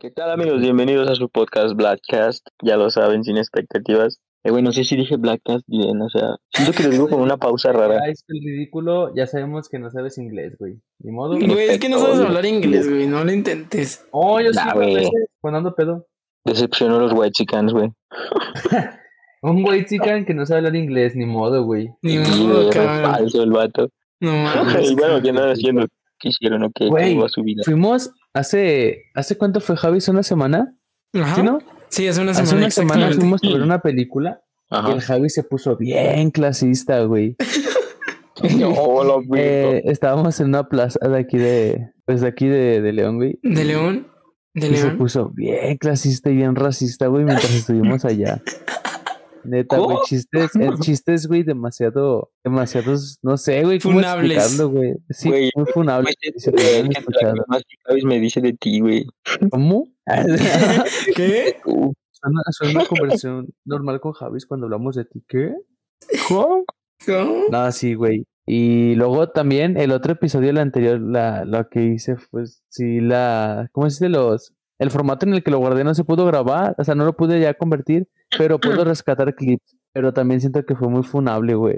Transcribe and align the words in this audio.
¿Qué 0.00 0.10
tal 0.10 0.30
amigos? 0.30 0.60
Bienvenidos 0.62 1.08
a 1.10 1.14
su 1.14 1.28
podcast 1.28 1.74
Blackcast. 1.76 2.46
Ya 2.62 2.76
lo 2.78 2.88
saben, 2.90 3.22
sin 3.22 3.36
expectativas. 3.36 4.18
Eh, 4.44 4.50
güey, 4.50 4.62
no 4.62 4.72
sé 4.72 4.84
si 4.84 4.96
dije 4.96 5.16
Blackcast 5.18 5.64
bien, 5.66 6.00
o 6.00 6.08
sea, 6.08 6.36
siento 6.54 6.72
que 6.72 6.84
lo 6.84 6.88
digo 6.88 7.08
con 7.10 7.20
una 7.20 7.36
pausa 7.36 7.70
rara. 7.74 8.08
Es 8.08 8.24
el 8.28 8.40
ridículo, 8.42 9.14
ya 9.14 9.26
sabemos 9.26 9.68
que 9.68 9.78
no 9.78 9.90
sabes 9.90 10.16
inglés, 10.16 10.56
güey. 10.58 10.80
Ni 11.00 11.12
modo. 11.12 11.36
Güey, 11.38 11.68
es 11.68 11.78
que 11.78 11.90
no 11.90 11.98
sabes 11.98 12.20
hablar 12.20 12.46
inglés, 12.46 12.88
güey. 12.88 13.06
No 13.06 13.22
lo 13.22 13.30
intentes. 13.30 14.06
Oh, 14.10 14.40
yo 14.40 14.52
sí, 14.52 14.58
Nah, 14.58 14.72
güey. 14.72 14.90
güey. 14.92 15.04
veces 15.04 15.28
cuando 15.40 15.58
ando 15.58 15.74
pedo. 15.74 16.06
Decepcionó 16.44 16.96
a 16.96 17.00
los 17.00 17.12
white 17.12 17.32
chickens, 17.32 17.72
güey. 17.74 17.90
Un 19.42 19.62
güey 19.62 19.84
chican 19.84 20.24
que 20.24 20.32
no 20.34 20.46
sabe 20.46 20.58
hablar 20.58 20.76
inglés, 20.76 21.14
ni 21.14 21.26
modo, 21.26 21.64
güey. 21.64 21.90
Ni 22.00 22.18
modo, 22.18 22.70
cabrón. 22.70 23.12
falso 23.12 23.42
el 23.42 23.50
vato. 23.50 23.90
No 24.20 24.32
mames. 24.32 24.90
y 24.90 24.94
bueno, 24.94 25.20
¿qué 25.20 25.28
andan 25.28 25.50
haciendo? 25.50 25.86
¿Qué 26.18 26.28
hicieron 26.28 26.62
o 26.64 26.70
qué? 26.74 26.88
Güey, 26.88 27.10
¿Cómo 27.12 27.22
va 27.22 27.28
su 27.30 27.42
vida? 27.42 27.62
Fuimos 27.64 28.10
hace. 28.34 29.04
¿Hace 29.14 29.36
cuánto 29.36 29.60
fue, 29.60 29.76
Javi? 29.76 29.98
¿Hace 29.98 30.10
una 30.10 30.22
semana? 30.22 30.74
Ajá. 31.14 31.34
¿Sí, 31.36 31.42
no? 31.42 31.58
Sí, 31.88 32.08
hace 32.08 32.20
una 32.20 32.30
Hace 32.32 32.46
semana. 32.46 32.66
una 32.66 32.70
semana 32.70 33.12
fuimos 33.14 33.40
a 33.44 33.48
ver 33.48 33.62
una 33.62 33.80
película 33.80 34.40
y 34.70 34.90
el 34.92 35.00
Javi 35.00 35.28
se 35.30 35.42
puso 35.42 35.76
bien 35.76 36.30
clasista, 36.30 37.02
güey. 37.04 37.36
No, 38.58 39.04
lo 39.04 39.20
Eh, 39.36 39.82
estábamos 39.84 40.40
en 40.40 40.46
una 40.46 40.66
plaza 40.68 40.98
de 41.06 41.18
aquí 41.18 41.36
de. 41.36 41.90
Pues 42.06 42.22
de 42.22 42.28
aquí 42.28 42.46
de, 42.46 42.80
de 42.80 42.92
León, 42.94 43.16
güey. 43.16 43.38
De 43.42 43.64
León. 43.64 44.06
De 44.54 44.68
Y 44.68 44.76
se 44.76 44.84
León. 44.86 44.96
puso 44.98 45.28
bien 45.34 45.76
clasista 45.76 46.30
y 46.30 46.36
bien 46.36 46.56
racista, 46.56 47.06
güey, 47.08 47.24
mientras 47.24 47.52
estuvimos 47.52 48.04
allá. 48.06 48.40
Neta, 49.44 49.76
güey, 49.78 49.96
¿Cómo? 49.96 50.04
chistes, 50.04 50.56
eh, 50.56 50.70
chistes, 50.80 51.26
güey, 51.26 51.42
demasiado, 51.42 52.30
demasiados, 52.44 53.18
no 53.22 53.36
sé, 53.36 53.62
güey, 53.64 53.78
cómo 53.80 53.94
Funables. 53.96 54.60
güey. 54.60 54.94
Sí, 55.10 55.28
Güey, 55.28 55.50
muy 55.54 55.66
funables. 55.66 56.14
Güey, 56.22 56.88
que 56.88 56.98
escuchado. 56.98 57.34
la 57.34 57.44
más 57.48 57.62
que 57.62 57.76
Javis 57.84 58.04
me 58.04 58.20
dice 58.20 58.40
de 58.40 58.52
ti, 58.54 58.80
güey. 58.80 59.06
¿Cómo? 59.50 59.86
¿Qué? 61.16 61.56
Suena, 61.64 62.40
suena 62.50 62.80
una 62.80 62.86
conversación 62.88 63.48
normal 63.64 64.00
con 64.00 64.12
Javis 64.12 64.46
cuando 64.46 64.66
hablamos 64.66 64.96
de 64.96 65.04
ti, 65.04 65.22
¿qué? 65.26 65.54
¿Cómo? 66.28 66.64
No, 67.50 67.72
sí, 67.72 67.94
güey. 67.94 68.26
Y 68.46 68.94
luego 68.96 69.28
también 69.30 69.76
el 69.78 69.92
otro 69.92 70.12
episodio, 70.12 70.50
el 70.50 70.58
anterior, 70.58 71.00
la, 71.00 71.44
lo 71.44 71.68
que 71.68 71.84
hice 71.84 72.16
fue, 72.16 72.44
sí, 72.68 73.00
la, 73.00 73.68
¿cómo 73.72 73.88
se 73.88 73.94
dice? 73.94 74.08
Los, 74.08 74.54
el 74.78 74.90
formato 74.90 75.24
en 75.26 75.34
el 75.34 75.42
que 75.42 75.50
lo 75.50 75.58
guardé 75.58 75.84
no 75.84 75.94
se 75.94 76.04
pudo 76.04 76.26
grabar, 76.26 76.74
o 76.78 76.84
sea, 76.84 76.94
no 76.94 77.04
lo 77.04 77.16
pude 77.16 77.40
ya 77.40 77.54
convertir, 77.54 78.08
pero 78.38 78.58
puedo 78.58 78.84
rescatar 78.84 79.34
clips. 79.34 79.76
Pero 79.92 80.12
también 80.12 80.40
siento 80.40 80.64
que 80.64 80.76
fue 80.76 80.88
muy 80.88 81.02
funable, 81.02 81.54
güey. 81.54 81.76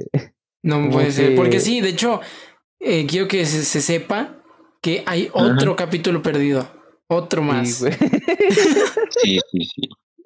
No 0.62 0.76
Como 0.76 0.90
puede 0.90 1.10
ser. 1.12 1.30
que- 1.30 1.36
Porque 1.36 1.60
sí, 1.60 1.80
de 1.80 1.88
hecho, 1.90 2.20
eh, 2.78 3.06
quiero 3.06 3.26
que 3.28 3.44
se, 3.46 3.62
se 3.64 3.80
sepa 3.80 4.42
que 4.82 5.02
hay 5.06 5.28
otro 5.32 5.76
capítulo 5.76 6.20
perdido. 6.22 6.66
Otro 7.08 7.42
más. 7.42 7.68
Sí, 7.70 7.84
güey. 7.84 7.92
sí, 9.10 9.38
sí, 9.50 9.64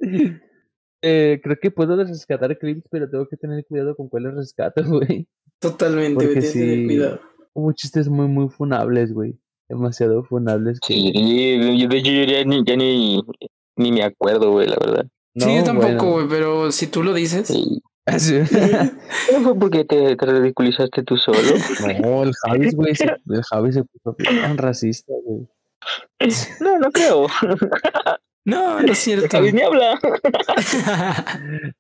sí. 0.01 0.33
Eh, 1.03 1.41
creo 1.43 1.57
que 1.61 1.71
puedo 1.71 1.97
rescatar 2.05 2.57
clips, 2.59 2.89
pero 2.91 3.09
tengo 3.09 3.29
que 3.29 3.37
tener 3.37 3.65
cuidado 3.67 3.95
con 3.95 4.09
cuáles 4.09 4.35
rescato, 4.35 4.83
güey. 4.87 5.29
Totalmente, 5.61 6.25
Porque 6.27 6.41
güey. 6.41 6.41
Tienes 6.41 6.53
que 6.53 6.59
tener 6.59 6.77
sí. 6.79 6.87
cuidado. 6.87 7.21
Hubo 7.55 7.73
chistes 7.73 8.09
muy, 8.09 8.27
muy 8.29 8.49
funables, 8.49 9.13
güey. 9.13 9.39
Demasiado 9.69 10.23
funables. 10.25 10.79
Sí, 10.87 11.13
yo 11.79 11.89
de 11.89 11.97
hecho 11.99 12.11
yo 12.13 12.23
ya 12.25 12.45
ni, 12.45 12.63
ya 12.65 12.77
ni, 12.77 13.21
ni 13.77 13.93
me 13.93 14.03
acuerdo, 14.05 14.53
güey, 14.53 14.69
la 14.69 14.77
verdad. 14.77 15.07
Sí, 15.37 15.57
yo 15.57 15.65
tampoco, 15.65 15.89
bueno. 15.89 16.13
güey, 16.13 16.29
pero 16.29 16.73
si 16.73 16.87
tú 16.87 17.03
lo 17.03 17.15
dices. 17.15 17.49
Sí. 17.49 17.83
Sí. 18.19 18.39
¿No 19.33 19.41
fue 19.43 19.59
porque 19.59 19.85
te, 19.85 20.17
te 20.17 20.27
ridiculizaste 20.27 21.03
tú 21.03 21.17
solo? 21.17 21.39
No, 22.01 22.23
el 22.23 22.33
Javis, 22.45 22.75
güey, 22.75 22.95
se, 22.95 23.05
el 23.05 23.43
Javis 23.43 23.75
se 23.75 23.85
puso 23.85 24.17
bien 24.19 24.57
racista, 24.57 25.13
güey. 25.25 25.49
No, 26.61 26.79
no 26.79 26.91
creo. 26.91 27.27
No, 28.45 28.81
no 28.81 28.93
es 28.93 28.99
cierto. 28.99 29.27
Javis 29.31 29.55
ni 29.55 29.63
habla. 29.63 29.99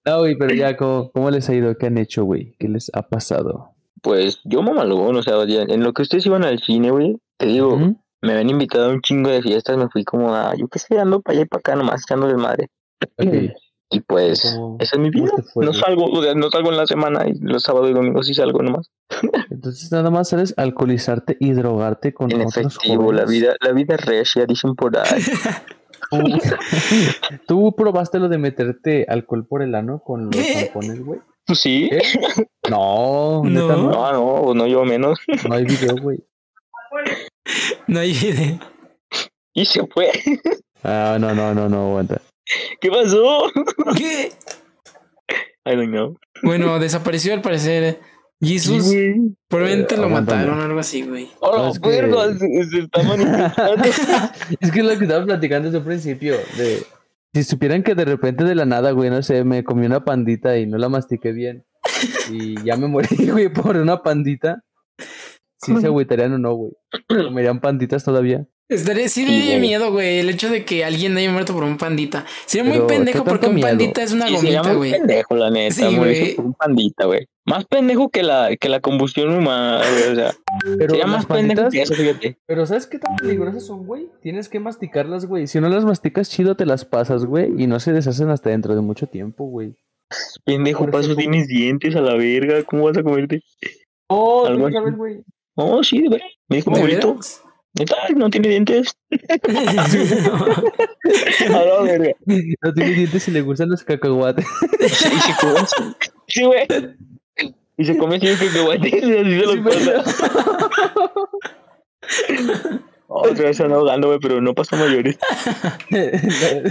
No, 0.04 0.18
güey, 0.18 0.36
pero 0.36 0.54
ya, 0.54 0.76
¿cómo, 0.76 1.10
¿cómo 1.12 1.30
les 1.30 1.48
ha 1.48 1.54
ido? 1.54 1.76
¿Qué 1.76 1.86
han 1.86 1.98
hecho, 1.98 2.24
güey? 2.24 2.56
¿Qué 2.58 2.68
les 2.68 2.91
ha 2.92 3.02
pasado? 3.02 3.70
Pues 4.02 4.41
yo 4.44 4.62
mamalón, 4.62 5.16
o 5.16 5.22
sea, 5.22 5.44
ya, 5.47 5.62
en 5.62 5.82
lo 5.82 5.92
que 5.92 6.02
ustedes 6.02 6.26
iban 6.26 6.44
al 6.44 6.60
cine, 6.60 6.91
güey, 6.91 7.16
te 7.38 7.47
digo, 7.47 7.76
me 8.20 8.32
habían 8.32 8.50
invitado 8.50 8.86
a 8.86 8.92
un 8.92 9.00
chingo 9.00 9.31
de 9.31 9.42
fiestas, 9.42 9.76
me 9.76 9.88
fui 9.88 10.04
como 10.04 10.34
a, 10.34 10.54
yo 10.56 10.69
qué 10.69 10.78
sé, 10.78 10.98
ando 10.98 11.20
para 11.20 11.36
allá 11.36 11.44
y 11.44 11.48
para 11.48 11.60
acá 11.60 11.76
nomás, 11.76 12.02
echando 12.02 12.26
madre. 12.36 12.69
Ok. 13.18 13.34
Y 13.90 14.00
pues, 14.00 14.42
¿Cómo- 14.56 14.76
esa 14.80 14.96
es 14.96 15.00
mi 15.00 15.10
vida. 15.10 15.30
No 15.54 15.72
salgo, 15.72 16.06
o 16.06 16.22
sea, 16.22 16.34
no 16.34 16.50
salgo 16.50 16.70
en 16.70 16.76
la 16.76 16.86
semana 16.88 17.24
y 17.28 17.34
los 17.38 17.62
sábados 17.62 17.88
y 17.90 17.92
domingos 17.94 18.26
sí 18.26 18.34
salgo 18.34 18.60
nomás. 18.62 18.90
Entonces 19.50 19.92
nada 19.92 20.10
más 20.10 20.28
sales 20.28 20.54
alcoholizarte 20.56 21.36
y 21.38 21.52
drogarte 21.52 22.12
con 22.12 22.30
En 22.32 22.40
otros 22.40 22.56
efectivo, 22.56 23.12
la 23.12 23.24
vida, 23.24 23.54
la 23.60 23.72
vida 23.72 23.94
es 23.94 24.04
recia, 24.04 24.44
dicen 24.46 24.74
por 24.74 24.96
ahí. 24.98 25.22
¿Tú 27.46 27.74
probaste 27.76 28.18
lo 28.18 28.28
de 28.28 28.38
meterte 28.38 29.06
alcohol 29.08 29.46
por 29.46 29.62
el 29.62 29.74
ano 29.74 29.98
con 30.00 30.26
los 30.30 30.36
tampones, 30.36 31.04
güey? 31.04 31.20
¿Sí? 31.54 31.88
No, 32.68 33.42
No. 33.44 33.50
neta 33.50 33.76
no. 33.76 33.90
No, 33.90 34.12
no, 34.12 34.54
no 34.54 34.66
yo 34.66 34.84
menos. 34.84 35.18
No 35.48 35.54
hay 35.54 35.64
video, 35.64 35.96
güey. 36.00 36.18
No 37.86 38.00
hay 38.00 38.10
idea. 38.10 38.58
Y 39.54 39.64
se 39.64 39.86
fue. 39.86 40.10
Ah, 40.82 41.16
no, 41.20 41.34
no, 41.34 41.54
no, 41.54 41.68
no, 41.68 41.88
aguanta. 41.88 42.20
¿Qué 42.80 42.90
pasó? 42.90 43.44
¿Qué? 43.96 44.30
I 45.64 45.74
don't 45.76 45.90
know. 45.90 46.16
Bueno, 46.42 46.78
desapareció 46.78 47.34
al 47.34 47.42
parecer. 47.42 48.00
Jesus, 48.40 48.84
Sí, 48.84 48.94
güey. 49.12 49.36
probablemente 49.48 49.94
Eh, 49.94 49.98
lo 49.98 50.08
mataron 50.10 50.60
o 50.60 50.62
algo 50.62 50.78
así, 50.78 51.02
güey. 51.02 51.30
Hola, 51.40 51.62
No, 51.62 51.68
es 51.70 51.78
que- 51.80 52.64
se 52.70 52.78
está 52.80 53.02
manifestando. 53.02 54.32
es 54.60 54.70
que 54.70 54.78
es 54.80 54.84
lo 54.84 54.98
que 54.98 55.04
estaba 55.04 55.24
platicando 55.24 55.66
desde 55.68 55.78
un 55.78 55.84
principio. 55.84 56.36
De, 56.58 56.82
si 57.34 57.42
supieran 57.44 57.82
que 57.82 57.94
de 57.94 58.04
repente 58.04 58.44
de 58.44 58.54
la 58.54 58.66
nada, 58.66 58.90
güey, 58.90 59.08
no 59.10 59.22
sé, 59.22 59.42
me 59.44 59.64
comí 59.64 59.86
una 59.86 60.04
pandita 60.04 60.58
y 60.58 60.66
no 60.66 60.76
la 60.76 60.88
mastiqué 60.90 61.32
bien. 61.32 61.64
Y 62.30 62.62
ya 62.62 62.76
me 62.76 62.88
morí, 62.88 63.08
güey, 63.30 63.48
por 63.48 63.76
una 63.76 64.02
pandita. 64.02 64.62
Si 65.75 65.81
se 65.81 65.87
agüitarían 65.87 66.32
o 66.34 66.38
no, 66.38 66.54
güey. 66.54 66.72
¿Comerían 67.09 67.60
panditas 67.60 68.04
todavía? 68.04 68.47
Estaré, 68.69 69.09
sí, 69.09 69.25
Sí, 69.25 69.47
güey. 69.47 69.60
miedo, 69.60 69.93
güey, 69.93 70.19
el 70.19 70.28
hecho 70.28 70.49
de 70.50 70.65
que 70.65 70.84
alguien 70.84 71.16
haya 71.16 71.31
muerto 71.31 71.53
por 71.54 71.62
un 71.62 71.77
pandita. 71.78 72.27
Sería 72.47 72.69
muy 72.69 72.84
pendejo 72.88 73.22
¿qué 73.22 73.31
porque 73.31 73.47
un 73.47 73.54
miedo? 73.54 73.69
pandita 73.69 74.03
es 74.03 74.12
una 74.12 74.28
gomita, 74.28 74.72
güey. 74.75 74.91
pendejo, 74.91 75.37
la 75.37 75.50
neta. 75.50 75.75
Sí, 75.88 75.97
güey. 75.97 76.34
por 76.34 76.47
un 76.47 76.55
pandita, 76.55 77.05
güey. 77.06 77.26
Más 77.44 77.65
pendejo 77.66 78.09
que 78.09 78.25
la, 78.25 78.56
que 78.56 78.69
la 78.69 78.81
combustión 78.81 79.32
humana, 79.32 79.82
güey. 79.88 80.12
O 80.12 80.15
sea, 80.16 80.32
Pero 80.78 80.91
sería 80.91 81.06
más 81.06 81.26
pendejo 81.26 81.62
panditas, 81.62 81.72
que 81.72 81.82
eso, 81.82 81.94
fíjate. 81.94 82.38
pero 82.44 82.66
¿sabes 82.66 82.88
qué 82.88 82.99
tan 82.99 83.15
peligrosas 83.15 83.65
son, 83.65 83.87
güey? 83.87 84.09
Tienes 84.21 84.49
que 84.49 84.59
masticarlas, 84.59 85.26
güey. 85.26 85.47
Si 85.47 85.60
no 85.60 85.69
las 85.69 85.84
masticas 85.84 86.28
chido, 86.28 86.56
te 86.56 86.66
las 86.66 86.84
pasas, 86.84 87.25
güey. 87.25 87.53
Y 87.56 87.69
no 87.69 87.78
se 87.78 87.93
deshacen 87.93 88.31
hasta 88.31 88.50
dentro 88.50 88.75
de 88.75 88.81
mucho 88.81 89.06
tiempo, 89.06 89.44
güey. 89.44 89.76
Pendejo, 90.44 90.88
como- 90.91 91.15
tienes 91.15 91.47
dientes 91.47 91.94
a 91.94 92.00
la 92.00 92.15
verga. 92.15 92.65
¿Cómo 92.65 92.84
vas 92.87 92.97
a 92.99 93.05
comerte? 93.05 93.43
Oh, 94.09 94.47
Algo 94.47 94.62
¿tú 94.62 94.66
así. 94.66 94.75
sabes, 94.75 94.97
güey? 94.97 95.21
Oh, 95.56 95.83
sí, 95.83 96.03
de 96.03 96.09
verdad. 96.11 96.27
Me 96.49 96.56
dijo 96.56 96.71
mi 96.71 96.77
¿De 96.77 96.83
abuelito. 96.83 97.19
no 98.17 98.31
tiene 98.31 98.49
dientes. 98.49 98.97
A 101.50 101.65
la 101.65 101.81
verga. 101.83 102.12
No 102.62 102.72
tiene 102.75 102.91
dientes 102.93 103.28
y 103.28 103.31
le 103.33 103.41
gustan 103.43 103.71
los 103.71 103.83
cacahuates. 103.84 104.47
Y 104.81 104.89
se 104.89 105.33
come. 105.41 105.61
Sí, 106.28 106.44
güey. 106.44 106.67
Y 107.78 107.84
se 107.84 107.99
come 107.99 108.19
siempre 108.21 108.49
que 108.50 108.61
guay. 108.61 108.78
Así 108.78 108.91
se 108.91 109.25
Sí, 109.25 109.56
lo 109.56 109.65
pasa. 109.65 110.03
Otra 113.09 113.44
vez 113.47 113.61
ando 113.61 113.77
ahogando, 113.77 114.09
güey, 114.09 114.19
pero 114.21 114.41
no 114.41 114.55
pasa 114.55 114.77
mayores. 114.77 115.19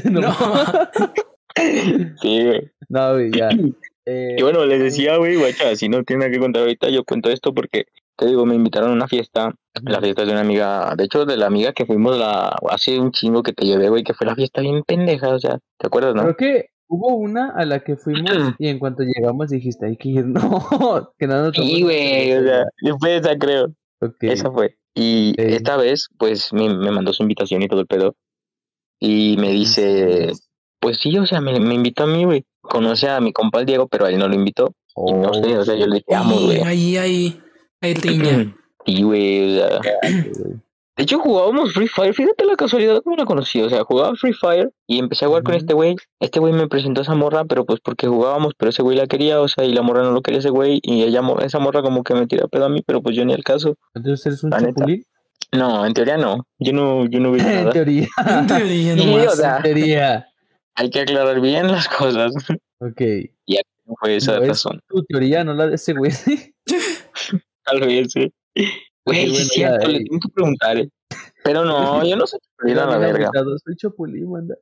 no, 0.06 0.22
No. 0.22 0.35
Sí, 2.22 2.44
güey. 2.44 2.72
no, 2.90 3.13
güey, 3.13 3.31
ya. 3.31 3.50
Eh, 4.06 4.35
Y 4.38 4.41
bueno, 4.44 4.66
les 4.66 4.79
decía, 4.81 5.17
güey, 5.17 5.35
guacha, 5.35 5.75
si 5.75 5.88
no 5.90 6.03
tiene 6.03 6.22
nada 6.25 6.31
que 6.31 6.40
contar 6.40 6.63
ahorita, 6.63 6.90
yo 6.90 7.03
cuento 7.06 7.29
esto 7.29 7.53
porque, 7.53 7.85
te 8.15 8.27
digo, 8.27 8.45
me 8.45 8.55
invitaron 8.55 8.91
a 8.91 8.93
una 8.93 9.07
fiesta. 9.07 9.53
La 9.83 9.99
fiesta 9.99 10.21
es 10.21 10.27
de 10.27 10.33
una 10.33 10.41
amiga, 10.41 10.93
de 10.95 11.03
hecho, 11.03 11.25
de 11.25 11.35
la 11.35 11.47
amiga 11.47 11.73
que 11.73 11.85
fuimos 11.85 12.17
la 12.17 12.55
hace 12.69 12.99
un 12.99 13.11
chingo 13.11 13.43
que 13.43 13.51
te 13.51 13.65
llevé, 13.65 13.89
güey, 13.89 14.03
que 14.03 14.13
fue 14.13 14.25
la 14.25 14.35
fiesta 14.35 14.61
bien 14.61 14.83
pendeja, 14.83 15.29
o 15.29 15.40
sea, 15.40 15.59
¿te 15.78 15.87
acuerdas, 15.87 16.16
no? 16.16 16.22
Creo 16.22 16.37
que 16.37 16.66
hubo 16.87 17.16
una 17.16 17.51
a 17.51 17.66
la 17.66 17.79
que 17.84 17.97
fuimos 17.97 18.23
y 18.59 18.69
en 18.69 18.79
cuanto 18.79 19.03
llegamos 19.03 19.49
dijiste, 19.49 19.85
hay 19.85 19.97
que 19.97 20.09
ir. 20.09 20.25
No, 20.25 21.11
que 21.17 21.28
nada 21.28 21.47
nos 21.47 21.55
Sí, 21.55 21.81
güey, 21.81 22.34
o 22.34 22.43
sea, 22.43 22.63
fue 22.99 23.17
esa, 23.17 23.37
creo. 23.37 23.73
Esa 24.22 24.51
fue. 24.51 24.78
Y 24.93 25.34
esta 25.37 25.75
vez, 25.75 26.07
pues, 26.17 26.53
me, 26.53 26.73
me 26.73 26.91
mandó 26.91 27.11
su 27.11 27.23
invitación 27.23 27.61
y 27.63 27.67
todo 27.67 27.81
el 27.81 27.87
pedo. 27.87 28.16
Y 28.99 29.35
me 29.40 29.49
dice, 29.51 30.31
pues 30.79 30.99
sí, 30.99 31.17
o 31.17 31.25
sea, 31.25 31.41
me, 31.41 31.59
me 31.59 31.73
invitó 31.73 32.03
a 32.03 32.07
mí, 32.07 32.23
güey. 32.23 32.45
Conoce 32.61 33.09
a 33.09 33.19
mi 33.19 33.34
compa 33.34 33.59
el 33.59 33.66
Diego, 33.66 33.87
pero 33.87 34.05
a 34.05 34.09
él 34.09 34.17
no 34.17 34.28
lo 34.29 34.35
invitó. 34.35 34.73
Y 34.95 35.11
no 35.11 35.34
sé, 35.34 35.57
o 35.57 35.66
sea, 35.66 35.75
yo 35.75 35.87
le 35.87 35.95
dije, 35.95 36.16
amo, 36.16 36.40
Y 36.40 36.45
güey. 36.45 36.61
ahí, 36.61 36.97
ahí, 36.97 37.41
ahí 37.85 37.93
tiña. 37.96 38.55
Y, 38.85 39.03
güey, 39.03 39.55
o 39.61 39.67
sea, 39.67 39.79
güey. 39.79 40.55
De 40.97 41.03
hecho, 41.03 41.20
jugábamos 41.20 41.73
Free 41.73 41.90
Fire. 41.90 42.14
Fíjate 42.14 42.46
la 42.46 42.55
casualidad 42.55 43.02
cómo 43.03 43.17
la 43.17 43.26
conocí. 43.26 43.61
O 43.61 43.70
sea, 43.70 43.84
jugaba 43.84 44.16
Free 44.16 44.32
Fire 44.32 44.72
y 44.87 44.99
empecé 44.99 45.26
a 45.26 45.28
jugar 45.28 45.43
con 45.43 45.53
este 45.55 45.73
güey. 45.73 45.96
Este 46.22 46.40
güey 46.40 46.53
me 46.53 46.70
presentó 46.70 47.02
a 47.02 47.03
esa 47.03 47.16
morra, 47.16 47.43
pero 47.43 47.66
pues 47.66 47.82
porque 47.82 48.08
jugábamos, 48.08 48.53
pero 48.58 48.70
ese 48.70 48.82
güey 48.82 48.96
la 48.96 49.05
quería, 49.05 49.41
o 49.41 49.47
sea, 49.49 49.66
y 49.66 49.73
la 49.73 49.82
morra 49.82 50.03
no 50.03 50.11
lo 50.11 50.22
quería 50.22 50.40
ese 50.40 50.52
güey. 50.52 50.79
Y 50.84 51.03
ella, 51.03 51.22
esa 51.43 51.59
morra 51.59 51.82
como 51.82 52.02
que 52.03 52.14
me 52.14 52.28
tira 52.28 52.47
pedo 52.47 52.66
a 52.66 52.70
mí, 52.70 52.82
pero 52.85 53.02
pues 53.02 53.14
yo 53.16 53.26
ni 53.26 53.34
al 53.34 53.43
caso. 53.43 53.76
Entonces 53.93 54.26
eres 54.26 54.43
un 54.46 54.52
chapulín. 54.52 55.03
No, 55.52 55.85
en 55.85 55.93
teoría 55.93 56.16
no. 56.17 56.47
Yo 56.59 56.72
no, 56.72 57.05
yo 57.08 57.20
no 57.20 57.31
vi 57.34 57.41
en 57.41 57.46
nada. 57.55 57.72
teoría. 57.72 58.08
En 58.26 58.47
teoría 58.47 58.93
Sí, 58.97 59.05
nomás. 59.05 59.28
o 59.28 59.35
sea, 59.35 59.58
En 59.58 59.64
teoría. 59.64 60.28
hay 60.76 60.90
que 60.90 61.02
aclarar 61.02 61.41
bien 61.41 61.67
las 61.72 61.90
cosas. 61.90 62.31
Ok. 62.79 63.02
No 63.85 63.96
fue 63.99 64.16
esa 64.16 64.38
No 64.38 64.43
es 64.43 64.47
razón. 64.47 64.79
tu 64.88 65.03
teoría, 65.03 65.43
no 65.43 65.53
la 65.53 65.67
de 65.67 65.76
ese 65.76 65.91
güey. 65.93 66.11
Tal 67.66 67.79
vez, 67.82 68.12
sí. 68.12 68.32
Güey, 69.06 69.26
sí 69.26 69.29
bueno, 69.29 69.34
es 69.34 69.47
cierto, 69.50 69.82
ya, 69.82 69.88
le 69.88 69.97
eh. 69.97 70.03
tengo 70.08 70.20
que 70.20 70.29
preguntar, 70.34 70.78
eh. 70.78 70.90
Pero 71.44 71.66
no, 71.66 72.03
yo 72.06 72.16
no 72.16 72.26
sé. 72.28 72.38
Mira 72.64 72.85
la 72.85 72.97
Bien 72.97 73.14
verga. 73.14 73.32
Soy 73.64 73.76
Chapulín, 73.76 74.29
manda. 74.32 74.56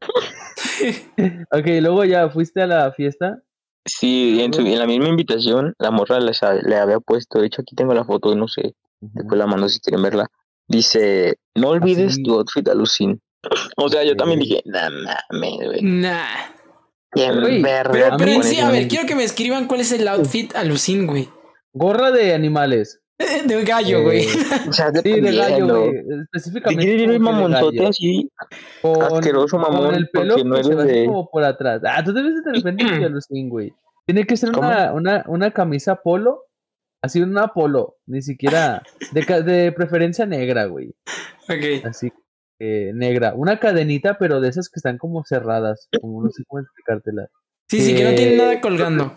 ok, 1.50 1.66
luego 1.80 2.04
ya 2.04 2.28
fuiste 2.30 2.62
a 2.62 2.66
la 2.66 2.92
fiesta. 2.92 3.42
Sí, 3.84 4.40
en, 4.40 4.52
su- 4.52 4.60
en 4.60 4.78
la 4.78 4.86
misma 4.86 5.08
invitación, 5.08 5.74
la 5.78 5.90
morra 5.90 6.20
les 6.20 6.42
ha- 6.42 6.54
le 6.54 6.76
había 6.76 7.00
puesto, 7.00 7.40
de 7.40 7.46
hecho 7.46 7.62
aquí 7.62 7.74
tengo 7.74 7.94
la 7.94 8.04
foto, 8.04 8.34
no 8.36 8.46
sé, 8.46 8.74
después 9.00 9.38
la 9.38 9.46
mando 9.46 9.68
si 9.68 9.80
quieren 9.80 10.02
verla. 10.02 10.28
Dice, 10.68 11.36
no 11.56 11.70
olvides 11.70 12.12
Así. 12.12 12.22
tu 12.22 12.34
outfit 12.34 12.66
alucin. 12.68 13.20
O 13.76 13.88
sea, 13.88 14.04
yo 14.04 14.16
también 14.16 14.38
dije, 14.38 14.62
nah, 14.66 14.88
mames, 15.30 15.66
güey. 15.66 15.82
Nah. 15.82 16.22
Bien 17.14 17.32
Pero, 17.62 17.90
pero 18.16 18.30
en 18.30 18.42
sí, 18.44 18.58
a 18.60 18.70
ver, 18.70 18.88
quiero 18.88 19.06
que 19.06 19.14
me 19.14 19.24
escriban 19.24 19.66
cuál 19.66 19.80
es 19.80 19.92
el 19.92 20.06
outfit 20.08 20.54
alucin, 20.54 21.06
güey. 21.06 21.28
Gorra 21.72 22.10
de 22.10 22.34
animales. 22.34 22.98
Eh, 23.22 23.42
De 23.46 23.62
gallo, 23.64 23.98
Eh, 23.98 24.02
güey. 24.02 24.26
O 24.68 24.72
sea, 24.72 24.90
Sí, 25.02 25.20
de 25.20 25.36
gallo, 25.36 25.66
güey. 25.68 25.92
Te 25.92 26.14
Específicamente. 26.24 26.84
quieres 26.84 27.14
ir 27.14 27.20
mamonzote 27.20 27.76
gallo. 27.76 27.88
así, 27.90 28.30
Con, 28.80 29.02
asqueroso 29.02 29.58
mamón, 29.58 29.84
con 29.86 29.94
el 29.94 30.08
pelo 30.08 30.36
no 30.38 30.56
que 30.56 30.64
se 30.64 30.72
eres 30.72 30.84
de- 30.86 31.06
como 31.06 31.30
por 31.30 31.44
atrás. 31.44 31.82
Ah, 31.86 32.02
tú 32.02 32.12
debes 32.12 32.42
de 32.42 32.52
repente 32.52 32.84
de 32.98 33.04
alucin, 33.04 33.48
güey. 33.48 33.72
Tiene 34.06 34.26
que 34.26 34.36
ser 34.36 34.50
una, 34.50 34.92
una, 34.92 35.24
una 35.28 35.50
camisa 35.52 35.96
polo. 36.02 36.46
Así 37.00 37.20
una 37.20 37.48
polo. 37.48 37.96
Ni 38.06 38.22
siquiera. 38.22 38.82
De, 39.12 39.42
de 39.42 39.70
preferencia 39.72 40.26
negra, 40.26 40.64
güey. 40.66 40.92
Ok. 41.44 41.84
Así 41.84 42.12
eh, 42.58 42.90
negra. 42.94 43.34
Una 43.36 43.60
cadenita, 43.60 44.18
pero 44.18 44.40
de 44.40 44.48
esas 44.48 44.68
que 44.68 44.78
están 44.80 44.98
como 44.98 45.22
cerradas. 45.24 45.88
Como 46.00 46.24
no 46.24 46.30
sé 46.30 46.42
cómo 46.48 46.60
explicártela. 46.60 47.28
Sí, 47.68 47.80
sí, 47.80 47.94
que 47.94 48.02
no 48.04 48.14
tiene 48.16 48.34
Eh, 48.34 48.38
nada 48.38 48.60
colgando. 48.60 49.16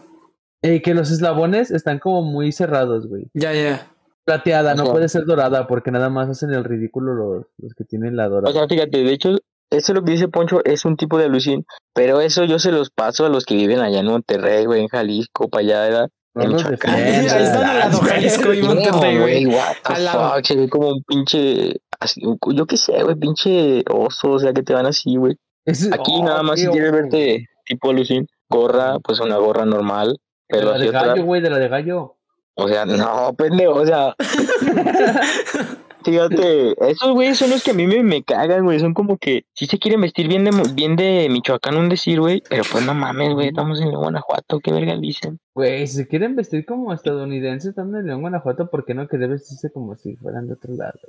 Eh, 0.65 0.81
que 0.81 0.93
los 0.93 1.11
eslabones 1.11 1.69
están 1.71 1.99
como 1.99 2.23
muy 2.23 2.51
cerrados, 2.51 3.07
güey. 3.07 3.27
Ya, 3.33 3.53
ya. 3.53 3.91
Plateada, 4.25 4.73
O 4.73 4.75
no 4.75 4.85
puede 4.85 5.07
ser 5.09 5.25
dorada 5.25 5.67
porque 5.67 5.91
nada 5.91 6.09
más 6.09 6.27
hacen 6.27 6.51
el 6.51 6.63
ridículo 6.63 7.13
los, 7.13 7.45
los 7.59 7.73
que 7.75 7.83
tienen 7.83 8.15
la 8.15 8.27
dorada. 8.27 8.49
O 8.49 8.53
sea, 8.53 8.67
fíjate, 8.67 8.97
de 9.03 9.13
hecho, 9.13 9.37
eso 9.69 9.93
lo 9.93 10.03
que 10.03 10.13
dice 10.13 10.27
Poncho 10.27 10.61
es 10.65 10.83
un 10.85 10.97
tipo 10.97 11.19
de 11.19 11.25
alucin, 11.25 11.63
pero 11.93 12.19
eso 12.21 12.43
yo 12.45 12.57
se 12.57 12.71
los 12.71 12.89
paso 12.89 13.25
a 13.25 13.29
los 13.29 13.45
que 13.45 13.55
viven 13.55 13.79
allá 13.79 13.99
en 13.99 14.07
Monterrey, 14.07 14.65
güey, 14.65 14.81
en 14.81 14.87
Jalisco, 14.87 15.47
para 15.49 15.61
allá, 15.61 15.81
¿verdad? 15.81 16.09
no. 16.33 16.57
Ahí 16.87 17.25
están 17.25 17.63
al 17.63 17.79
lado, 17.79 17.99
Jalisco 17.99 18.53
y 18.53 18.61
Monterrey, 18.63 19.17
güey. 19.45 19.57
Al 19.83 20.03
lado. 20.05 20.33
se 20.43 20.55
ve 20.55 20.69
como 20.69 20.89
un 20.89 21.03
pinche, 21.03 21.79
así, 21.99 22.21
yo 22.53 22.65
qué 22.65 22.77
sé, 22.77 23.03
güey, 23.03 23.15
pinche 23.15 23.83
oso, 23.89 24.31
o 24.31 24.39
sea, 24.39 24.53
que 24.53 24.63
te 24.63 24.73
van 24.73 24.87
así, 24.87 25.15
güey. 25.15 25.35
Es- 25.65 25.91
Aquí 25.91 26.11
oh, 26.15 26.25
nada 26.25 26.41
más 26.43 26.59
si 26.59 26.67
quieres 26.67 26.91
verte 26.91 27.45
tipo 27.65 27.89
alucin, 27.91 28.27
gorra, 28.49 28.99
pues 28.99 29.19
una 29.19 29.37
gorra 29.37 29.65
normal, 29.65 30.17
De 30.47 30.59
pero 30.59 30.69
la 30.71 30.75
así 30.75 30.85
de 30.85 30.91
gallo, 30.91 31.23
güey, 31.25 31.41
de 31.41 31.49
la 31.49 31.57
de 31.57 31.67
gallo. 31.67 32.15
o 32.55 32.67
sea, 32.67 32.85
no, 32.85 33.33
pendejo, 33.35 33.73
o 33.73 33.85
sea, 33.85 34.15
Fíjate, 36.05 36.75
esos 36.91 37.13
güeyes 37.13 37.35
son 37.39 37.49
los 37.49 37.63
que 37.63 37.71
a 37.71 37.73
mí 37.73 37.87
me, 37.87 38.03
me 38.03 38.21
cagan, 38.23 38.63
güey. 38.63 38.79
Son 38.79 38.93
como 38.93 39.17
que 39.17 39.45
sí 39.53 39.65
se 39.65 39.79
quieren 39.79 40.01
vestir 40.01 40.27
bien 40.27 40.43
de, 40.43 40.51
bien 40.75 40.95
de 40.95 41.27
Michoacán, 41.31 41.77
un 41.77 41.89
decir, 41.89 42.19
güey. 42.19 42.43
Pero 42.47 42.61
pues 42.71 42.85
no 42.85 42.93
mames, 42.93 43.33
güey. 43.33 43.47
Estamos 43.47 43.81
en 43.81 43.89
Guanajuato, 43.89 44.59
qué 44.59 44.71
verga 44.71 44.95
dicen. 44.97 45.39
Güey, 45.55 45.87
si 45.87 45.95
se 45.97 46.07
quieren 46.07 46.35
vestir 46.35 46.63
como 46.63 46.93
estadounidenses, 46.93 47.69
están 47.69 47.95
en 47.95 48.05
León, 48.05 48.21
Guanajuato, 48.21 48.69
¿por 48.69 48.85
qué 48.85 48.93
no 48.93 49.07
querer 49.07 49.29
vestirse 49.29 49.71
como 49.71 49.95
si 49.95 50.15
fueran 50.17 50.45
de 50.45 50.53
otro 50.53 50.75
lado? 50.75 50.99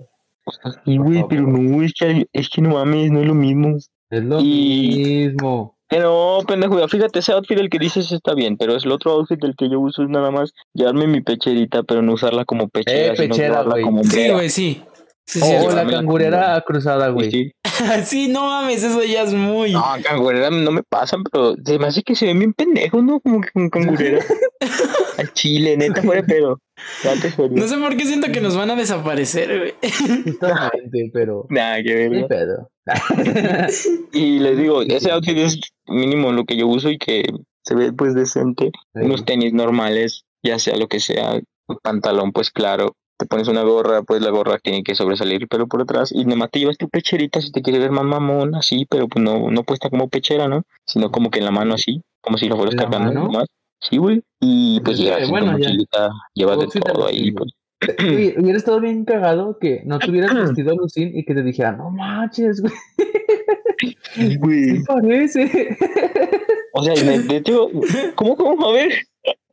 Sí, 0.86 0.96
güey, 0.96 1.26
pero 1.28 1.42
no, 1.42 1.82
es 1.82 1.92
que, 1.92 2.26
es 2.32 2.48
que 2.48 2.62
no 2.62 2.70
mames, 2.70 3.10
no 3.10 3.20
es 3.20 3.26
lo 3.26 3.34
mismo. 3.34 3.76
Es 4.08 4.24
lo 4.24 4.40
Y- 4.40 5.26
mismo. 5.26 5.75
Pero, 5.88 6.38
pendejo, 6.46 6.86
fíjate, 6.88 7.20
ese 7.20 7.32
outfit 7.32 7.56
del 7.56 7.70
que 7.70 7.78
dices 7.78 8.10
está 8.10 8.34
bien, 8.34 8.56
pero 8.56 8.74
es 8.74 8.84
el 8.84 8.92
otro 8.92 9.12
outfit 9.12 9.40
del 9.40 9.54
que 9.56 9.68
yo 9.70 9.78
uso 9.78 10.02
es 10.02 10.08
nada 10.08 10.30
más 10.32 10.52
llevarme 10.74 11.06
mi 11.06 11.20
pecherita, 11.20 11.84
pero 11.84 12.02
no 12.02 12.14
usarla 12.14 12.44
como 12.44 12.68
pechera, 12.68 13.12
Eh, 13.12 13.16
sino 13.16 13.34
pechera, 13.34 13.62
güey. 13.62 13.82
como 13.84 14.02
Sí, 14.02 14.28
güey, 14.30 14.50
sí. 14.50 14.82
Sí, 15.26 15.40
O 15.43 15.44
sí, 15.44 15.55
sí, 15.69 15.75
la 15.75 15.87
cangurera 15.87 16.62
cruzada, 16.67 17.08
güey. 17.08 17.31
sí. 17.31 17.52
sí, 18.05 18.28
no 18.28 18.46
mames, 18.46 18.82
eso 18.82 19.02
ya 19.02 19.23
es 19.23 19.32
muy. 19.32 19.73
No, 19.73 19.84
cangurera 20.02 20.50
no 20.50 20.70
me 20.70 20.82
pasan, 20.82 21.25
pero 21.25 21.56
se 21.64 21.78
me 21.78 21.88
hace 21.88 22.02
que 22.02 22.14
se 22.14 22.26
ven 22.26 22.38
bien 22.38 22.52
pendejos, 22.55 23.02
¿no? 23.02 23.20
Como 23.20 23.40
que 23.40 23.50
con 23.50 23.69
cangurera. 23.69 24.25
Al 25.19 25.32
chile, 25.32 25.76
neta, 25.76 26.02
fuera 26.02 26.23
de 26.23 26.28
pedo. 26.28 26.61
Date 27.02 27.31
serio. 27.31 27.56
No 27.56 27.67
sé 27.67 27.76
por 27.78 27.96
qué 27.96 28.05
siento 28.05 28.31
que 28.31 28.40
nos 28.40 28.56
van 28.56 28.70
a 28.70 28.76
desaparecer, 28.76 29.58
güey. 29.58 29.75
Justamente, 30.25 31.11
pero. 31.12 31.46
Nada, 31.49 31.82
que 31.82 31.94
ver. 31.94 32.26
pedo. 32.26 32.70
Y 34.12 34.38
les 34.38 34.58
digo, 34.58 34.82
ese 34.82 35.11
outfit 35.11 35.37
es 35.38 35.61
mínimo 35.87 36.32
lo 36.32 36.44
que 36.44 36.56
yo 36.56 36.67
uso 36.67 36.90
y 36.90 36.99
que 36.99 37.25
se 37.64 37.75
ve 37.75 37.93
pues 37.93 38.14
decente. 38.14 38.70
Unos 38.94 39.25
tenis 39.25 39.52
normales, 39.52 40.25
ya 40.43 40.58
sea 40.58 40.76
lo 40.76 40.87
que 40.87 41.00
sea, 41.00 41.40
un 41.67 41.79
pantalón 41.82 42.32
pues 42.32 42.50
claro. 42.50 42.94
Te 43.18 43.26
pones 43.26 43.48
una 43.48 43.62
gorra, 43.62 44.02
pues 44.02 44.20
la 44.20 44.30
gorra 44.30 44.58
tiene 44.58 44.82
que 44.82 44.94
sobresalir 44.94 45.42
el 45.42 45.48
pelo 45.48 45.66
por 45.66 45.80
atrás 45.80 46.12
y 46.12 46.24
nomás 46.26 46.50
te 46.50 46.58
llevas 46.58 46.76
tu 46.76 46.88
pecherita 46.88 47.40
si 47.40 47.50
te 47.50 47.62
quieres 47.62 47.80
ver 47.80 47.90
más 47.90 48.04
mamón 48.04 48.54
así, 48.54 48.86
pero 48.90 49.08
pues 49.08 49.24
no, 49.24 49.50
no 49.50 49.62
puesta 49.62 49.88
como 49.88 50.08
pechera, 50.08 50.48
¿no? 50.48 50.64
Sino 50.84 51.10
como 51.10 51.30
que 51.30 51.38
en 51.38 51.46
la 51.46 51.50
mano 51.50 51.74
así, 51.74 52.02
como 52.20 52.36
si 52.36 52.46
lo 52.48 52.56
fueras 52.56 52.74
¿En 52.74 52.78
la 52.78 52.84
cargando 52.84 53.12
mano? 53.14 53.26
nomás. 53.32 53.48
Sí, 53.80 53.96
güey. 53.96 54.22
Y 54.40 54.80
pues 54.80 54.98
Eh, 55.00 55.04
llevas 55.04 55.22
en 55.22 55.30
bueno, 55.30 55.52
mochilita, 55.52 56.10
llevas 56.34 56.58
de 56.58 56.80
todo 56.80 57.06
ahí, 57.06 57.32
pues. 57.32 57.52
Oye, 58.00 58.34
hubiera 58.38 58.58
estado 58.58 58.80
bien 58.80 59.04
cagado 59.04 59.58
que 59.58 59.82
no 59.84 59.98
te 59.98 60.10
hubieras 60.10 60.34
vestido 60.34 60.72
a 60.72 60.74
Lucín 60.74 61.12
y 61.16 61.24
que 61.24 61.34
te 61.34 61.42
dijera, 61.42 61.72
no 61.72 61.90
manches, 61.90 62.60
güey, 62.60 62.74
güey. 64.38 64.64
sí 64.76 64.82
parece. 64.86 65.76
O 66.76 66.82
sea, 66.82 66.94
de, 66.94 67.19
de 67.20 67.37
hecho, 67.37 67.69
¿cómo, 68.14 68.37
cómo? 68.37 68.69
A 68.69 68.73
ver. 68.73 68.90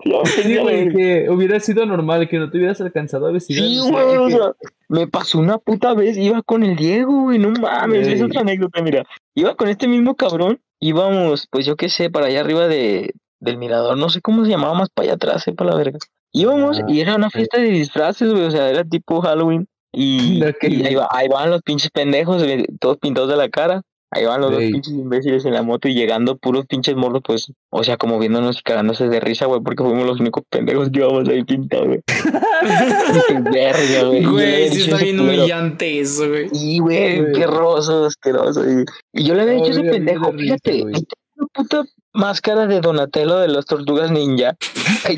Ya, 0.06 0.26
Sí, 0.26 0.58
güey, 0.58 0.90
que 0.94 1.28
hubiera 1.30 1.60
sido 1.60 1.86
normal, 1.86 2.28
que 2.28 2.38
no 2.38 2.50
te 2.52 2.58
hubieras 2.58 2.80
alcanzado 2.82 3.28
a 3.28 3.32
vestir. 3.32 3.58
Sí, 3.58 3.80
güey, 3.90 4.18
o 4.18 4.26
que- 4.28 4.34
sea, 4.34 4.52
me 4.90 5.08
pasó 5.08 5.40
una 5.40 5.58
puta 5.58 5.94
vez, 5.94 6.18
iba 6.18 6.42
con 6.44 6.64
el 6.64 6.76
Diego, 6.76 7.24
güey, 7.24 7.40
no 7.40 7.50
mames, 7.52 8.08
es 8.08 8.22
otra 8.22 8.42
anécdota, 8.42 8.82
mira. 8.82 9.04
Iba 9.34 9.56
con 9.56 9.70
este 9.70 9.88
mismo 9.88 10.16
cabrón, 10.16 10.60
íbamos, 10.80 11.48
pues 11.50 11.66
yo 11.66 11.76
qué 11.78 11.90
sé, 11.90 12.10
para 12.10 12.26
allá 12.28 12.42
arriba 12.42 12.68
de, 12.68 13.14
del 13.40 13.58
mirador, 13.58 13.98
no 13.98 14.10
sé 14.10 14.22
cómo 14.22 14.44
se 14.44 14.52
llamaba 14.52 14.74
más 14.74 14.90
para 14.94 15.06
allá 15.06 15.14
atrás, 15.16 15.44
sepa 15.44 15.64
la 15.64 15.76
verga. 15.76 15.98
Íbamos 16.34 16.80
Ah, 16.82 16.86
y 16.88 17.00
era 17.00 17.16
una 17.16 17.30
fiesta 17.30 17.60
de 17.60 17.70
disfraces, 17.70 18.30
güey, 18.32 18.44
o 18.46 18.52
sea, 18.52 18.70
era 18.70 18.84
tipo 18.84 19.22
Halloween. 19.22 19.68
Y, 19.94 20.42
Ok. 20.44 20.64
y 20.64 20.86
ahí, 20.86 20.96
va- 20.96 21.08
ahí 21.12 21.28
van 21.30 21.50
los 21.50 21.62
pinches 21.62 21.90
pendejos, 21.92 22.44
todos 22.80 22.98
pintados 22.98 23.30
de 23.30 23.38
la 23.38 23.48
cara. 23.50 23.82
Ahí 24.16 24.26
van 24.26 24.42
los 24.42 24.52
dos 24.52 24.60
pinches 24.60 24.94
imbéciles 24.94 25.46
en 25.46 25.54
la 25.54 25.64
moto 25.64 25.88
y 25.88 25.94
llegando 25.94 26.38
puros 26.38 26.66
pinches 26.68 26.96
morros, 26.96 27.22
pues, 27.26 27.52
o 27.70 27.84
sea, 27.84 27.98
como 27.98 28.20
viéndonos 28.20 28.60
y 28.60 28.62
cagándose 28.62 29.08
de 29.08 29.20
risa, 29.20 29.46
güey, 29.46 29.62
porque 29.62 29.84
fuimos 29.84 30.06
los 30.06 30.20
únicos 30.20 30.44
pendejos 30.50 30.90
que 30.90 31.00
íbamos 31.00 31.28
ahí 31.30 31.44
pintados, 31.44 31.88
güey. 31.88 32.02
Qué 33.28 33.40
verga, 33.40 34.04
güey. 34.08 34.24
Güey, 34.24 34.70
sí 34.70 34.82
está 34.82 34.98
bien 34.98 35.20
humillante 35.20 36.00
eso, 36.00 36.28
güey. 36.28 36.48
y, 36.52 36.80
güey, 36.80 37.32
qué 37.34 37.48
roso, 37.48 38.06
asqueroso. 38.06 38.64
Y, 38.70 38.86
y 39.14 39.26
yo 39.26 39.34
le 39.34 39.42
había 39.42 39.54
dicho 39.56 39.68
a 39.68 39.72
ese 39.72 39.84
pendejo, 39.84 40.32
fíjate, 40.32 40.72
tengo 40.72 40.86
una 40.86 41.48
puta 41.54 41.84
máscara 42.14 42.68
de 42.68 42.80
Donatello 42.80 43.40
de 43.40 43.48
las 43.48 43.66
tortugas 43.66 44.12
ninja. 44.12 44.56
Ahí 45.06 45.18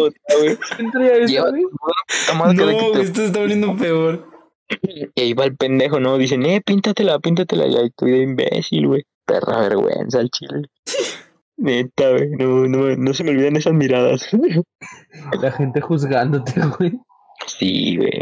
otra, 0.00 0.20
güey. 0.38 0.58
No, 2.54 3.00
esto 3.00 3.22
está 3.22 3.40
volviendo 3.40 3.76
peor. 3.76 4.35
Y 4.82 5.20
ahí 5.20 5.32
va 5.32 5.44
el 5.44 5.56
pendejo, 5.56 6.00
¿no? 6.00 6.18
Dicen, 6.18 6.44
eh, 6.46 6.60
píntatela, 6.64 7.18
píntatela. 7.18 7.66
Y 7.66 7.76
ahí 7.76 7.86
estoy 7.86 8.10
de 8.12 8.22
imbécil, 8.22 8.86
güey. 8.88 9.02
Perra 9.24 9.60
vergüenza 9.60 10.20
al 10.20 10.30
chile. 10.30 10.62
Neta, 11.58 12.10
güey, 12.10 12.30
no, 12.30 12.66
no, 12.68 12.96
no 12.96 13.14
se 13.14 13.24
me 13.24 13.30
olvidan 13.30 13.56
esas 13.56 13.72
miradas. 13.72 14.28
La 15.42 15.52
gente 15.52 15.80
juzgándote, 15.80 16.52
güey. 16.78 16.92
sí, 17.46 17.96
güey. 17.96 18.20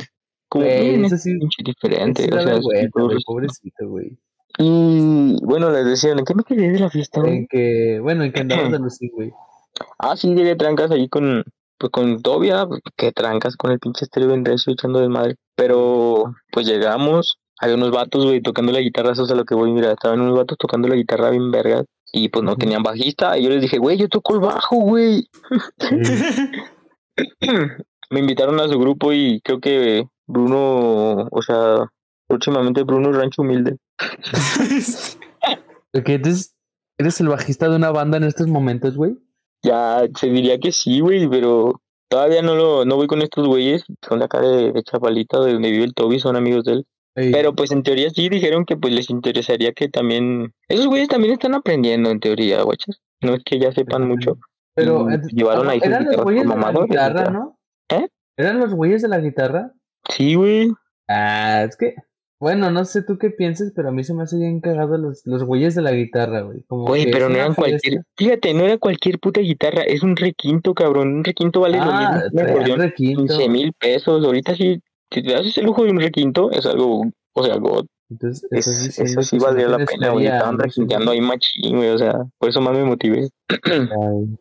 Como 0.48 0.64
Güey, 0.66 1.04
eso 1.04 1.16
sí- 1.16 1.32
diferente. 1.64 2.22
O 2.24 2.26
sea, 2.26 2.44
vergüenza, 2.44 2.90
güey, 2.92 3.18
pobrecito, 3.24 3.88
güey. 3.88 4.16
Y 4.58 5.36
bueno, 5.42 5.70
les 5.70 5.84
decían, 5.84 6.18
¿en 6.20 6.24
qué 6.24 6.34
me 6.34 6.44
quedé 6.44 6.70
de 6.70 6.78
la 6.78 6.90
fiesta, 6.90 7.20
güey? 7.20 7.38
En 7.38 7.46
que, 7.48 7.98
bueno, 8.00 8.22
en 8.22 8.32
que 8.32 8.40
andabas 8.42 8.70
de 8.70 9.08
güey. 9.12 9.32
Ah, 9.98 10.16
sí, 10.16 10.32
llegué 10.32 10.54
trancas 10.54 10.92
ahí 10.92 11.08
con, 11.08 11.42
pues 11.84 11.90
con 11.90 12.22
Tobia, 12.22 12.66
que 12.96 13.12
trancas 13.12 13.56
con 13.56 13.70
el 13.70 13.78
pinche 13.78 14.04
estéreo 14.04 14.28
bien 14.28 14.44
recio 14.44 14.72
echando 14.72 15.00
de 15.00 15.08
madre. 15.08 15.36
Pero, 15.54 16.34
pues 16.50 16.66
llegamos, 16.66 17.38
había 17.60 17.74
unos 17.74 17.90
vatos, 17.90 18.24
güey, 18.24 18.40
tocando 18.40 18.72
la 18.72 18.80
guitarra, 18.80 19.12
eso 19.12 19.24
es 19.24 19.30
a 19.30 19.34
lo 19.34 19.44
que 19.44 19.54
voy, 19.54 19.72
mira, 19.72 19.92
estaban 19.92 20.20
unos 20.20 20.36
vatos 20.36 20.56
tocando 20.58 20.88
la 20.88 20.96
guitarra 20.96 21.30
bien 21.30 21.50
vergas. 21.50 21.84
Y 22.12 22.28
pues 22.28 22.44
no 22.44 22.56
tenían 22.56 22.82
bajista, 22.82 23.36
y 23.36 23.42
yo 23.42 23.50
les 23.50 23.60
dije, 23.60 23.78
güey, 23.78 23.98
yo 23.98 24.08
toco 24.08 24.34
el 24.34 24.40
bajo, 24.40 24.76
güey. 24.76 25.28
Me 28.10 28.20
invitaron 28.20 28.60
a 28.60 28.68
su 28.68 28.78
grupo 28.78 29.12
y 29.12 29.40
creo 29.42 29.60
que 29.60 30.06
Bruno, 30.26 31.28
o 31.30 31.42
sea, 31.42 31.90
próximamente 32.28 32.84
Bruno 32.84 33.12
Rancho 33.12 33.42
Humilde. 33.42 33.76
Ok, 35.96 36.08
entonces, 36.08 36.56
¿eres 36.98 37.20
el 37.20 37.28
bajista 37.28 37.68
de 37.68 37.76
una 37.76 37.92
banda 37.92 38.16
en 38.16 38.24
estos 38.24 38.48
momentos, 38.48 38.96
güey? 38.96 39.16
Ya 39.64 40.02
se 40.14 40.28
diría 40.28 40.58
que 40.58 40.70
sí, 40.72 41.00
güey, 41.00 41.26
pero 41.26 41.80
todavía 42.08 42.42
no 42.42 42.54
lo, 42.54 42.84
no 42.84 42.96
voy 42.96 43.06
con 43.06 43.22
estos 43.22 43.48
güeyes, 43.48 43.84
son 44.06 44.20
de 44.20 44.26
acá 44.26 44.40
de, 44.40 44.72
de 44.72 44.82
Chapalita, 44.82 45.40
de 45.40 45.54
donde 45.54 45.70
vive 45.70 45.84
el 45.84 45.94
Toby, 45.94 46.20
son 46.20 46.36
amigos 46.36 46.64
de 46.64 46.72
él. 46.72 46.86
Ey, 47.16 47.32
Pero 47.32 47.54
pues 47.54 47.70
en 47.70 47.82
teoría 47.82 48.10
sí 48.10 48.28
dijeron 48.28 48.64
que 48.64 48.76
pues 48.76 48.92
les 48.92 49.08
interesaría 49.08 49.72
que 49.72 49.88
también, 49.88 50.52
esos 50.68 50.86
güeyes 50.86 51.08
también 51.08 51.32
están 51.32 51.54
aprendiendo 51.54 52.10
en 52.10 52.20
teoría, 52.20 52.62
guachas. 52.62 53.00
No 53.20 53.34
es 53.34 53.42
que 53.44 53.58
ya 53.58 53.72
sepan 53.72 54.06
mucho. 54.06 54.36
pero 54.74 55.10
eh, 55.10 55.20
llevaron 55.32 55.68
ahí 55.68 55.80
eran 55.82 56.04
los 56.04 56.16
güeyes 56.22 56.48
de 56.48 56.56
la 56.56 56.72
guitarra. 56.72 57.30
¿no? 57.30 57.58
¿Eh? 57.88 58.08
¿Eran 58.36 58.58
los 58.58 58.74
güeyes 58.74 59.02
de 59.02 59.08
la 59.08 59.18
guitarra? 59.18 59.72
Sí, 60.10 60.34
güey. 60.34 60.72
Ah, 61.08 61.64
es 61.66 61.76
que, 61.76 61.94
bueno, 62.44 62.70
no 62.70 62.84
sé 62.84 63.02
tú 63.02 63.16
qué 63.18 63.30
pienses, 63.30 63.72
pero 63.74 63.88
a 63.88 63.92
mí 63.92 64.04
se 64.04 64.12
me 64.12 64.22
hace 64.22 64.36
bien 64.36 64.60
cagado 64.60 64.98
los, 64.98 65.22
los 65.24 65.42
güeyes 65.44 65.74
de 65.74 65.80
la 65.82 65.92
guitarra, 65.92 66.42
güey. 66.42 66.62
Como 66.68 66.84
Güey, 66.84 67.06
que 67.06 67.10
pero 67.12 67.24
es 67.26 67.30
no 67.32 67.36
eran 67.38 67.54
cualquier, 67.54 68.02
fíjate, 68.18 68.52
no 68.52 68.64
era 68.64 68.76
cualquier 68.76 69.18
puta 69.18 69.40
guitarra, 69.40 69.82
es 69.82 70.02
un 70.02 70.14
requinto, 70.14 70.74
cabrón. 70.74 71.14
Un 71.16 71.24
requinto 71.24 71.60
vale 71.60 71.78
lo 71.78 71.84
Ah, 71.84 71.98
mismo 71.98 72.30
que 72.30 72.36
un 72.44 72.48
acordeón. 72.50 72.78
requinto. 72.80 73.22
15 73.38 73.48
mil 73.48 73.72
pesos. 73.72 74.22
Ahorita 74.24 74.54
sí, 74.54 74.78
si 75.10 75.22
te 75.22 75.34
haces 75.34 75.56
el 75.58 75.64
lujo 75.64 75.84
de 75.84 75.90
un 75.92 76.00
requinto, 76.00 76.50
es 76.50 76.66
algo, 76.66 77.04
o 77.32 77.44
sea, 77.44 77.56
God. 77.56 77.86
Entonces, 78.10 78.46
Es- 78.50 78.98
eso 78.98 79.22
sí 79.22 79.38
no 79.38 79.44
valdría 79.44 79.68
la 79.68 79.78
pena, 79.78 80.10
güey. 80.10 80.26
Estaban 80.26 80.58
requinteando 80.58 81.10
ahí 81.12 81.20
machín, 81.22 81.76
güey. 81.76 81.88
O 81.88 81.98
sea, 81.98 82.24
por 82.38 82.50
eso 82.50 82.60
más 82.60 82.74
me 82.76 82.84
motivé. 82.84 83.30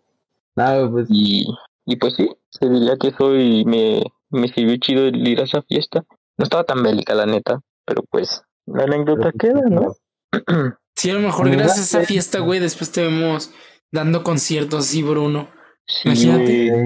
No, 0.55 0.91
pues, 0.91 1.07
Y, 1.09 1.45
y 1.85 1.95
pues 1.95 2.13
sí, 2.15 2.29
se 2.49 2.69
diría 2.69 2.95
que 2.97 3.07
eso 3.07 3.35
y 3.35 3.65
me, 3.65 4.03
me 4.29 4.47
sirvió 4.49 4.77
chido 4.77 5.07
el 5.07 5.27
ir 5.27 5.39
a 5.39 5.45
esa 5.45 5.61
fiesta. 5.63 6.03
No 6.37 6.43
estaba 6.43 6.63
tan 6.63 6.83
bélica, 6.83 7.15
la 7.15 7.25
neta, 7.25 7.59
pero 7.85 8.03
pues 8.09 8.41
la 8.65 8.83
anécdota 8.83 9.31
pero, 9.37 9.61
queda, 9.61 9.69
¿no? 9.69 9.95
Sí, 10.95 11.09
a 11.09 11.15
lo 11.15 11.21
mejor 11.21 11.49
gracias 11.49 11.79
a 11.79 11.99
esa 11.99 12.07
fiesta, 12.07 12.39
güey, 12.39 12.59
después 12.59 12.91
te 12.91 13.01
vemos 13.01 13.51
dando 13.91 14.23
conciertos, 14.23 14.85
sí, 14.85 15.01
Bruno. 15.03 15.49
Sí, 15.85 16.07
Imagínate. 16.07 16.85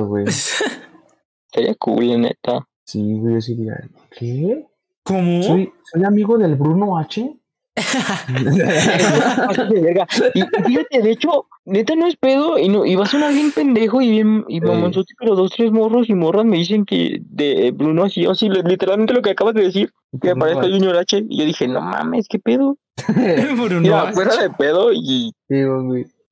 güey, 0.00 0.24
estaría 1.46 1.74
cool, 1.76 2.08
la 2.08 2.18
neta. 2.18 2.66
Sí, 2.84 3.18
güey, 3.20 3.34
yo 3.34 3.40
sí 3.40 3.54
diría, 3.54 3.80
¿qué? 4.10 4.66
¿Cómo? 5.04 5.42
¿Soy, 5.42 5.70
soy 5.84 6.04
amigo 6.04 6.38
del 6.38 6.56
Bruno 6.56 6.98
H? 6.98 7.32
Y 10.34 10.42
fíjate, 10.64 11.02
de 11.02 11.10
hecho, 11.10 11.46
neta 11.64 11.94
no 11.96 12.06
es 12.06 12.16
pedo, 12.16 12.58
y 12.58 12.68
no, 12.68 12.84
y 12.86 12.94
va 12.94 13.04
a 13.04 13.08
sonar 13.08 13.32
bien 13.32 13.52
pendejo 13.52 14.00
y 14.00 14.10
bien, 14.10 14.44
y 14.48 14.60
mamonzote, 14.60 15.14
pero 15.18 15.34
dos, 15.34 15.52
tres 15.56 15.70
morros 15.72 16.08
y 16.08 16.14
morras 16.14 16.44
me 16.44 16.56
dicen 16.56 16.84
que 16.84 17.18
de 17.22 17.70
Bruno 17.72 18.04
así, 18.04 18.26
así, 18.26 18.48
li- 18.48 18.62
literalmente 18.64 19.12
lo 19.14 19.22
que 19.22 19.30
acabas 19.30 19.54
de 19.54 19.62
decir, 19.64 19.90
que 20.20 20.34
me 20.34 20.40
parezco 20.40 20.66
a 20.66 20.70
Junior 20.70 20.96
H, 20.96 21.24
y 21.28 21.38
yo 21.38 21.44
dije, 21.44 21.68
no 21.68 21.80
mames, 21.80 22.26
qué 22.28 22.38
pedo. 22.38 22.76
Bruno. 23.56 23.80
Mira, 23.80 24.12
fuera 24.12 24.36
de 24.36 24.50
pedo, 24.50 24.92
y, 24.92 25.32
Sí, 25.48 25.56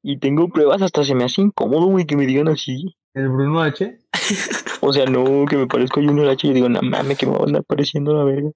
y 0.05 0.19
tengo 0.19 0.49
pruebas, 0.49 0.83
hasta 0.83 1.05
se 1.05 1.15
me 1.15 1.25
hace 1.25 1.43
incómodo, 1.43 1.87
güey, 1.87 2.07
que 2.07 2.17
me 2.17 2.27
digan 2.27 2.49
así. 2.49 2.95
¿El 3.15 3.29
Bruno 3.29 3.63
H? 3.63 3.99
O 4.85 4.93
sea, 4.93 5.07
no, 5.07 5.45
que 5.49 5.57
me 5.57 5.69
parezco 5.69 6.01
a 6.01 6.03
Junior 6.03 6.29
H, 6.29 6.45
y 6.45 6.51
yo 6.51 6.55
digo, 6.55 6.69
no 6.69 6.81
mames, 6.83 7.17
que 7.17 7.25
me 7.27 7.33
van 7.33 7.43
a 7.43 7.45
andar 7.45 7.65
pareciendo 7.65 8.13
la 8.15 8.25
verga. 8.25 8.51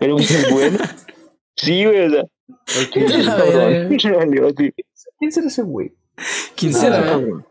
Pero 0.00 0.16
pues 0.16 0.50
bueno. 0.52 0.78
Sí, 1.60 1.84
güey, 1.84 2.06
o 2.06 2.10
sea. 2.10 2.24
¿Quién 5.18 5.32
será 5.32 5.46
ese 5.46 5.62
güey? 5.62 5.92
¿Quién 6.56 6.72
Ah, 6.74 6.78
será? 6.78 7.02
cabrón. 7.02 7.46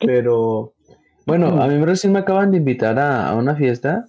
Pero, 0.00 0.74
bueno, 1.26 1.60
a 1.60 1.66
mí 1.68 1.84
recién 1.84 2.12
me 2.12 2.20
acaban 2.20 2.50
de 2.52 2.58
invitar 2.58 2.98
a, 2.98 3.28
a 3.28 3.34
una 3.36 3.56
fiesta, 3.56 4.06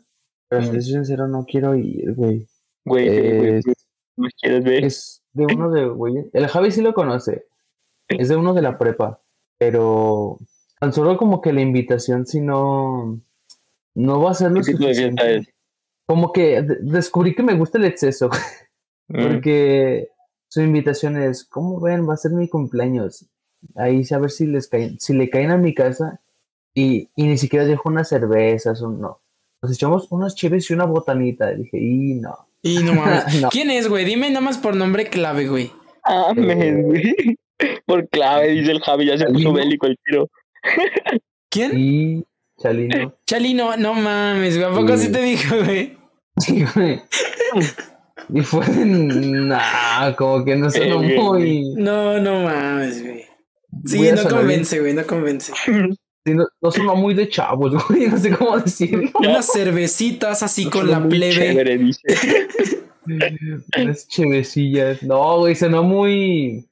pero 0.48 0.62
si 0.64 0.70
Mm. 0.70 0.72
soy 0.74 0.82
sincero, 0.84 1.28
no 1.28 1.46
quiero 1.46 1.76
ir, 1.76 2.14
güey. 2.16 2.48
Güey, 2.86 3.08
güey, 3.08 3.50
Es, 3.58 3.66
güey, 3.66 3.76
¿me 4.18 4.30
quieres 4.40 4.64
ver? 4.64 4.86
es 4.86 5.22
de 5.34 5.46
uno 5.46 5.70
de, 5.72 5.86
güey, 5.88 6.14
el 6.34 6.48
Javi 6.48 6.72
sí 6.72 6.82
lo 6.82 6.94
conoce, 6.94 7.46
es 8.08 8.30
de 8.30 8.36
uno 8.36 8.54
de 8.54 8.62
la 8.62 8.78
prepa, 8.78 9.20
pero 9.58 10.40
tan 10.80 10.94
solo 10.94 11.18
como 11.18 11.42
que 11.42 11.54
la 11.54 11.62
invitación, 11.62 12.26
si 12.26 12.40
no, 12.42 13.20
no 13.96 14.22
va 14.22 14.32
a 14.32 14.34
ser 14.36 14.52
lo 14.52 14.62
¿Qué 14.62 14.72
tipo 14.74 14.86
de 14.88 14.94
fiesta 14.96 15.22
suficiente. 15.24 15.54
Como 16.08 16.32
que 16.32 16.62
de- 16.62 16.78
descubrí 16.82 17.36
que 17.36 17.44
me 17.44 17.56
gusta 17.56 17.78
el 17.78 17.86
exceso, 17.86 18.30
Mm. 18.30 18.32
porque 19.12 20.08
su 20.48 20.62
invitación 20.62 21.18
es, 21.22 21.44
¿cómo 21.46 21.80
ven? 21.80 22.08
Va 22.08 22.14
a 22.14 22.18
ser 22.18 22.32
mi 22.32 22.48
cumpleaños. 22.48 23.26
Ahí 23.76 24.04
sí, 24.06 24.14
a 24.14 24.20
ver 24.20 24.32
si 24.32 24.46
les 24.46 24.68
caen, 24.68 25.00
si 25.00 25.14
le 25.14 25.30
caen 25.30 25.52
a 25.52 25.58
mi 25.58 25.74
casa 25.74 26.20
y, 26.74 27.10
y 27.16 27.24
ni 27.28 27.38
siquiera 27.38 27.66
dejo 27.66 27.90
unas 27.90 28.08
cervezas 28.10 28.82
o 28.82 28.90
no. 28.90 29.20
Nos 29.62 29.72
echamos 29.74 30.08
unos 30.12 30.36
chives 30.36 30.70
y 30.70 30.74
una 30.74 30.86
botanita. 30.86 31.52
Y 31.54 31.58
dije, 31.64 31.78
y 31.78 32.14
no. 32.16 32.38
Y 32.62 32.80
no 32.84 32.94
mames. 32.96 33.42
No. 33.42 33.50
¿Quién 33.50 33.70
es, 33.72 33.88
güey? 33.90 34.06
Dime 34.06 34.30
nada 34.30 34.42
más 34.42 34.58
por 34.58 34.76
nombre 34.76 35.08
clave, 35.08 35.48
güey. 35.48 35.72
Ah, 36.06 36.34
Eh, 36.38 36.82
güey. 36.82 37.38
Por 37.86 38.08
clave, 38.08 38.50
dice 38.52 38.72
el 38.72 38.80
Javi, 38.80 39.08
ya 39.08 39.18
se 39.18 39.26
puso 39.26 39.34
¿Chalino? 39.34 39.54
bélico 39.54 39.86
el 39.88 39.98
tiro. 40.06 40.30
¿Quién? 41.50 41.72
Y 41.76 42.24
Chalino. 42.62 43.14
Chalino, 43.26 43.76
no 43.76 43.94
mames, 43.94 44.58
güey. 44.58 44.72
¿A 44.72 44.74
poco 44.74 44.96
Sí. 44.98 45.08
sí 45.08 45.12
te 45.12 45.22
dijo, 45.22 45.56
güey? 45.66 45.98
Sí, 46.38 46.64
güey. 46.74 47.02
Y 48.34 48.42
fue, 48.42 48.66
nah, 48.86 50.14
como 50.16 50.46
que 50.46 50.56
no 50.56 50.70
sonó 50.70 51.02
Eh, 51.04 51.16
muy. 51.20 51.74
No, 51.76 52.20
no 52.20 52.44
mames, 52.44 53.02
güey. 53.04 53.24
Sí, 53.86 54.02
no 54.12 54.30
convence, 54.30 54.80
güey, 54.80 54.94
no 54.94 55.06
convence. 55.06 55.52
sí, 56.26 56.34
no, 56.34 56.46
no 56.62 56.72
sonó 56.72 56.96
muy 56.96 57.14
de 57.14 57.30
chavos, 57.30 57.74
güey. 57.88 58.08
No 58.08 58.18
sé 58.18 58.32
cómo 58.36 58.58
decirlo. 58.60 59.10
Unas 59.20 59.52
cervecitas 59.52 60.44
así 60.44 60.70
con 60.70 60.90
la 60.90 61.04
plebe. 61.08 61.34
Chévere, 61.34 61.78
dice. 61.78 62.02
Unas 63.78 64.08
chevecillas. 64.08 65.02
No, 65.04 65.40
güey, 65.40 65.56
sonó 65.56 65.84
muy. 65.84 66.66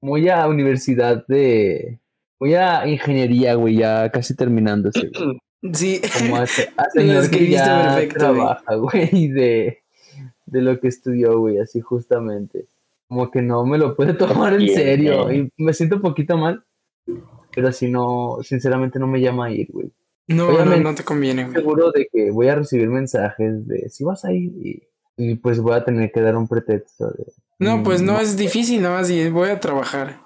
Muy 0.00 0.28
a 0.28 0.46
universidad 0.48 1.24
de. 1.26 1.98
Muy 2.38 2.54
a 2.54 2.86
ingeniería, 2.86 3.54
güey, 3.54 3.76
ya 3.76 4.10
casi 4.10 4.34
terminándose. 4.36 5.08
güey. 5.08 5.38
Sí. 5.72 6.00
Como 6.18 6.36
a, 6.36 6.40
a 6.42 6.44
Lo 6.44 6.90
señor 6.92 7.16
que 7.20 7.24
escribiste 7.24 7.52
ya 7.56 7.94
perfecto, 7.94 8.26
güey. 8.34 8.34
trabaja, 8.36 8.74
güey, 8.74 9.28
de, 9.28 9.78
de 10.46 10.62
lo 10.62 10.78
que 10.80 10.88
estudió, 10.88 11.38
güey, 11.38 11.58
así 11.58 11.80
justamente. 11.80 12.66
Como 13.08 13.30
que 13.30 13.42
no 13.42 13.64
me 13.66 13.78
lo 13.78 13.94
puede 13.96 14.14
tomar 14.14 14.54
en 14.54 14.68
serio. 14.68 15.32
Y 15.32 15.50
me 15.58 15.72
siento 15.74 15.96
un 15.96 16.02
poquito 16.02 16.36
mal. 16.36 16.62
Pero 17.54 17.70
si 17.72 17.88
no, 17.88 18.38
sinceramente 18.42 18.98
no 18.98 19.06
me 19.06 19.20
llama 19.20 19.46
a 19.46 19.50
ir, 19.52 19.68
güey. 19.70 19.90
No, 20.26 20.48
no, 20.48 20.54
Obviamente. 20.54 20.80
no 20.84 20.94
te 20.94 21.04
conviene, 21.04 21.44
güey. 21.44 21.54
Seguro 21.54 21.92
de 21.92 22.08
que 22.10 22.30
voy 22.30 22.48
a 22.48 22.54
recibir 22.56 22.88
mensajes 22.88 23.66
de 23.68 23.88
si 23.90 24.04
vas 24.04 24.24
a 24.24 24.32
ir 24.32 24.50
y, 24.64 24.82
y 25.16 25.34
pues 25.36 25.60
voy 25.60 25.74
a 25.74 25.84
tener 25.84 26.10
que 26.10 26.20
dar 26.20 26.36
un 26.36 26.48
pretexto 26.48 27.10
de. 27.10 27.26
No, 27.58 27.82
pues 27.84 28.02
no 28.02 28.14
Mm, 28.14 28.20
es 28.22 28.36
difícil, 28.36 28.82
nada 28.82 28.98
más 29.00 29.10
y 29.10 29.28
voy 29.28 29.50
a 29.50 29.60
trabajar. 29.60 30.18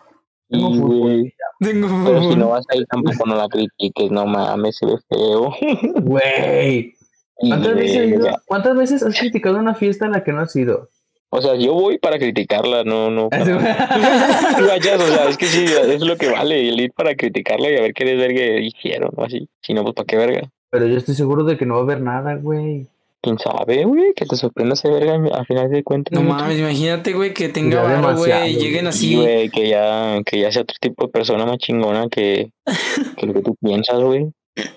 Tengo 0.48 0.70
Y, 0.70 0.78
fútbol. 0.78 0.98
güey, 1.00 1.34
Tengo 1.60 1.88
Pero 2.04 2.20
si 2.20 2.24
fútbol. 2.26 2.38
no 2.38 2.48
vas 2.50 2.64
a 2.70 2.76
ir 2.76 2.86
tampoco 2.86 3.26
no 3.26 3.34
la 3.34 3.48
critiques, 3.48 4.10
no 4.10 4.24
mames, 4.24 4.76
se 4.76 4.86
ve 4.86 4.94
feo. 5.08 5.52
Güey. 6.02 6.94
¿Cuántas, 7.38 7.74
veces 7.74 7.96
has 7.98 8.06
ido- 8.06 8.18
verga. 8.24 8.42
¿Cuántas 8.46 8.76
veces 8.76 9.02
has 9.02 9.18
criticado 9.18 9.58
una 9.58 9.74
fiesta 9.74 10.06
en 10.06 10.12
la 10.12 10.24
que 10.24 10.32
no 10.32 10.40
has 10.40 10.54
ido? 10.56 10.88
O 11.30 11.42
sea, 11.42 11.54
yo 11.56 11.74
voy 11.74 11.98
para 11.98 12.18
criticarla, 12.18 12.84
no, 12.84 13.10
no. 13.10 13.28
para- 13.28 13.44
Guachas, 14.64 15.00
o 15.02 15.06
sea, 15.08 15.28
es 15.28 15.36
que 15.36 15.46
sí, 15.46 15.64
es 15.66 16.00
lo 16.00 16.16
que 16.16 16.30
vale, 16.30 16.68
el 16.68 16.80
ir 16.80 16.92
para 16.92 17.14
criticarla 17.14 17.70
y 17.70 17.76
a 17.76 17.82
ver 17.82 17.92
qué 17.94 18.04
desvergue 18.04 18.60
hicieron 18.62 19.10
o 19.16 19.24
así. 19.24 19.48
Si 19.62 19.74
no, 19.74 19.82
pues 19.82 19.94
para 19.94 20.06
qué 20.06 20.16
verga. 20.16 20.50
Pero 20.70 20.86
yo 20.86 20.96
estoy 20.96 21.14
seguro 21.14 21.44
de 21.44 21.56
que 21.56 21.66
no 21.66 21.74
va 21.74 21.80
a 21.80 21.82
haber 21.84 22.00
nada, 22.00 22.34
güey. 22.36 22.86
¿Quién 23.20 23.36
sabe, 23.38 23.84
güey? 23.84 24.12
Que 24.14 24.26
te 24.26 24.36
sorprenda 24.36 24.74
ese 24.74 24.88
verga 24.90 25.14
al 25.14 25.44
final 25.46 25.68
de 25.70 25.82
cuentas. 25.82 26.12
No 26.12 26.22
mames, 26.22 26.58
imagínate, 26.60 27.12
güey, 27.14 27.34
que 27.34 27.48
tenga 27.48 27.82
varo, 27.82 28.16
güey, 28.16 28.54
lleguen 28.56 28.86
así. 28.86 29.16
güey, 29.16 29.48
que 29.50 29.68
ya, 29.68 30.20
que 30.24 30.40
ya 30.40 30.52
sea 30.52 30.62
otro 30.62 30.76
tipo 30.80 31.06
de 31.06 31.10
persona 31.12 31.44
más 31.44 31.58
chingona 31.58 32.08
que, 32.08 32.50
que 33.16 33.26
lo 33.26 33.34
que 33.34 33.42
tú 33.42 33.56
piensas, 33.60 34.00
güey. 34.00 34.28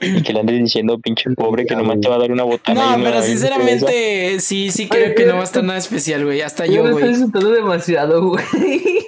Y 0.01 0.21
que 0.23 0.33
le 0.33 0.39
andes 0.39 0.59
diciendo, 0.59 0.99
pinche 0.99 1.29
pobre, 1.31 1.65
que 1.65 1.75
nomás 1.75 1.95
güey. 1.95 2.01
te 2.01 2.09
va 2.09 2.15
a 2.15 2.19
dar 2.19 2.31
una 2.31 2.43
botana. 2.43 2.97
No, 2.97 3.03
pero 3.03 3.21
sinceramente, 3.21 4.39
sí, 4.39 4.71
sí 4.71 4.87
creo 4.87 5.15
que 5.15 5.25
no 5.25 5.33
va 5.35 5.41
a 5.41 5.43
estar 5.43 5.63
nada 5.63 5.79
especial, 5.79 6.23
güey. 6.25 6.41
Hasta 6.41 6.65
Yo 6.65 6.73
yo, 6.75 6.83
me 6.83 6.89
estoy 6.89 7.01
güey. 7.03 7.13
insultando 7.15 7.51
demasiado, 7.51 8.27
güey. 8.29 8.43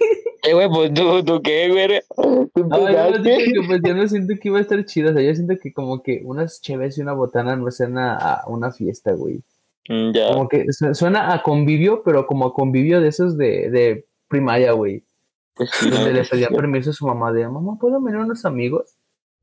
Eh, 0.46 0.54
güey, 0.54 0.68
pues 0.68 0.94
tú, 0.94 1.24
tú 1.24 1.42
qué, 1.42 1.70
güey. 1.70 2.02
¿Tú 2.54 2.68
No, 2.68 2.90
yo 3.16 3.24
que, 3.24 3.54
pues 3.66 3.80
yo 3.82 3.94
no 3.96 4.06
siento 4.10 4.34
que 4.42 4.50
iba 4.50 4.58
a 4.58 4.62
estar 4.62 4.84
chido. 4.84 5.12
O 5.12 5.14
sea, 5.14 5.22
yo 5.22 5.34
siento 5.34 5.54
que 5.58 5.72
como 5.72 6.04
que 6.04 6.20
unas 6.26 6.60
cheves 6.62 6.98
y 6.98 7.02
una 7.02 7.14
botana 7.14 7.56
no 7.56 7.72
suena 7.72 8.18
a 8.18 8.44
una 8.48 8.70
fiesta, 8.74 9.14
güey. 9.14 9.40
Mm, 9.88 10.12
Ya. 10.14 10.34
Como 10.34 10.50
que 10.50 10.66
su- 10.74 10.94
suena 10.96 11.34
a 11.34 11.42
convivio, 11.44 12.02
pero 12.04 12.28
como 12.28 12.46
a 12.48 12.54
convivio 12.54 13.00
de 13.00 13.08
esos 13.08 13.38
de, 13.38 13.70
de 13.70 14.04
primaria, 14.28 14.74
güey. 14.74 15.02
Pues 15.56 15.70
sí, 15.80 15.90
Donde 15.90 16.10
no, 16.12 16.18
le 16.18 16.26
pedía 16.26 16.50
sí. 16.50 16.54
permiso 16.56 16.90
a 16.90 16.94
su 16.94 17.08
mamá 17.08 17.32
de, 17.32 17.48
mamá, 17.48 17.78
¿puedo 17.80 18.02
venir 18.02 18.20
unos 18.20 18.44
amigos? 18.44 18.88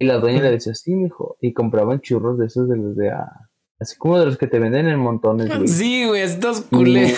Y 0.01 0.07
la 0.07 0.19
dueña 0.19 0.43
le 0.43 0.51
decía, 0.51 0.75
sí, 0.75 0.95
mijo. 0.95 1.37
Y 1.41 1.53
compraban 1.53 2.01
churros 2.01 2.39
de 2.39 2.47
esos 2.47 2.69
de 2.69 2.77
los 2.77 2.97
de, 2.97 3.11
ah, 3.11 3.31
así 3.79 3.97
como 3.97 4.19
de 4.19 4.27
los 4.27 4.39
que 4.39 4.47
te 4.47 4.59
venden 4.59 4.89
en 4.89 4.99
montones, 4.99 5.49
güey. 5.49 5.69
Sí, 5.69 6.07
güey, 6.07 6.23
estos 6.23 6.63
culé. 6.63 7.15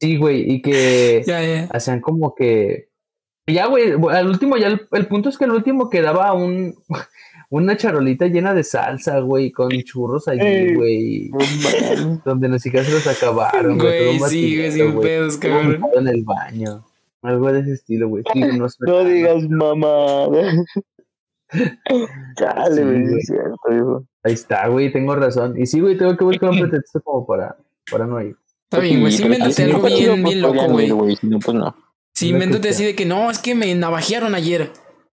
Sí, 0.00 0.16
güey, 0.16 0.50
y 0.50 0.62
que 0.62 1.24
hacían 1.72 2.00
como 2.00 2.34
que 2.34 2.90
ya 3.46 3.66
güey 3.66 3.92
al 4.10 4.28
último 4.28 4.56
ya 4.56 4.68
el, 4.68 4.86
el 4.92 5.06
punto 5.06 5.28
es 5.28 5.38
que 5.38 5.44
el 5.44 5.50
último 5.50 5.90
quedaba 5.90 6.32
un 6.32 6.74
una 7.50 7.76
charolita 7.76 8.26
llena 8.26 8.54
de 8.54 8.62
salsa 8.62 9.18
güey 9.20 9.50
con 9.50 9.70
churros 9.82 10.28
allí 10.28 10.40
Ey. 10.40 10.74
güey 10.74 11.30
donde 12.24 12.48
ni 12.48 12.60
siquiera 12.60 12.86
se 12.86 12.92
los 12.92 13.06
acabaron 13.08 13.76
güey 13.78 14.18
sí, 14.28 14.56
güey, 14.56 14.72
sin 14.72 15.00
pedos, 15.00 15.36
cabrón. 15.36 15.82
en 15.96 16.08
el 16.08 16.22
baño 16.22 16.84
algo 17.22 17.52
de 17.52 17.60
ese 17.60 17.72
estilo 17.72 18.08
güey 18.08 18.22
Sí, 18.32 18.40
no, 18.40 18.66
No 18.80 19.04
digas 19.04 19.42
mamada. 19.48 20.52
Chale, 22.36 22.76
Sí, 22.76 22.82
güey, 22.82 23.18
es 23.18 23.26
cierto, 23.26 23.72
hijo. 23.72 24.04
Ahí 24.22 24.32
está, 24.34 24.68
güey, 24.68 24.92
tengo 24.92 25.14
razón. 25.14 25.58
Y 25.58 25.66
sí, 25.66 25.80
güey, 25.80 25.96
tengo 25.96 26.16
que 26.16 26.24
buscar 26.24 26.50
un 26.50 26.58
pretexto 26.60 27.00
como 27.02 27.26
para, 27.26 27.56
para 27.90 28.06
no 28.06 28.20
ir. 28.20 28.36
Está 28.64 28.78
bien, 28.78 29.00
güey. 29.00 29.12
Sí, 29.12 29.24
invéntate 29.24 29.52
si 29.52 29.62
algo 29.62 29.82
bien, 29.82 30.22
bien 30.22 30.42
loco, 30.42 30.68
güey. 30.68 31.16
Si 31.16 31.26
no, 31.26 31.38
pues 31.38 31.56
no. 31.56 31.74
Sí, 32.14 32.28
invéntate 32.28 32.68
así 32.68 32.84
de 32.84 32.94
que 32.94 33.06
no, 33.06 33.30
es 33.30 33.38
que 33.38 33.54
me 33.54 33.74
navajearon 33.74 34.34
ayer. 34.34 34.70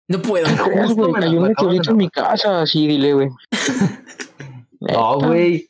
No 0.08 0.22
puedo. 0.22 0.48
Justo 0.48 0.96
güey, 0.96 1.12
me 1.12 1.20
cayó 1.20 1.38
un 1.38 1.48
meteorito 1.48 1.92
en 1.92 1.98
mi 1.98 2.10
casa, 2.10 2.62
así, 2.62 2.88
dile, 2.88 3.14
güey. 3.14 3.30
No, 4.80 5.18
güey. 5.18 5.66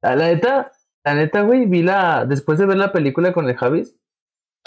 La 0.00 0.14
la 0.14 0.28
neta, 0.28 0.70
la 1.04 1.14
neta, 1.14 1.42
güey, 1.42 1.66
vi 1.66 1.82
la. 1.82 2.24
Después 2.24 2.56
de 2.58 2.66
ver 2.66 2.76
la 2.76 2.92
película 2.92 3.32
con 3.32 3.48
el 3.48 3.56
Javis, 3.56 3.92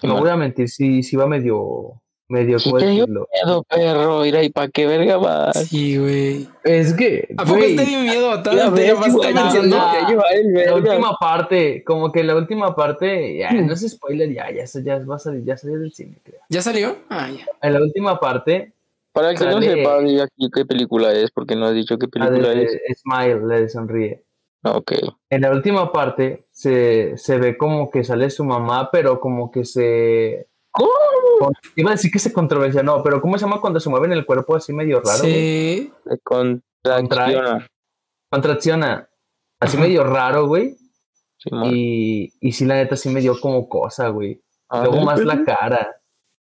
no 0.04 0.20
voy 0.20 0.30
a 0.30 0.36
mentir, 0.36 0.68
sí, 0.68 1.04
sí 1.04 1.16
va 1.16 1.26
medio. 1.26 2.01
Medio, 2.32 2.60
Sí 2.60 2.72
miedo, 2.74 3.28
perro, 3.68 4.22
mira, 4.22 4.42
¿y 4.42 4.50
para 4.50 4.70
qué 4.70 4.88
verga 4.88 5.18
vas? 5.18 5.68
Sí, 5.68 5.98
güey. 5.98 6.48
Es 6.64 6.94
que. 6.94 7.28
¿A 7.38 7.44
poco 7.44 7.60
te 7.60 7.86
dio 7.86 8.00
miedo? 8.00 8.42
¿Te 8.42 8.54
la 8.54 8.70
vas 8.70 9.14
convenciendo? 9.14 9.78
te 9.78 10.40
el 10.40 10.66
La 10.66 10.76
última 10.76 11.18
parte, 11.20 11.84
como 11.84 12.10
que 12.10 12.24
la 12.24 12.38
última 12.38 12.74
parte, 12.74 13.38
ya, 13.38 13.52
no 13.52 13.74
es 13.74 13.82
spoiler, 13.82 14.34
ya, 14.34 14.50
ya, 14.50 14.64
ya 14.82 15.00
va 15.00 15.18
a 15.18 15.20
salir, 15.20 15.44
ya 15.44 15.58
salió 15.58 15.78
del 15.78 15.92
cine, 15.92 16.20
creo. 16.24 16.40
¿Ya 16.48 16.62
salió? 16.62 16.96
Ah, 17.10 17.30
ya. 17.30 17.46
En 17.62 17.74
la 17.74 17.82
última 17.82 18.18
parte, 18.18 18.72
Para 19.12 19.32
el 19.32 19.38
que 19.38 19.46
no 19.46 19.62
sepa, 19.62 19.98
aquí 20.24 20.50
qué 20.56 20.66
película 20.66 21.12
es, 21.12 21.32
porque 21.32 21.58
no 21.58 21.66
has 21.66 21.74
dicho 21.74 21.98
qué 22.00 22.08
la 22.14 22.30
película 22.30 22.50
de 22.56 22.64
es. 22.64 23.02
Smile, 23.02 23.42
la 23.46 23.56
de 23.60 23.68
Sonríe. 23.68 24.24
Ah, 24.64 24.78
Ok. 24.78 24.94
En 25.30 25.42
la 25.42 25.52
última 25.52 25.92
parte 25.92 26.46
se, 26.54 27.18
se 27.18 27.38
ve 27.38 27.58
como 27.58 27.92
que 27.92 28.06
sale 28.06 28.30
su 28.30 28.46
mamá, 28.46 28.90
pero 28.90 29.20
como 29.20 29.52
que 29.52 29.66
se... 29.66 30.48
Iba 31.76 31.90
a 31.90 31.94
decir 31.94 32.12
que 32.12 32.20
se 32.20 32.32
controversia, 32.34 32.84
no, 32.84 33.04
pero 33.04 33.22
¿cómo 33.22 33.38
se 33.38 33.46
llama 33.46 33.60
cuando 33.62 33.80
se 33.80 33.90
mueven 33.90 34.12
el 34.14 34.26
cuerpo 34.26 34.56
así 34.56 34.74
medio 34.74 35.02
raro? 35.02 35.20
güey? 35.20 35.34
Sí. 35.34 35.92
Contracciona. 36.24 37.68
Contracciona. 38.30 39.08
Así 39.60 39.78
medio 39.78 40.04
raro, 40.04 40.48
güey. 40.48 40.76
Simón. 41.38 41.70
Y, 41.74 42.32
y 42.40 42.52
sí, 42.52 42.66
la 42.66 42.76
neta 42.76 42.96
sí 42.96 43.10
me 43.10 43.20
dio 43.22 43.40
como 43.40 43.68
cosa, 43.68 44.10
güey. 44.10 44.42
Ah, 44.70 44.82
Luego 44.84 45.00
¿sí? 45.00 45.06
más 45.06 45.20
la 45.24 45.44
cara. 45.44 45.96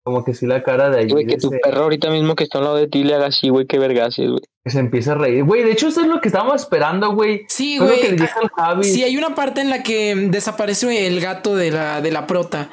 Como 0.03 0.25
que 0.25 0.33
sí 0.35 0.47
la 0.47 0.63
cara 0.63 0.89
de 0.89 1.01
allí 1.01 1.13
Güey, 1.13 1.27
que 1.27 1.37
tu 1.37 1.49
ese- 1.49 1.59
perro 1.63 1.83
ahorita 1.83 2.11
mismo 2.11 2.35
que 2.35 2.45
está 2.45 2.59
al 2.59 2.65
lado 2.65 2.77
de 2.77 2.89
ti 2.89 3.05
le 3.05 3.15
haga 3.15 3.27
así, 3.27 3.51
güey, 3.51 3.67
qué 3.67 3.79
vergases, 3.79 4.29
güey. 4.31 4.41
que 4.65 4.71
se 4.71 4.79
empieza 4.79 5.13
a 5.13 5.17
reír. 5.17 5.45
Güey, 5.45 5.63
de 5.65 5.73
hecho 5.73 5.89
eso 5.89 6.01
es 6.01 6.07
lo 6.07 6.21
que 6.21 6.29
estábamos 6.29 6.63
esperando, 6.63 7.13
güey. 7.15 7.43
Sí, 7.49 7.79
que 7.79 8.17
güey. 8.17 8.85
Sí, 8.85 9.03
hay 9.05 9.17
una 9.19 9.35
parte 9.35 9.61
en 9.61 9.69
la 9.71 9.83
que 9.83 10.15
desaparece 10.31 11.07
el 11.07 11.21
gato 11.21 11.57
de 11.57 11.71
la, 11.73 12.01
de 12.01 12.11
la 12.11 12.27
prota. 12.27 12.71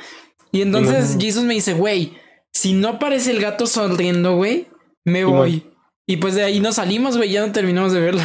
Y 0.55 0.62
entonces 0.62 1.05
Simón. 1.07 1.21
Jesus 1.21 1.43
me 1.43 1.53
dice, 1.55 1.74
güey, 1.74 2.13
si 2.53 2.74
no 2.74 2.88
aparece 2.89 3.31
el 3.31 3.41
gato 3.41 3.67
sonriendo, 3.67 4.35
güey, 4.38 4.67
me 5.03 5.19
Simón. 5.19 5.35
voy. 5.38 5.71
Y 6.07 6.17
pues 6.17 6.35
de 6.35 6.43
ahí 6.43 6.59
nos 6.59 6.75
salimos, 6.75 7.17
güey, 7.17 7.31
ya 7.31 7.45
no 7.45 7.51
terminamos 7.51 7.91
de 7.91 8.00
verla. 8.00 8.24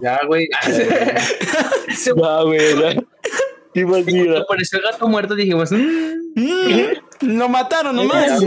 Ya, 0.00 0.18
güey. 0.26 0.48
se 1.96 2.12
Ah, 2.22 2.42
güey. 2.44 2.60
Sí, 3.74 3.84
pues, 3.84 4.04
cuando 4.04 4.38
apareció 4.38 4.78
el 4.78 4.84
gato 4.84 5.06
muerto 5.08 5.34
dijimos, 5.34 5.70
mmm, 5.72 6.12
Mm, 6.36 7.36
Lo 7.38 7.48
mataron 7.48 7.94
nomás. 7.94 8.40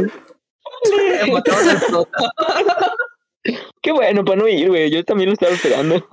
Qué 3.82 3.92
bueno 3.92 4.26
para 4.26 4.42
no 4.42 4.48
ir, 4.48 4.68
güey. 4.68 4.90
Yo 4.92 5.04
también 5.06 5.30
lo 5.30 5.34
estaba 5.34 5.54
esperando. 5.54 6.06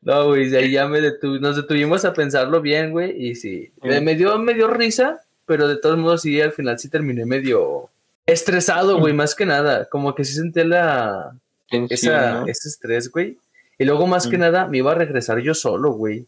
No, 0.00 0.26
güey, 0.28 0.48
de 0.48 0.58
ahí 0.58 0.70
ya 0.72 0.86
me 0.88 1.00
detu- 1.00 1.38
nos 1.40 1.56
detuvimos 1.56 2.04
a 2.06 2.14
pensarlo 2.14 2.60
bien, 2.62 2.92
güey, 2.92 3.14
y 3.28 3.34
sí. 3.34 3.68
Me, 3.82 4.00
Mm. 4.00 4.04
me 4.04 4.14
dio, 4.14 4.38
me 4.38 4.54
dio 4.54 4.68
risa, 4.68 5.20
pero 5.48 5.66
de 5.66 5.76
todos 5.76 5.98
modos 5.98 6.22
sí, 6.22 6.40
al 6.40 6.52
final 6.52 6.78
sí 6.78 6.88
terminé 6.88 7.24
medio 7.26 7.88
estresado, 8.26 8.98
güey, 8.98 9.14
más 9.14 9.34
que 9.34 9.46
nada. 9.46 9.86
Como 9.86 10.14
que 10.14 10.24
sí 10.24 10.34
sentí 10.34 10.62
la, 10.62 11.32
esa, 11.70 12.32
¿no? 12.40 12.46
ese 12.46 12.68
estrés, 12.68 13.10
güey. 13.10 13.36
Y 13.78 13.84
luego 13.84 14.06
más 14.06 14.26
que 14.28 14.36
Mm. 14.36 14.40
nada 14.40 14.66
me 14.68 14.78
iba 14.78 14.92
a 14.92 14.94
regresar 14.94 15.38
yo 15.40 15.54
solo, 15.54 15.92
güey. 15.92 16.26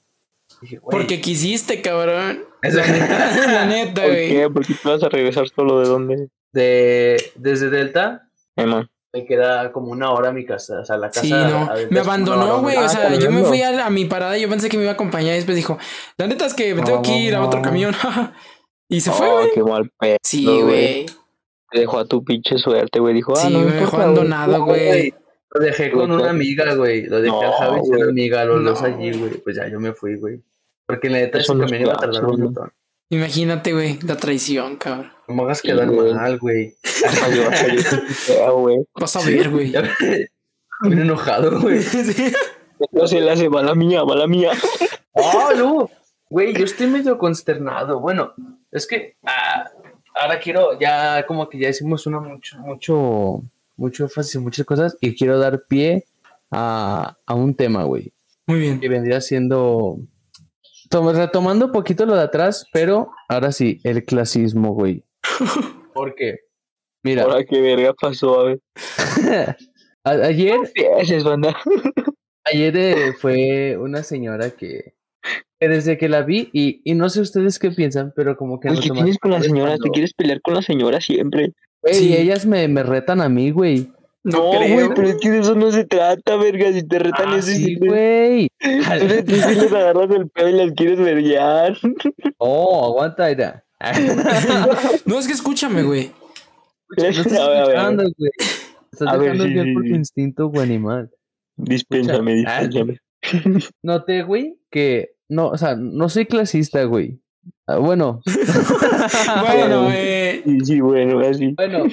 Dije, 0.62 0.78
güey, 0.78 0.96
Porque 0.98 1.20
quisiste, 1.20 1.80
cabrón. 1.82 2.42
La 2.62 2.86
neta, 2.86 3.46
la 3.46 3.66
neta, 3.66 4.02
¿Por 4.02 4.10
güey. 4.10 4.28
qué? 4.30 4.50
¿Por 4.50 4.66
qué 4.66 4.74
te 4.74 4.88
vas 4.88 5.02
a 5.02 5.08
regresar 5.08 5.48
solo 5.54 5.80
de 5.80 5.86
dónde? 5.88 6.28
de, 6.52 7.32
desde 7.36 7.70
Delta 7.70 8.22
Eh, 8.56 8.66
man. 8.66 8.88
me 9.12 9.24
queda 9.24 9.70
como 9.72 9.92
una 9.92 10.11
hora 10.11 10.30
a 10.30 10.33
mi 10.33 10.44
casa, 10.44 10.80
o 10.80 10.85
sea, 10.85 10.96
la 10.96 11.09
casa. 11.09 11.20
Sí, 11.20 11.30
no. 11.30 11.70
Me 11.90 12.00
abandonó, 12.00 12.61
güey. 12.61 12.76
Ah, 12.76 12.87
O 12.87 12.88
sea, 12.88 13.14
yo 13.14 13.30
me 13.30 13.44
fui 13.44 13.62
a, 13.62 13.70
la- 13.70 13.87
a 13.87 13.90
mi 13.90 14.04
parada. 14.06 14.37
Yo 14.37 14.48
pensé 14.48 14.68
que 14.68 14.76
me 14.76 14.83
iba 14.85 14.90
a 14.92 14.94
acompañar. 14.94 15.33
Y 15.35 15.37
después 15.37 15.56
dijo, 15.56 15.78
la 16.18 16.26
neta 16.26 16.46
es 16.46 16.54
que 16.54 16.74
me 16.74 16.83
tengo 16.83 17.02
que 17.02 17.16
ir 17.16 17.35
a 17.37 17.44
otro 17.44 17.61
No. 17.61 17.64
camión. 17.64 17.94
y 18.90 19.00
se 19.00 19.11
fue, 19.12 19.29
Oh, 19.29 19.38
güey. 19.38 19.50
qué 19.55 19.62
mal 19.62 19.90
pedo. 19.98 20.16
Sí, 20.22 20.44
güey. 20.44 21.07
Te 21.70 21.81
dejó 21.81 21.98
a 22.00 22.05
tu 22.05 22.24
pinche 22.24 22.59
suerte, 22.59 22.98
güey. 23.00 23.14
Dijo, 23.14 23.33
ah, 23.37 23.40
Sí, 23.40 23.53
no 23.53 23.61
me 23.61 23.66
me 23.66 23.72
dejó 23.72 23.85
importa, 23.85 23.96
güey. 23.96 24.05
abandonado, 24.18 24.64
güey. 24.64 25.14
Lo 25.53 25.61
dejé 25.61 25.90
con 25.90 26.11
una 26.12 26.31
amiga, 26.31 26.74
güey. 26.74 27.07
Lo 27.07 27.20
dejé 27.20 27.37
No, 27.37 27.42
a 27.42 27.53
Javi 27.59 27.81
y 27.85 27.90
una 27.90 28.09
amiga, 28.09 28.44
los 28.44 28.64
dos 28.64 28.81
No, 28.83 28.87
allí, 28.87 29.12
güey. 29.18 29.31
Pues 29.38 29.57
ya 29.57 29.68
yo 29.68 29.81
me 29.81 29.92
fui, 29.92 30.16
güey. 30.16 30.40
Porque 30.87 31.09
la 31.09 31.18
neta 31.18 31.38
Eso 31.38 31.57
camión 31.59 31.81
iba 31.81 31.92
a 31.92 31.96
tardar 31.96 32.24
un 32.24 32.40
montón. 32.42 32.72
Imagínate, 33.12 33.72
güey, 33.72 33.98
la 34.07 34.16
traición, 34.16 34.76
cabrón. 34.76 35.11
No 35.26 35.35
me 35.35 35.42
hagas 35.42 35.62
quedar 35.62 35.88
güey. 35.90 36.14
mal, 36.14 36.38
güey. 36.38 36.74
Vas 38.94 39.16
a 39.16 39.20
ver, 39.26 39.50
güey. 39.50 39.72
Bien 40.83 40.98
enojado, 41.00 41.61
güey. 41.61 41.83
Sí. 41.83 42.33
No 42.92 43.07
se 43.07 43.20
le 43.20 43.31
hace 43.31 43.50
mala 43.50 43.74
mía, 43.74 44.03
mala 44.07 44.26
mía. 44.26 44.53
¡Oh, 45.12 45.50
no! 45.55 45.90
Güey, 46.31 46.55
yo 46.55 46.64
estoy 46.64 46.87
medio 46.87 47.18
consternado. 47.18 48.00
Bueno, 48.00 48.33
es 48.72 48.87
que 48.87 49.16
ah, 49.24 49.70
ahora 50.14 50.38
quiero, 50.40 50.78
ya 50.78 51.24
como 51.26 51.48
que 51.48 51.59
ya 51.59 51.68
hicimos 51.68 52.06
una 52.06 52.20
mucho, 52.20 52.59
mucho, 52.59 53.42
mucho 53.76 54.04
énfasis 54.04 54.35
en 54.37 54.42
muchas 54.42 54.66
cosas 54.66 54.96
y 55.00 55.16
quiero 55.16 55.38
dar 55.38 55.62
pie 55.68 56.04
a, 56.50 57.16
a 57.26 57.35
un 57.35 57.54
tema, 57.54 57.85
güey. 57.85 58.12
Muy 58.46 58.61
bien. 58.61 58.80
que 58.80 58.88
vendría 58.88 59.20
siendo 59.20 59.96
tom- 60.88 61.14
retomando 61.14 61.66
un 61.66 61.72
poquito 61.72 62.04
lo 62.06 62.16
de 62.16 62.22
atrás, 62.22 62.66
pero 62.72 63.11
ahora 63.28 63.52
sí, 63.52 63.80
el 63.85 64.04
clasismo, 64.04 64.72
güey. 64.74 65.04
Porque, 65.94 66.40
mira, 67.02 67.22
Ahora 67.24 67.44
qué 67.44 67.61
verga 67.61 67.92
pasó, 67.94 68.40
a 68.40 68.44
ver. 68.44 68.61
a- 70.04 70.11
ayer, 70.11 70.59
ayer 72.44 72.76
eh, 72.76 73.12
fue 73.18 73.76
una 73.76 74.02
señora 74.02 74.50
que 74.50 74.94
desde 75.68 75.99
que 75.99 76.09
la 76.09 76.23
vi, 76.23 76.49
y, 76.53 76.81
y 76.85 76.94
no 76.94 77.09
sé 77.11 77.20
ustedes 77.20 77.59
qué 77.59 77.70
piensan, 77.70 78.12
pero 78.16 78.37
como 78.37 78.59
que 78.61 78.68
en 78.68 78.75
Güey, 78.75 78.88
¿Qué 78.88 78.94
tienes 78.94 79.18
con 79.18 79.31
la 79.31 79.40
señora? 79.42 79.77
Te 79.79 79.90
quieres 79.90 80.14
pelear 80.14 80.40
con 80.40 80.55
la 80.55 80.62
señora 80.62 81.01
siempre. 81.01 81.53
Güey, 81.83 81.94
Sí. 81.94 82.09
y 82.11 82.16
ellas 82.16 82.46
me, 82.46 82.66
me 82.68 82.83
retan 82.83 83.20
a 83.20 83.29
mí, 83.29 83.51
güey. 83.51 83.90
No, 84.23 84.53
No, 84.53 84.59
güey, 84.59 84.88
pero 84.94 85.09
es 85.09 85.16
que 85.16 85.31
de 85.31 85.38
eso 85.40 85.55
no 85.55 85.70
se 85.73 85.85
trata, 85.87 86.37
verga. 86.37 86.70
Si 86.73 86.83
te 86.87 86.99
retan 86.99 87.29
Ah, 87.31 87.38
es 87.38 87.46
sí, 87.46 87.77
güey. 87.77 88.49
es 88.59 89.09
de 89.09 89.23
ti 89.23 89.35
si 89.35 89.55
les 89.55 89.73
agarras 89.73 90.11
el 90.11 90.29
pedo 90.29 90.49
y 90.51 90.53
las 90.53 90.73
quieres 90.73 90.99
verguiar. 90.99 91.77
Oh, 92.38 92.85
aguanta, 92.87 93.29
mira. 93.29 93.64
No, 95.07 95.18
es 95.18 95.27
que 95.27 95.33
escúchame, 95.33 95.83
güey. 95.83 96.11
No 96.99 97.05
estás 97.05 97.33
A 97.38 97.49
ver, 97.49 97.57
a 97.57 97.66
ver, 97.66 97.77
a 97.77 97.88
ver. 97.88 98.01
escuchando, 98.01 98.03
güey. 98.18 98.31
Estás 98.92 99.09
A 99.09 99.16
ver, 99.16 99.20
dejando 99.38 99.44
sí, 99.44 99.51
sí, 99.68 99.73
por 99.75 99.83
tu 99.83 99.88
sí. 99.88 99.94
instinto, 99.94 100.46
güey, 100.49 100.62
animal. 100.64 101.11
Dispénsame, 101.57 102.40
Escucha. 102.42 102.61
dispénsame. 102.85 102.99
Noté, 103.83 104.23
güey, 104.23 104.57
que 104.70 105.12
no, 105.31 105.49
o 105.49 105.57
sea, 105.57 105.77
no 105.77 106.09
soy 106.09 106.27
clasista, 106.27 106.85
güey. 106.85 107.23
Ah, 107.66 107.79
bueno, 107.79 108.21
Bueno, 109.40 109.88
eh, 109.93 110.43
Sí, 110.45 110.61
sí, 110.64 110.81
bueno, 110.81 111.21
así. 111.21 111.55
bueno, 111.57 111.85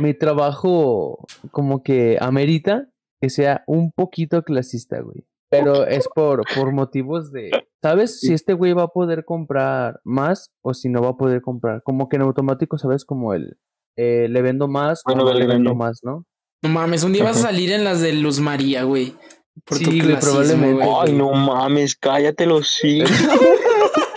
mi 0.00 0.14
trabajo 0.14 1.26
como 1.50 1.82
que 1.82 2.16
amerita 2.20 2.88
que 3.20 3.28
sea 3.30 3.64
un 3.66 3.92
poquito 3.92 4.42
clasista, 4.42 5.00
güey. 5.00 5.24
Pero 5.50 5.86
es 5.86 6.08
por, 6.14 6.42
por 6.54 6.72
motivos 6.72 7.30
de, 7.30 7.50
¿sabes? 7.82 8.20
Si 8.20 8.32
este 8.32 8.54
güey 8.54 8.72
va 8.72 8.84
a 8.84 8.88
poder 8.88 9.26
comprar 9.26 10.00
más 10.02 10.50
o 10.64 10.72
si 10.72 10.88
no 10.88 11.02
va 11.02 11.10
a 11.10 11.16
poder 11.16 11.42
comprar. 11.42 11.82
Como 11.82 12.08
que 12.08 12.16
en 12.16 12.22
automático, 12.22 12.78
¿sabes? 12.78 13.04
Como 13.04 13.34
el, 13.34 13.58
eh, 13.98 14.28
le 14.30 14.40
vendo 14.40 14.66
más 14.66 15.02
Bueno, 15.04 15.24
o 15.24 15.34
le 15.34 15.46
vendo 15.46 15.74
más, 15.74 16.00
¿no? 16.02 16.24
no 16.62 16.68
mames, 16.70 17.02
un 17.02 17.12
día 17.12 17.24
vas 17.24 17.38
a 17.38 17.48
salir 17.48 17.72
en 17.72 17.84
las 17.84 18.00
de 18.00 18.12
Luz 18.14 18.40
María, 18.40 18.84
güey. 18.84 19.14
Por 19.64 19.78
tu 19.78 19.84
Sí, 19.90 20.00
clasismo, 20.00 20.20
probablemente. 20.32 20.84
güey. 20.84 20.96
Ay, 21.02 21.12
no 21.12 21.32
mames, 21.32 21.96
cállate 21.96 22.46
los 22.46 22.68
sí. 22.68 23.02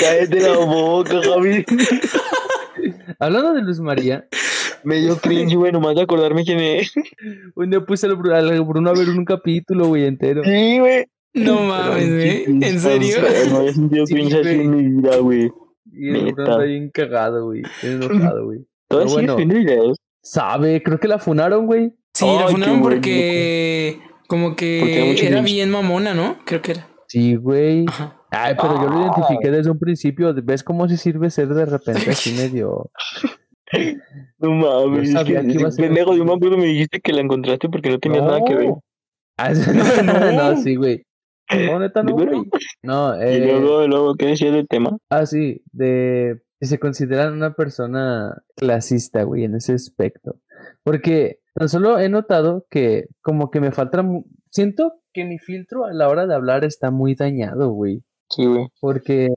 cállate 0.00 0.40
la 0.40 0.56
boca, 0.58 1.20
Javi. 1.22 1.64
Hablando 3.18 3.54
de 3.54 3.62
Luz 3.62 3.80
María, 3.80 4.26
Me 4.84 4.96
dio 5.00 5.16
cringe, 5.18 5.56
güey, 5.56 5.72
nomás 5.72 5.94
de 5.96 6.02
acordarme 6.02 6.44
quién 6.44 6.60
es. 6.60 6.92
un 7.54 7.70
día 7.70 7.80
puse 7.80 8.06
al 8.06 8.16
Bru- 8.18 8.34
al 8.34 8.60
Bruno 8.62 8.90
a 8.90 8.94
ver 8.94 9.08
un 9.08 9.24
capítulo, 9.24 9.86
güey, 9.88 10.06
entero. 10.06 10.42
Sí, 10.44 10.78
güey. 10.78 11.06
No 11.34 11.60
mames, 11.60 12.08
güey. 12.08 12.44
¿En 12.62 12.80
serio? 12.80 13.16
No 13.50 13.56
había 13.58 13.72
sentido 13.72 14.06
Sí, 14.06 14.14
cringe 14.14 14.34
así 14.34 14.48
en 14.48 14.76
mi 14.76 15.00
vida, 15.00 15.16
güey. 15.18 15.50
Y 15.92 16.08
el 16.10 16.32
Bruno 16.34 16.42
está 16.44 16.58
bien 16.64 16.90
cagado, 16.90 17.44
güey. 17.46 17.62
Bien 17.82 18.02
enojado, 18.02 18.44
güey. 18.44 18.58
¿Todavía 18.88 19.16
Pero 19.16 19.36
sigues 19.46 19.76
bueno. 19.76 19.94
Sabe, 20.22 20.82
creo 20.82 20.98
que 20.98 21.08
la 21.08 21.18
funaron, 21.18 21.66
güey. 21.66 21.92
Sí, 22.14 22.26
Ay, 22.28 22.38
la 22.38 22.48
funaron 22.48 22.80
bueno. 22.80 22.96
porque 22.96 23.98
como 24.26 24.48
era 24.48 24.56
que 24.56 25.10
era 25.12 25.16
cringe. 25.38 25.44
bien 25.44 25.70
mamona, 25.70 26.14
¿no? 26.14 26.38
Creo 26.44 26.62
que 26.62 26.72
era. 26.72 26.88
Sí, 27.08 27.36
güey. 27.36 27.84
Ajá. 27.88 28.20
Ay, 28.30 28.54
pero 28.60 28.74
yo 28.82 28.88
lo 28.88 28.96
Ah. 28.98 29.02
identifiqué 29.14 29.50
desde 29.50 29.70
un 29.70 29.78
principio. 29.78 30.34
¿Ves 30.44 30.62
cómo 30.64 30.88
se 30.88 30.96
sirve 30.96 31.30
ser 31.30 31.48
de 31.48 31.64
repente 31.66 32.10
así 32.10 32.32
medio 32.36 32.90
No 34.38 34.50
mames, 34.50 35.10
Yo 35.12 35.20
es 35.20 35.24
que, 35.24 35.34
sabía 35.34 35.40
que 35.42 35.52
iba 35.58 35.68
a 35.68 35.70
ser 35.72 35.86
pendejo, 35.86 36.14
yo 36.14 36.24
me 36.24 36.34
acuerdo 36.34 36.56
me 36.58 36.66
dijiste 36.66 37.00
que 37.00 37.12
la 37.12 37.20
encontraste 37.20 37.68
porque 37.68 37.90
no 37.90 37.98
tenía 37.98 38.20
nada 38.22 38.40
que 38.46 38.54
ver. 38.54 38.74
Ah, 39.38 39.52
no, 39.52 40.32
no, 40.32 40.56
sí, 40.62 40.76
güey. 40.76 41.04
No, 41.50 41.78
neta, 41.78 42.02
no, 42.02 42.12
güey. 42.12 42.26
No, 42.82 43.14
Y 43.22 43.26
eh, 43.34 43.38
luego, 43.60 43.86
luego, 43.86 44.14
¿qué 44.14 44.28
decías 44.28 44.54
del 44.54 44.66
tema? 44.66 44.96
ah, 45.10 45.26
sí, 45.26 45.60
de 45.72 46.40
que 46.58 46.66
se 46.66 46.78
consideran 46.78 47.34
una 47.34 47.52
persona 47.52 48.34
clasista, 48.56 49.24
güey, 49.24 49.44
en 49.44 49.56
ese 49.56 49.74
aspecto. 49.74 50.36
Porque 50.82 51.40
tan 51.56 51.70
solo 51.70 51.98
he 51.98 52.08
notado 52.10 52.66
que 52.70 53.06
como 53.22 53.50
que 53.50 53.60
me 53.60 53.72
falta, 53.72 54.04
siento 54.50 54.92
que 55.14 55.24
mi 55.24 55.38
filtro 55.38 55.86
a 55.86 55.92
la 55.92 56.08
hora 56.08 56.26
de 56.26 56.34
hablar 56.34 56.64
está 56.64 56.90
muy 56.90 57.14
dañado, 57.14 57.70
güey. 57.70 58.02
Sí, 58.28 58.44
güey. 58.44 58.68
Porque 58.78 59.28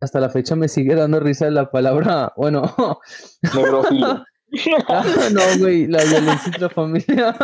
hasta 0.00 0.18
la 0.18 0.30
fecha 0.30 0.56
me 0.56 0.68
sigue 0.68 0.94
dando 0.94 1.20
risa 1.20 1.50
la 1.50 1.70
palabra, 1.70 2.32
bueno, 2.36 2.62
Negrófilo. 3.54 4.24
ah, 4.88 5.04
no, 5.30 5.42
güey, 5.58 5.86
la 5.86 6.02
violencia 6.04 6.46
intrafamiliar. 6.46 7.36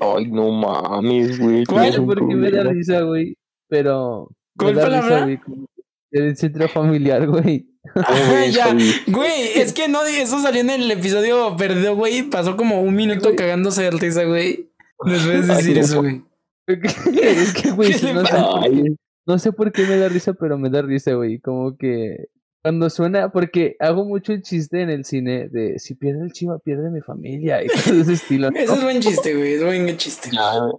Ay, 0.00 0.30
no 0.30 0.50
mames, 0.50 1.38
güey. 1.38 1.64
¿Cuál? 1.66 2.06
porque 2.06 2.34
me 2.34 2.50
da 2.50 2.62
risa, 2.64 3.02
güey. 3.02 3.36
Pero. 3.68 4.28
me 4.54 4.64
¿Cuál 4.64 4.74
da 4.76 4.82
palabra? 4.82 5.08
Risa, 5.08 5.24
güey, 5.24 5.38
como 5.38 5.66
Violencia 6.14 6.46
intrafamiliar, 6.46 7.26
güey. 7.26 7.66
Ah, 7.96 8.46
ya. 8.50 8.64
Javi. 8.68 8.90
Güey, 9.08 9.58
es 9.58 9.72
que 9.74 9.88
no, 9.88 10.02
eso 10.04 10.40
salió 10.40 10.62
en 10.62 10.70
el 10.70 10.90
episodio 10.90 11.54
perdido, 11.56 11.94
güey. 11.94 12.22
Pasó 12.30 12.56
como 12.56 12.80
un 12.80 12.94
minuto 12.94 13.24
Güey. 13.24 13.36
cagándose 13.36 13.82
de 13.82 13.90
risa, 13.90 14.24
güey. 14.24 14.70
Después 15.04 15.46
de 15.46 15.54
decir 15.54 15.74
no. 15.76 15.80
eso, 15.82 16.00
güey. 16.00 16.22
es 16.66 17.52
que, 17.52 17.70
güey, 17.72 17.92
¿Qué 17.92 18.06
le 18.06 18.14
no, 18.14 18.24
sé 18.24 18.32
pasa? 18.32 18.46
por 18.48 18.62
qué- 18.70 18.94
no 19.26 19.38
sé 19.38 19.52
por 19.52 19.72
qué 19.72 19.82
me 19.86 19.96
da 19.98 20.08
risa, 20.08 20.32
pero 20.32 20.56
me 20.58 20.70
da 20.70 20.80
risa, 20.80 21.12
güey. 21.12 21.40
Como 21.40 21.76
que 21.76 22.28
cuando 22.62 22.88
suena, 22.88 23.30
porque 23.30 23.76
hago 23.80 24.06
mucho 24.06 24.32
el 24.32 24.40
chiste 24.40 24.80
en 24.80 24.88
el 24.88 25.04
cine 25.04 25.48
de 25.50 25.78
si 25.78 25.94
pierde 25.94 26.22
el 26.24 26.32
chiva, 26.32 26.58
pierde 26.58 26.90
mi 26.90 27.02
familia 27.02 27.62
y 27.62 27.66
todo 27.66 28.00
ese 28.00 28.14
estilo. 28.14 28.50
¿no? 28.50 28.58
Ese 28.58 28.72
es 28.72 28.82
buen 28.82 29.00
chiste, 29.00 29.34
güey. 29.34 29.52
Es 29.54 29.62
buen 29.64 29.94
chiste. 29.98 30.30
Güey. 30.30 30.72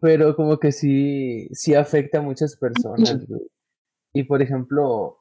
Pero 0.00 0.34
como 0.36 0.58
que 0.58 0.72
sí, 0.72 1.48
sí 1.52 1.74
afecta 1.74 2.18
a 2.18 2.22
muchas 2.22 2.56
personas, 2.56 3.26
güey. 3.26 3.42
Y 4.12 4.24
por 4.24 4.42
ejemplo, 4.42 5.18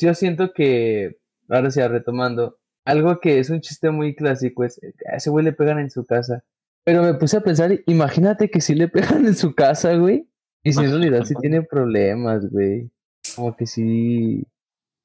yo 0.00 0.14
siento 0.14 0.52
que, 0.52 1.18
ahora 1.48 1.70
sí, 1.70 1.80
retomando, 1.80 2.58
algo 2.84 3.20
que 3.20 3.38
es 3.38 3.50
un 3.50 3.60
chiste 3.60 3.90
muy 3.90 4.14
clásico 4.14 4.64
es, 4.64 4.80
a 5.10 5.16
ese 5.16 5.30
güey 5.30 5.44
le 5.44 5.52
pegan 5.52 5.78
en 5.78 5.90
su 5.90 6.04
casa. 6.04 6.44
Pero 6.84 7.02
me 7.02 7.14
puse 7.14 7.36
a 7.36 7.42
pensar, 7.42 7.80
imagínate 7.86 8.50
que 8.50 8.60
sí 8.60 8.74
le 8.74 8.88
pegan 8.88 9.26
en 9.26 9.34
su 9.34 9.54
casa, 9.54 9.94
güey. 9.94 10.28
Y 10.64 10.72
si 10.72 10.84
en 10.84 10.90
realidad 10.90 11.24
sí 11.24 11.34
tiene 11.40 11.62
problemas, 11.62 12.48
güey. 12.50 12.90
Como 13.34 13.56
que 13.56 13.66
sí, 13.66 14.44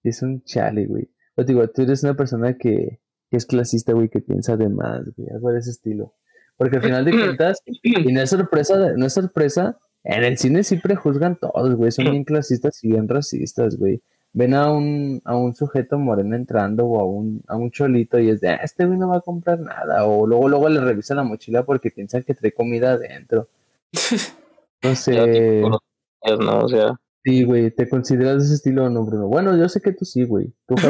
sí 0.04 0.10
es 0.10 0.21
un 0.21 0.43
chale, 0.43 0.86
güey. 0.86 1.08
O 1.36 1.43
digo, 1.43 1.67
tú 1.69 1.84
eres 1.84 2.04
una 2.04 2.15
persona 2.15 2.58
que, 2.58 3.00
que 3.30 3.38
es 3.38 3.45
clasista, 3.45 3.93
güey, 3.93 4.10
que 4.10 4.19
piensa 4.19 4.58
de 4.58 4.69
más, 4.69 5.04
güey, 5.15 5.30
algo 5.30 5.52
de 5.52 5.60
ese 5.60 5.71
estilo. 5.71 6.13
Porque 6.58 6.78
al 6.78 6.84
final 6.84 7.06
de 7.06 7.12
cuentas, 7.17 7.62
y 7.65 8.12
no 8.12 8.21
es 8.21 8.30
sorpresa, 8.30 8.93
no 8.95 9.06
es 9.06 9.13
sorpresa, 9.13 9.78
en 10.10 10.24
el 10.24 10.38
cine 10.38 10.63
siempre 10.63 10.96
juzgan 10.96 11.36
todos, 11.36 11.76
güey, 11.76 11.91
son 11.91 12.06
bien 12.10 12.24
clasistas 12.24 12.82
y 12.84 12.89
bien 12.89 13.08
racistas, 13.10 13.78
güey. 13.78 14.02
Ven 14.34 14.54
a 14.54 14.72
un, 14.72 15.22
a 15.26 15.36
un 15.36 15.54
sujeto 15.54 15.98
moreno 15.98 16.36
entrando 16.36 16.86
o 16.86 17.00
a 17.00 17.06
un, 17.06 17.41
a 17.48 17.56
un 17.58 17.72
cholito 17.72 18.20
y 18.20 18.30
es 18.30 18.39
de, 18.39 18.50
"Ah, 18.50 18.60
este 18.63 18.86
güey 18.86 18.98
no 18.98 19.10
va 19.10 19.17
a 19.17 19.22
comprar 19.22 19.60
nada. 19.60 20.06
O 20.06 20.26
luego, 20.28 20.48
luego 20.48 20.70
le 20.70 20.80
revisan 20.80 21.17
la 21.17 21.24
mochila 21.24 21.63
porque 21.63 21.91
piensan 21.91 22.24
que 22.24 22.34
trae 22.36 22.52
comida 22.52 22.93
adentro. 22.93 23.48
No 24.84 24.96
sé. 24.96 25.62
no, 25.62 26.60
o 26.60 26.70
sea. 26.70 26.93
Sí, 27.24 27.43
güey, 27.43 27.72
¿te 27.72 27.89
consideras 27.89 28.38
de 28.38 28.46
ese 28.46 28.54
estilo 28.54 28.86
o 28.86 28.89
no, 28.89 29.04
Bruno? 29.04 29.28
Bueno, 29.28 29.58
yo 29.58 29.67
sé 29.67 29.82
que 29.82 29.91
tú 29.91 30.06
sí, 30.06 30.24
güey. 30.24 30.54
Tú, 30.67 30.76
que 30.76 30.88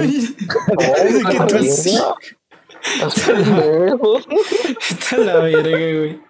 tú 1.48 1.64
sí. 1.64 1.98
Está 4.90 5.18
la 5.18 5.40
verga, 5.40 5.72
güey. 6.00 6.27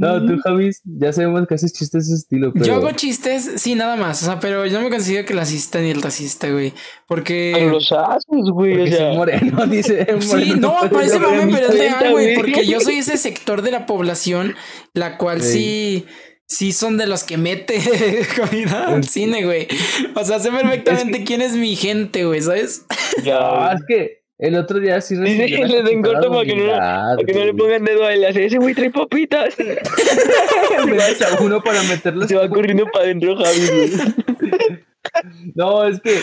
No, 0.00 0.24
tú, 0.26 0.38
Javi, 0.44 0.70
ya 0.84 1.12
sabemos 1.12 1.46
que 1.46 1.54
haces 1.54 1.72
chistes 1.72 2.08
de 2.08 2.14
ese 2.14 2.20
estilo, 2.22 2.52
pero... 2.52 2.64
Yo 2.64 2.74
hago 2.74 2.90
chistes, 2.92 3.52
sí, 3.56 3.74
nada 3.74 3.96
más. 3.96 4.22
O 4.22 4.26
sea, 4.26 4.40
pero 4.40 4.66
yo 4.66 4.78
no 4.78 4.84
me 4.84 4.90
considero 4.90 5.26
clasista 5.26 5.80
ni 5.80 5.90
el 5.90 6.02
racista, 6.02 6.50
güey. 6.50 6.70
Pero 6.70 6.82
Porque. 7.06 7.68
los 7.70 7.90
haces, 7.92 8.24
güey, 8.52 8.74
o 8.74 8.78
Porque 8.78 8.92
sea. 8.92 9.12
moreno, 9.14 9.66
dice. 9.70 10.06
Sí, 10.20 10.54
no, 10.58 10.76
parece 10.92 11.18
mame, 11.18 11.52
pero 11.52 11.68
es 11.68 11.78
real, 11.78 12.10
güey. 12.12 12.34
Porque 12.36 12.66
yo 12.66 12.80
soy 12.80 12.96
ese 12.96 13.16
sector 13.16 13.62
de 13.62 13.70
la 13.70 13.86
población, 13.86 14.54
la 14.94 15.18
cual 15.18 15.42
sí. 15.42 16.04
Sí, 16.50 16.72
son 16.72 16.96
de 16.96 17.06
los 17.06 17.24
que 17.24 17.36
mete 17.36 17.78
comida 18.40 18.88
al 18.88 19.04
cine, 19.04 19.44
güey. 19.44 19.68
O 20.14 20.24
sea, 20.24 20.38
sé 20.38 20.50
perfectamente 20.50 21.22
quién 21.22 21.42
es 21.42 21.52
mi 21.52 21.76
gente, 21.76 22.24
güey, 22.24 22.40
¿sabes? 22.40 22.86
Ya, 23.22 23.36
Ah, 23.38 23.74
es 23.74 23.82
que 23.86 24.17
el 24.38 24.54
otro 24.54 24.78
día 24.78 25.00
sí 25.00 25.16
recibí 25.16 25.42
Dice 25.42 25.56
que 25.56 25.62
una 25.64 25.74
les 25.74 25.84
den 25.84 26.02
corto 26.02 26.30
para 26.30 26.44
que 26.44 26.54
no- 26.56 26.72
Para 26.72 27.16
que 27.26 27.32
no 27.32 27.44
le 27.44 27.54
pongan 27.54 27.84
dedo 27.84 28.04
a 28.04 28.12
él, 28.12 28.24
hace 28.24 28.44
ese 28.46 28.58
güey 28.58 28.74
trae 28.74 28.90
papitas. 28.90 29.56
Uno 31.40 31.60
para 31.62 31.82
meterlos. 31.82 32.28
Se 32.28 32.36
va 32.36 32.48
corriendo 32.48 32.86
para 32.86 33.04
adentro, 33.04 33.36
Javi. 33.36 33.90
No, 35.54 35.84
es 35.84 36.00
que 36.00 36.18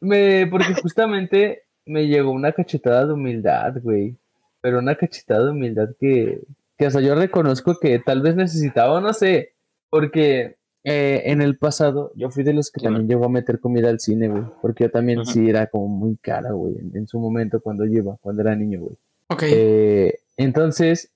me, 0.00 0.46
porque 0.46 0.74
justamente 0.74 1.64
me 1.84 2.06
llegó 2.06 2.30
una 2.30 2.52
cachetada 2.52 3.06
de 3.06 3.12
humildad, 3.12 3.74
güey. 3.82 4.16
Pero 4.60 4.78
una 4.78 4.94
cachetada 4.94 5.44
de 5.44 5.50
humildad 5.50 5.88
que, 6.00 6.40
que 6.78 6.86
hasta 6.86 7.00
yo 7.00 7.14
reconozco 7.14 7.78
que 7.78 7.98
tal 7.98 8.22
vez 8.22 8.34
necesitaba, 8.34 9.00
no 9.00 9.12
sé, 9.12 9.54
porque 9.90 10.56
eh, 10.84 11.22
en 11.26 11.40
el 11.42 11.56
pasado 11.56 12.12
yo 12.14 12.28
fui 12.30 12.44
de 12.44 12.52
los 12.52 12.70
que 12.70 12.80
Sí, 12.80 12.84
también 12.84 13.08
llegó 13.08 13.24
a 13.24 13.28
meter 13.30 13.58
comida 13.58 13.88
al 13.88 14.00
cine, 14.00 14.28
güey. 14.28 14.42
Porque 14.62 14.84
yo 14.84 14.90
también 14.90 15.24
sí 15.26 15.48
era 15.48 15.66
como 15.68 15.88
muy 15.88 16.16
cara, 16.16 16.52
güey, 16.52 16.76
en, 16.78 16.96
en 16.96 17.06
su 17.06 17.18
momento 17.18 17.60
cuando 17.60 17.84
yo 17.86 17.92
iba, 17.98 18.16
cuando 18.20 18.42
era 18.42 18.54
niño, 18.54 18.80
güey. 18.80 18.96
Ok. 19.28 19.42
Eh, 19.46 20.18
entonces, 20.36 21.10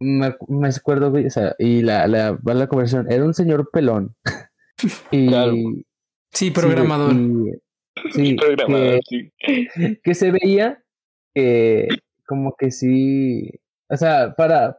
me, 0.00 0.34
me 0.48 0.68
acuerdo, 0.68 1.10
güey, 1.10 1.26
o 1.26 1.30
sea, 1.30 1.54
y 1.58 1.82
la, 1.82 2.06
la, 2.08 2.38
la 2.42 2.66
conversación, 2.66 3.10
era 3.10 3.24
un 3.24 3.34
señor 3.34 3.70
pelón. 3.72 4.14
y, 5.12 5.28
Claro. 5.28 5.54
sí, 6.32 6.50
programador. 6.50 7.12
y- 7.14 7.52
sí, 8.12 8.34
Programador, 8.34 9.00
que, 9.08 9.30
sí. 9.74 9.98
que 10.02 10.14
se 10.14 10.30
veía 10.32 10.82
que 11.34 11.88
como 12.26 12.54
que 12.56 12.70
sí, 12.70 13.50
o 13.88 13.96
sea, 13.96 14.34
para, 14.34 14.78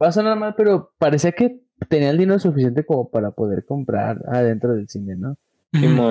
va 0.00 0.08
a 0.08 0.12
sonar 0.12 0.38
mal, 0.38 0.54
pero 0.56 0.92
parecía 0.98 1.32
que 1.32 1.60
tenía 1.88 2.10
el 2.10 2.18
dinero 2.18 2.38
suficiente 2.38 2.84
como 2.84 3.08
para 3.08 3.30
poder 3.30 3.64
comprar 3.64 4.22
adentro 4.28 4.74
del 4.74 4.88
cine, 4.88 5.16
¿no? 5.16 5.36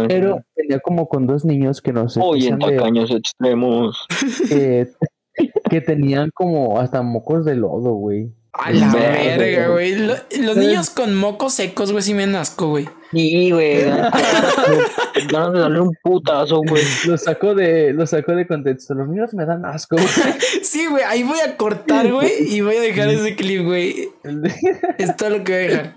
Pero 0.07 0.41
tenía 0.55 0.79
como 0.79 1.09
con 1.09 1.27
dos 1.27 1.43
niños 1.43 1.81
que 1.81 1.91
no 1.91 2.07
sé, 2.07 2.21
Oye, 2.23 2.47
en 2.47 2.59
de- 2.59 2.77
tacaños 2.77 3.11
extremos. 3.11 4.07
que, 4.47 4.87
que 5.69 5.81
tenían 5.81 6.31
como 6.33 6.79
hasta 6.79 7.01
mocos 7.01 7.43
de 7.45 7.55
lodo, 7.55 7.93
güey. 7.93 8.31
A 8.53 8.71
la 8.71 8.91
Verga, 8.93 9.37
verga, 9.37 9.67
güey. 9.69 9.93
güey. 9.95 10.07
Lo- 10.07 10.15
Los 10.45 10.57
niños 10.57 10.89
con 10.89 11.15
mocos 11.15 11.53
secos, 11.53 11.91
güey, 11.91 12.01
sí 12.03 12.13
me 12.13 12.25
dan 12.25 12.35
asco, 12.37 12.67
güey. 12.69 12.89
Sí, 13.11 13.51
güey. 13.51 13.83
Ganas 15.31 15.53
de 15.53 15.59
darle 15.59 15.81
un 15.81 15.91
putazo, 16.03 16.61
güey. 16.67 16.83
Lo 17.07 17.17
saco 17.17 17.55
de, 17.55 17.93
lo 17.93 18.05
saco 18.07 18.33
de 18.35 18.47
contexto. 18.47 18.93
Los 18.95 19.07
niños 19.07 19.33
me 19.33 19.45
dan 19.45 19.65
asco, 19.65 19.95
güey. 19.95 20.07
Sí, 20.63 20.85
güey, 20.87 21.03
ahí 21.07 21.23
voy 21.23 21.39
a 21.39 21.57
cortar, 21.57 22.11
güey, 22.11 22.31
y 22.47 22.61
voy 22.61 22.75
a 22.75 22.81
dejar 22.81 23.09
ese 23.09 23.35
clip, 23.35 23.63
güey. 23.65 24.09
Es 24.97 25.15
todo 25.15 25.29
lo 25.31 25.43
que 25.43 25.51
voy 25.51 25.61
a 25.61 25.67
dejar. 25.67 25.95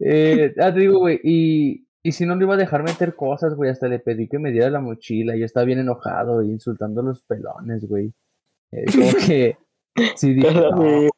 Eh, 0.00 0.54
ah, 0.60 0.72
te 0.72 0.80
digo, 0.80 0.98
güey, 0.98 1.20
y, 1.22 1.86
y 2.02 2.12
si 2.12 2.24
no 2.26 2.34
le 2.36 2.44
iba 2.44 2.54
a 2.54 2.58
dejar 2.58 2.82
meter 2.82 3.14
cosas, 3.14 3.54
güey, 3.54 3.70
hasta 3.70 3.88
le 3.88 3.98
pedí 3.98 4.28
que 4.28 4.38
me 4.38 4.50
diera 4.50 4.70
la 4.70 4.80
mochila, 4.80 5.36
y 5.36 5.40
yo 5.40 5.44
estaba 5.46 5.64
bien 5.66 5.78
enojado 5.78 6.42
y 6.42 6.48
insultando 6.50 7.00
a 7.02 7.04
los 7.04 7.22
pelones, 7.22 7.86
güey. 7.88 8.12
Eh, 8.72 8.84
como 8.92 9.12
que, 9.26 9.56
sí 10.16 10.34
dije, 10.34 10.50
no, 10.54 10.70
Cállate. 10.70 11.08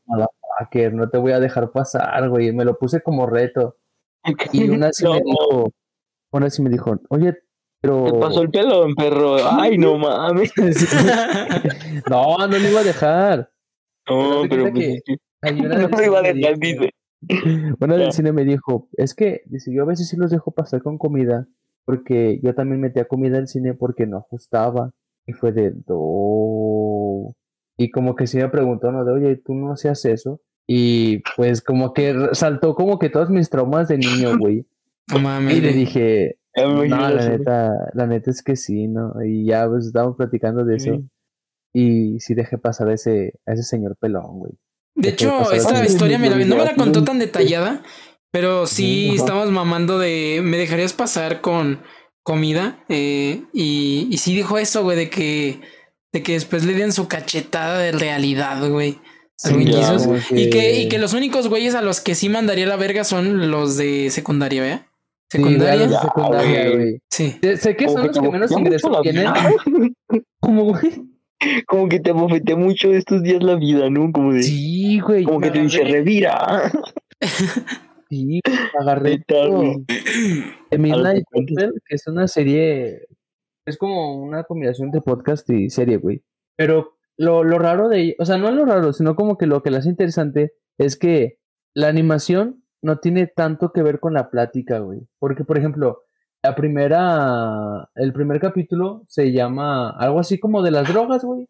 Motherfucker, 0.59 0.95
no 0.95 1.09
te 1.09 1.19
voy 1.19 1.33
a 1.33 1.41
dejar 1.41 1.71
pasar, 1.71 2.29
güey, 2.29 2.53
me 2.53 2.65
lo 2.65 2.79
puse 2.79 3.01
como 3.03 3.27
reto. 3.27 3.77
Y 4.53 4.69
una 4.71 4.93
sí 4.93 5.05
me 5.05 5.11
No, 5.11 5.25
dijo, 5.25 5.73
una 6.33 6.51
sí 6.51 6.63
me 6.63 6.71
dijo, 6.71 6.97
oye, 7.11 7.35
pero... 7.81 8.05
Te 8.05 8.19
pasó 8.19 8.43
el 8.43 8.51
pelo, 8.51 8.87
perro. 8.97 9.37
Ay, 9.51 9.79
no 9.79 9.97
mames. 9.99 10.53
no, 12.11 12.39
no 12.39 12.47
le 12.59 12.71
iba 12.71 12.81
a 12.81 12.85
dejar. 12.85 13.51
No, 14.09 14.43
Pero 14.49 14.71
pues 14.73 14.75
que 14.75 15.01
no 15.53 15.89
me 15.89 16.05
iba 16.07 16.21
a 16.21 16.23
cine 16.23 16.33
me 16.33 16.33
dejar, 16.35 16.59
dijo- 16.59 16.81
dice. 16.83 16.91
Una 17.81 17.97
del 17.97 18.13
cine 18.13 18.33
me 18.33 18.45
dijo, 18.45 18.89
es 18.93 19.15
que, 19.15 19.43
dice, 19.47 19.73
yo 19.75 19.83
a 19.83 19.87
veces 19.87 20.09
sí 20.09 20.17
los 20.17 20.31
dejo 20.31 20.53
pasar 20.53 20.83
con 20.83 20.97
comida, 20.99 21.49
porque 21.85 22.39
yo 22.43 22.55
también 22.55 22.81
metía 22.81 23.07
comida 23.07 23.39
al 23.39 23.49
cine 23.49 23.75
porque 23.75 24.07
no 24.07 24.19
ajustaba. 24.19 24.93
Y 25.29 25.33
fue 25.33 25.51
de, 25.51 25.73
"No". 25.89 27.35
Y 27.77 27.91
como 27.91 28.15
que 28.15 28.27
sí 28.27 28.39
me 28.39 28.49
preguntó, 28.49 28.91
¿no? 28.91 29.05
De, 29.05 29.13
oye, 29.13 29.37
¿tú 29.37 29.55
no 29.55 29.73
hacías 29.73 30.05
eso? 30.05 30.41
Y 30.67 31.23
pues 31.37 31.63
como 31.63 31.93
que 31.93 32.15
saltó 32.33 32.75
como 32.75 32.99
que 32.99 33.11
todos 33.11 33.31
mis 33.31 33.51
traumas 33.51 33.89
de 33.89 33.99
niño, 33.99 34.37
güey. 34.39 34.67
No 35.09 35.21
mames. 35.21 35.57
Y 35.57 35.61
le 35.61 35.73
dije, 35.73 36.39
no, 36.57 36.85
la 36.85 37.29
neta, 37.29 37.91
la 37.95 38.07
neta 38.07 38.31
es 38.31 38.43
que 38.43 38.57
sí, 38.57 38.89
¿no? 38.89 39.13
Y 39.25 39.47
ya 39.47 39.69
pues 39.69 39.87
estábamos 39.87 40.17
platicando 40.17 40.65
de 40.65 40.77
eso. 40.77 40.95
Sí. 40.95 41.09
Y 41.73 42.21
sí 42.21 42.35
dejé 42.35 42.59
pasar 42.59 42.89
a 42.89 42.95
ese, 42.95 43.35
a 43.47 43.53
ese 43.53 43.63
señor 43.63 43.97
pelón, 44.01 44.39
güey. 44.39 44.53
De 44.95 45.11
Dejé 45.11 45.27
hecho, 45.27 45.53
esta 45.53 45.85
historia 45.85 46.19
me 46.19 46.31
la, 46.31 46.39
no 46.39 46.57
me 46.57 46.65
la 46.65 46.75
contó 46.75 47.05
tan 47.05 47.19
detallada, 47.19 47.83
pero 48.31 48.67
sí 48.67 49.09
ajá. 49.09 49.17
estamos 49.17 49.51
mamando 49.51 49.99
de. 49.99 50.41
¿Me 50.43 50.57
dejarías 50.57 50.95
pasar 50.95 51.43
con 51.43 51.83
comida? 52.23 52.83
Eh, 52.89 53.45
y, 53.53 54.09
y 54.11 54.17
sí 54.17 54.35
dijo 54.35 54.57
eso, 54.57 54.83
güey, 54.83 54.97
de 54.97 55.11
que. 55.11 55.61
De 56.17 56.23
que 56.23 56.33
después 56.33 56.65
le 56.65 56.75
den 56.75 56.93
su 56.93 57.09
cachetada 57.09 57.79
de 57.79 57.93
realidad, 57.93 58.69
güey. 58.69 58.99
Sí, 59.37 59.65
ya, 59.67 59.97
como 59.99 60.17
Y 60.31 60.49
que, 60.51 60.81
y 60.81 60.89
que 60.89 60.99
los 60.99 61.13
únicos 61.13 61.49
güeyes 61.49 61.75
a 61.75 61.83
los 61.83 62.01
que 62.01 62.15
sí 62.15 62.29
mandaría 62.31 62.67
la 62.67 62.77
verga 62.77 63.05
son 63.05 63.51
los 63.51 63.77
de 63.77 64.09
secundaria, 64.11 64.63
¿vea? 64.63 64.89
Sí, 65.31 65.39
Secundaria. 65.39 65.87
de 65.87 65.93
Ya, 65.93 66.01
secundaria, 66.01 66.65
güey. 66.65 66.77
güey. 66.77 66.99
Sí. 67.11 67.37
Sé- 67.43 67.57
Sé 67.59 67.77
que 67.77 67.85
Como 67.87 67.99
son 67.99 68.07
los 68.07 68.19
que 68.19 68.29
menos 68.31 68.51
ingresos 68.53 69.03
tienen. 69.03 69.27
¿Cómo, 70.41 70.65
güey? 70.65 71.03
Como 71.67 71.89
que 71.89 72.01
te 72.01 72.13
bofetea 72.13 72.57
mucho 72.57 72.93
estos 72.95 73.23
días 73.23 73.43
la 73.43 73.57
vida, 73.57 73.91
¿no? 73.91 74.11
Como 74.11 74.33
de. 74.33 74.43
Sí, 74.43 75.01
güey. 75.01 75.25
como 75.25 75.41
que 75.41 75.51
te 75.51 75.61
dice, 75.61 75.85
revira. 75.85 76.73
Sí, 78.09 78.41
agarré 78.81 79.19
todo. 79.27 79.75
Midnight. 80.71 81.25
Gospel, 81.33 81.73
que 81.87 81.95
es 81.95 82.07
una 82.07 82.29
serie, 82.29 83.01
es 83.67 83.77
como 83.77 84.23
una 84.23 84.45
combinación 84.45 84.91
de 84.91 85.01
podcast 85.03 85.49
y 85.51 85.69
serie, 85.71 85.99
güey. 85.99 86.23
Pero 86.57 86.97
lo, 87.19 87.45
lo 87.45 87.59
raro 87.59 87.89
de 87.89 88.17
o 88.19 88.25
sea, 88.25 88.39
no 88.39 88.51
lo 88.51 88.65
raro, 88.65 88.93
sino 88.93 89.17
como 89.17 89.37
que 89.37 89.47
lo 89.47 89.63
que 89.63 89.71
la 89.71 89.79
hace 89.79 89.91
interesante 89.91 90.53
es 90.79 90.97
que 90.97 91.39
la 91.75 91.89
animación 91.89 92.63
no 92.83 92.99
tiene 92.99 93.27
tanto 93.27 93.73
que 93.73 93.83
ver 93.83 94.01
con 94.01 94.15
la 94.15 94.31
plática, 94.31 94.79
güey. 94.79 95.01
Porque, 95.19 95.45
por 95.45 95.59
ejemplo, 95.59 96.03
la 96.43 96.55
primera, 96.55 97.91
el 97.95 98.13
primer 98.13 98.41
capítulo 98.41 99.03
se 99.09 99.33
llama 99.33 99.91
algo 99.91 100.21
así 100.21 100.39
como 100.39 100.63
de 100.63 100.71
las 100.71 100.89
drogas, 100.89 101.25
güey. 101.25 101.49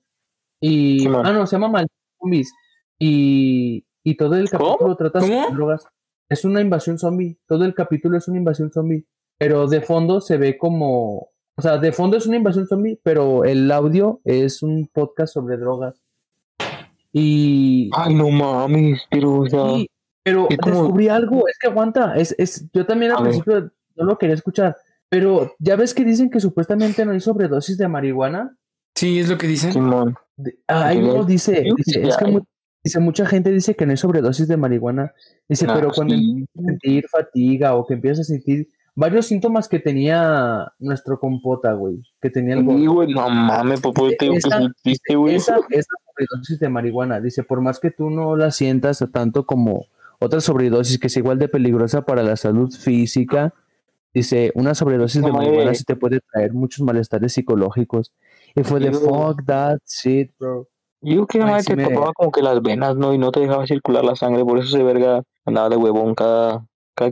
Y, 0.61 1.07
ah, 1.09 1.33
no, 1.33 1.47
se 1.47 1.57
llama 1.57 1.69
Malditos 1.69 1.97
Zombies. 2.19 2.53
Y, 2.99 3.87
y 4.03 4.17
todo 4.17 4.37
el 4.37 4.49
¿Cómo? 4.51 4.71
capítulo 4.71 4.97
trata 4.97 5.21
sobre 5.21 5.53
drogas. 5.53 5.87
Es 6.29 6.45
una 6.45 6.61
invasión 6.61 6.99
zombie. 6.99 7.39
Todo 7.47 7.65
el 7.65 7.75
capítulo 7.75 8.17
es 8.17 8.27
una 8.29 8.39
invasión 8.39 8.73
zombie. 8.73 9.07
Pero 9.39 9.67
de 9.69 9.83
fondo 9.83 10.21
se 10.21 10.39
ve 10.39 10.57
como. 10.57 11.31
O 11.57 11.63
sea, 11.63 11.79
de 11.79 11.91
fondo 11.93 12.17
es 12.17 12.27
una 12.27 12.37
invasión 12.37 12.67
zombie, 12.67 12.99
pero 13.03 13.45
el 13.45 13.71
audio 13.73 14.21
es 14.25 14.63
un 14.63 14.87
podcast 14.93 15.33
sobre 15.35 15.57
drogas. 15.57 15.95
Y. 17.13 17.91
Ay, 17.95 18.15
no 18.15 18.29
mames, 18.31 19.03
pero, 19.11 19.37
o 19.41 19.49
sea. 19.49 19.69
sí, 19.75 19.89
pero 20.23 20.49
como- 20.63 20.81
descubrí 20.83 21.09
algo. 21.09 21.49
Es 21.49 21.59
que 21.59 21.69
aguanta. 21.69 22.15
Es, 22.17 22.35
es, 22.39 22.67
yo 22.73 22.85
también 22.85 23.13
al 23.13 23.19
A 23.19 23.21
ver. 23.23 23.31
principio 23.31 23.71
no 23.97 24.05
lo 24.05 24.19
quería 24.19 24.35
escuchar. 24.35 24.77
Pero 25.09 25.55
ya 25.59 25.77
ves 25.77 25.95
que 25.95 26.05
dicen 26.05 26.31
que 26.31 26.41
supuestamente 26.41 27.05
no 27.05 27.13
hay 27.13 27.21
sobredosis 27.21 27.79
de 27.79 27.89
marihuana. 27.89 28.57
Sí, 28.95 29.19
es 29.21 29.29
lo 29.29 29.39
que 29.39 29.47
dicen. 29.47 29.73
Simón. 29.73 30.15
De- 30.37 30.59
ah, 30.69 30.89
ahí 30.89 31.01
no 31.01 31.25
dice, 31.25 31.65
dice, 31.77 32.03
es 32.03 32.17
que 32.17 32.27
mu- 32.27 32.41
dice, 32.83 32.99
mucha 33.01 33.25
gente 33.25 33.51
dice 33.53 33.75
que 33.75 33.87
no 33.87 33.93
hay 33.93 33.97
sobredosis 33.97 34.49
de 34.49 34.57
marihuana. 34.57 35.15
Dice, 35.49 35.67
No, 35.67 35.75
pero 35.75 35.91
cuando 35.93 36.15
sí. 36.15 36.21
empiezas 36.21 36.59
a 36.59 36.67
sentir 36.69 37.05
fatiga 37.09 37.75
o 37.77 37.87
que 37.87 37.95
empiezas 37.95 38.21
a 38.21 38.25
sentir 38.33 38.69
varios 38.97 39.27
síntomas 39.27 39.69
que 39.69 39.79
tenía 39.79 40.73
nuestro 40.81 41.21
compota, 41.21 41.73
güey, 41.75 42.03
que 42.21 42.31
tenía 42.31 42.55
el 42.55 42.67
Sí, 42.67 42.87
güey, 42.87 43.13
no 43.15 43.29
mames, 43.31 43.81
papá, 43.81 44.01
yo 44.03 44.09
te 44.19 44.25
digo 44.25 44.33
que 44.35 44.39
Esa- 44.39 44.59
es 44.59 44.69
triste, 44.83 45.15
güey. 45.15 45.35
Esa, 45.37 45.59
esa 45.71 45.89
sobredosis 46.09 46.59
de 46.59 46.69
marihuana, 46.69 47.21
dice, 47.21 47.45
por 47.45 47.61
más 47.61 47.79
que 47.79 47.91
tú 47.93 48.11
no 48.11 48.35
la 48.37 48.51
sientas 48.51 49.05
tanto 49.13 49.47
como 49.47 49.85
otra 50.19 50.41
sobredosis 50.41 50.99
que 50.99 51.07
es 51.07 51.17
igual 51.17 51.39
de 51.39 51.49
peligrosa 51.49 52.03
para 52.07 52.23
la 52.23 52.37
salud 52.37 52.73
física, 52.73 53.53
dice, 54.15 54.51
una 54.55 54.75
sobredosis 54.75 55.23
de 55.23 55.31
marihuana 55.31 55.65
güey. 55.65 55.75
sí 55.77 55.85
te 55.85 55.95
puede 55.95 56.21
traer 56.33 56.55
muchos 56.55 56.81
malestares 56.85 57.35
psicológicos. 57.35 58.13
Y 58.55 58.63
fue 58.63 58.81
de 58.81 58.91
fuck 58.93 59.45
that 59.45 59.79
shit, 59.87 60.33
bro. 60.39 60.67
Yo 61.03 61.27
que 61.27 61.39
te 61.39 61.77
me- 61.77 61.95
como 62.15 62.33
que 62.33 62.41
las 62.41 62.63
venas, 62.63 62.97
¿no? 62.97 63.13
Y 63.13 63.19
no 63.19 63.31
te 63.31 63.41
dejaba 63.41 63.67
circular 63.67 64.03
la 64.03 64.17
sangre, 64.17 64.43
por 64.45 64.59
eso 64.59 64.75
ese 64.75 64.83
verga 64.83 65.23
andaba 65.45 65.69
de 65.69 65.77
huevón 65.77 66.15
cada 66.15 66.67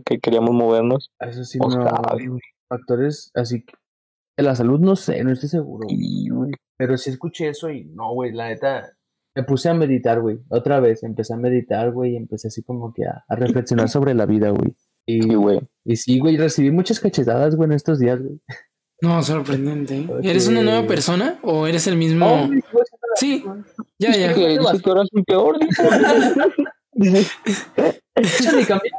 que 0.04 0.18
queríamos 0.20 0.52
movernos. 0.52 1.10
Eso 1.20 1.44
sí, 1.44 1.58
no. 1.58 1.68
güey. 1.68 2.40
Factores 2.68 3.30
así 3.34 3.64
que 3.64 3.74
de 4.36 4.42
la 4.42 4.56
salud 4.56 4.80
no 4.80 4.96
sé, 4.96 5.22
no 5.22 5.30
estoy 5.32 5.48
seguro. 5.48 5.86
Sí. 5.88 6.28
Pero 6.76 6.96
sí 6.98 7.10
escuché 7.10 7.48
eso 7.50 7.70
y 7.70 7.84
no, 7.84 8.12
güey, 8.14 8.32
la 8.32 8.48
neta. 8.48 8.96
Me 9.36 9.42
puse 9.44 9.68
a 9.68 9.74
meditar, 9.74 10.20
güey. 10.20 10.40
Otra 10.48 10.80
vez, 10.80 11.02
empecé 11.04 11.34
a 11.34 11.36
meditar, 11.36 11.92
güey, 11.92 12.12
y 12.14 12.16
empecé 12.16 12.48
así 12.48 12.62
como 12.62 12.92
que 12.92 13.04
a, 13.04 13.24
a 13.28 13.36
reflexionar 13.36 13.88
sobre 13.88 14.14
la 14.14 14.26
vida, 14.26 14.50
güey. 14.50 14.74
Y, 15.06 15.22
Sí, 15.22 15.34
güey. 15.34 15.60
y 15.84 15.96
sí, 15.96 16.18
güey, 16.18 16.36
recibí 16.36 16.70
muchas 16.70 16.98
cachetadas, 16.98 17.54
güey, 17.56 17.68
en 17.68 17.72
estos 17.74 17.98
días, 17.98 18.20
güey. 18.22 18.40
No, 19.02 19.22
sorprendente. 19.22 20.06
¿Eres 20.22 20.48
una 20.48 20.62
nueva 20.62 20.86
persona 20.86 21.38
o 21.42 21.66
eres 21.66 21.86
el 21.88 21.96
mismo? 21.96 22.46
Güey, 22.46 22.62
Sí, 23.16 23.44
ya, 23.98 24.08
Dice 24.08 24.20
ya. 24.20 24.34
que, 24.34 24.48
dice 24.58 24.82
que 24.82 24.90
ahora 24.90 25.02
es 25.02 25.08
un 25.12 25.24
peor, 25.24 25.56
Échale, 28.16 28.66
cambia. 28.66 28.90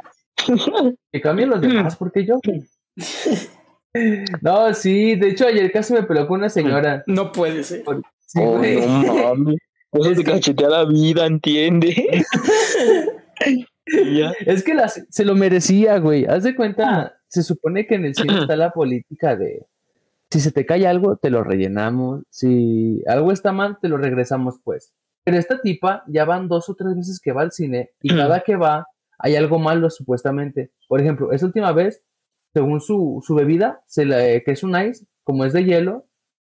Que 1.12 1.20
cambien 1.20 1.50
los 1.50 1.60
demás, 1.60 1.96
porque 1.96 2.24
yo. 2.26 2.38
No, 4.42 4.74
sí, 4.74 5.14
de 5.16 5.28
hecho 5.30 5.46
ayer 5.46 5.72
casi 5.72 5.94
me 5.94 6.02
peló 6.02 6.26
con 6.28 6.40
una 6.40 6.50
señora. 6.50 7.02
No 7.06 7.32
puede 7.32 7.64
ser. 7.64 7.82
Sí, 8.26 8.38
oh, 8.42 8.58
no 8.58 9.14
mames. 9.14 9.56
Eso 9.92 10.10
Es 10.10 10.18
te 10.18 10.24
que- 10.24 10.32
cachetea 10.32 10.68
la 10.68 10.84
vida, 10.84 11.24
¿entiendes? 11.24 11.96
ya. 14.12 14.32
Es 14.44 14.62
que 14.62 14.74
la- 14.74 14.88
se 14.88 15.24
lo 15.24 15.34
merecía, 15.34 15.98
güey. 15.98 16.26
Haz 16.26 16.42
de 16.44 16.54
cuenta, 16.54 17.16
se 17.28 17.42
supone 17.42 17.86
que 17.86 17.94
en 17.94 18.04
el 18.04 18.14
cine 18.14 18.26
está 18.42 18.56
la 18.56 18.70
política 18.72 19.34
de 19.36 19.64
si 20.30 20.40
se 20.40 20.50
te 20.52 20.66
cae 20.66 20.86
algo, 20.86 21.16
te 21.16 21.30
lo 21.30 21.42
rellenamos. 21.44 22.22
Si 22.30 23.02
algo 23.06 23.32
está 23.32 23.52
mal, 23.52 23.78
te 23.80 23.88
lo 23.88 23.96
regresamos, 23.96 24.56
pues. 24.62 24.92
Pero 25.24 25.38
esta 25.38 25.60
tipa 25.60 26.04
ya 26.08 26.24
van 26.24 26.48
dos 26.48 26.68
o 26.68 26.74
tres 26.74 26.94
veces 26.96 27.18
que 27.20 27.32
va 27.32 27.42
al 27.42 27.52
cine 27.52 27.90
y 28.02 28.08
cada 28.14 28.40
que 28.40 28.56
va 28.56 28.86
hay 29.18 29.36
algo 29.36 29.58
malo, 29.58 29.90
supuestamente. 29.90 30.70
Por 30.88 31.00
ejemplo, 31.00 31.32
esa 31.32 31.46
última 31.46 31.72
vez, 31.72 32.02
según 32.52 32.80
su, 32.80 33.22
su 33.26 33.34
bebida, 33.34 33.82
se 33.86 34.04
la, 34.04 34.18
que 34.18 34.50
es 34.52 34.62
un 34.62 34.76
ice, 34.80 35.06
como 35.24 35.44
es 35.44 35.52
de 35.52 35.64
hielo, 35.64 36.06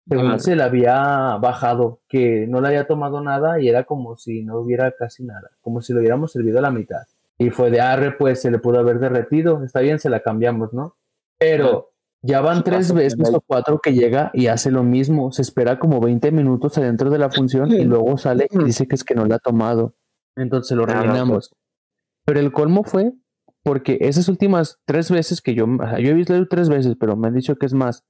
según 0.09 0.39
se 0.39 0.55
le 0.55 0.63
había 0.63 1.37
bajado, 1.41 2.01
que 2.09 2.47
no 2.47 2.61
le 2.61 2.69
había 2.69 2.87
tomado 2.87 3.21
nada 3.23 3.61
y 3.61 3.69
era 3.69 3.85
como 3.85 4.17
si 4.17 4.43
no 4.43 4.59
hubiera 4.59 4.93
casi 4.93 5.25
nada, 5.25 5.51
como 5.63 5.81
si 5.81 5.93
lo 5.93 6.01
hubiéramos 6.01 6.33
servido 6.33 6.59
a 6.59 6.63
la 6.63 6.71
mitad. 6.71 7.03
Y 7.39 7.51
fue 7.51 7.71
de 7.71 7.81
arre, 7.81 8.13
pues 8.13 8.43
se 8.43 8.51
le 8.51 8.59
pudo 8.59 8.79
haber 8.79 8.99
derretido. 8.99 9.65
Está 9.65 9.81
bien, 9.81 9.99
se 9.99 10.11
la 10.11 10.21
cambiamos, 10.21 10.73
¿no? 10.73 10.95
Pero 11.39 11.91
ya 12.23 12.41
van 12.41 12.63
tres 12.63 12.93
veces 12.93 13.33
o 13.33 13.41
cuatro 13.41 13.81
que 13.81 13.93
llega 13.93 14.31
y 14.35 14.47
hace 14.47 14.71
lo 14.71 14.83
mismo. 14.85 15.33
Se 15.33 15.43
espera 15.43 15.79
como 15.79 16.01
20 16.01 16.31
minutos 16.33 16.79
adentro 16.79 17.11
de 17.11 17.19
la 17.19 17.31
función 17.31 17.73
y 17.73 17.85
luego 17.85 18.17
sale 18.19 18.47
y 18.51 18.65
dice 18.65 18.87
que 18.87 18.95
es 18.95 19.05
que 19.05 19.15
no 19.15 19.27
la 19.27 19.37
ha 19.37 19.41
tomado. 19.41 19.95
Entonces 20.37 20.77
lo 20.77 20.87
rellenamos. 20.87 21.51
Pero 22.25 22.41
el 22.41 22.53
colmo 22.53 22.85
fue 22.85 23.13
porque 23.63 23.99
esas 24.01 24.29
últimas 24.29 24.79
tres 24.85 25.11
veces 25.11 25.41
que 25.41 25.55
yo, 25.55 25.65
o 25.65 25.89
sea, 25.89 25.99
yo 25.99 26.11
he 26.11 26.15
visto 26.15 26.35
tres 26.49 26.69
veces, 26.69 26.97
pero 26.99 27.17
me 27.17 27.29
han 27.29 27.35
dicho 27.35 27.57
que 27.57 27.67
es 27.67 27.75
más. 27.75 28.05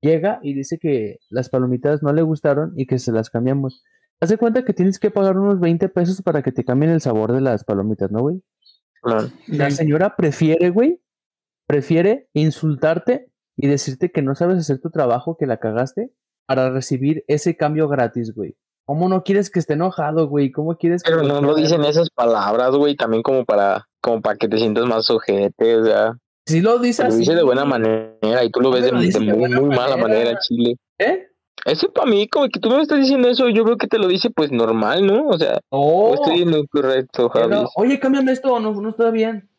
Llega 0.00 0.38
y 0.42 0.54
dice 0.54 0.78
que 0.78 1.18
las 1.28 1.48
palomitas 1.48 2.02
no 2.02 2.12
le 2.12 2.22
gustaron 2.22 2.72
y 2.76 2.86
que 2.86 2.98
se 2.98 3.12
las 3.12 3.30
cambiamos. 3.30 3.84
Haz 4.20 4.30
de 4.30 4.38
cuenta 4.38 4.64
que 4.64 4.72
tienes 4.72 4.98
que 4.98 5.10
pagar 5.10 5.38
unos 5.38 5.60
20 5.60 5.88
pesos 5.90 6.22
para 6.22 6.42
que 6.42 6.52
te 6.52 6.64
cambien 6.64 6.92
el 6.92 7.00
sabor 7.00 7.32
de 7.32 7.40
las 7.40 7.64
palomitas, 7.64 8.10
¿no, 8.10 8.20
güey? 8.20 8.42
Claro. 9.02 9.28
La 9.46 9.70
señora 9.70 10.16
prefiere, 10.16 10.70
güey, 10.70 11.00
prefiere 11.66 12.28
insultarte 12.32 13.30
y 13.56 13.66
decirte 13.66 14.10
que 14.10 14.22
no 14.22 14.34
sabes 14.34 14.58
hacer 14.58 14.80
tu 14.80 14.90
trabajo, 14.90 15.36
que 15.36 15.46
la 15.46 15.58
cagaste, 15.58 16.12
para 16.46 16.70
recibir 16.70 17.24
ese 17.28 17.56
cambio 17.56 17.88
gratis, 17.88 18.34
güey. 18.34 18.56
¿Cómo 18.88 19.06
no 19.10 19.22
quieres 19.22 19.50
que 19.50 19.58
esté 19.58 19.74
enojado, 19.74 20.28
güey? 20.28 20.50
¿Cómo 20.50 20.78
quieres 20.78 21.02
que... 21.02 21.10
Pero 21.10 21.22
no 21.22 21.42
lo 21.42 21.54
dicen 21.54 21.84
esas 21.84 22.08
palabras, 22.08 22.70
güey, 22.74 22.96
también 22.96 23.22
como 23.22 23.44
para, 23.44 23.86
como 24.00 24.22
para 24.22 24.36
que 24.36 24.48
te 24.48 24.56
sientas 24.56 24.86
más 24.86 25.04
sujete, 25.04 25.76
o 25.76 25.84
sea, 25.84 26.16
Si 26.46 26.62
lo 26.62 26.78
dices 26.78 27.04
lo 27.04 27.10
así, 27.10 27.18
dice 27.18 27.34
de 27.34 27.42
buena 27.42 27.66
manera 27.66 28.42
y 28.42 28.50
tú 28.50 28.62
lo 28.62 28.70
ves 28.70 28.84
de, 28.84 28.98
dice 28.98 29.18
de 29.18 29.26
de 29.26 29.34
muy, 29.34 29.50
muy 29.50 29.76
mala 29.76 29.98
manera. 29.98 30.38
Chile. 30.38 30.76
¿eh? 30.98 31.28
Eso 31.66 31.92
para 31.92 32.10
mí, 32.10 32.28
como 32.28 32.48
que 32.48 32.60
tú 32.60 32.70
me 32.70 32.80
estás 32.80 32.98
diciendo 32.98 33.28
eso, 33.28 33.50
yo 33.50 33.62
veo 33.62 33.76
que 33.76 33.88
te 33.88 33.98
lo 33.98 34.08
dice 34.08 34.30
pues 34.30 34.50
normal, 34.50 35.06
¿no? 35.06 35.26
O 35.26 35.36
sea, 35.36 35.60
Oh, 35.68 36.14
estoy 36.14 36.40
en 36.40 36.52
lo 36.52 36.66
correcto, 36.66 37.30
pero, 37.30 37.48
Javi. 37.50 37.66
oye, 37.76 38.00
cámbiame 38.00 38.32
esto, 38.32 38.58
no, 38.58 38.72
no 38.72 38.88
está 38.88 39.10
bien. 39.10 39.50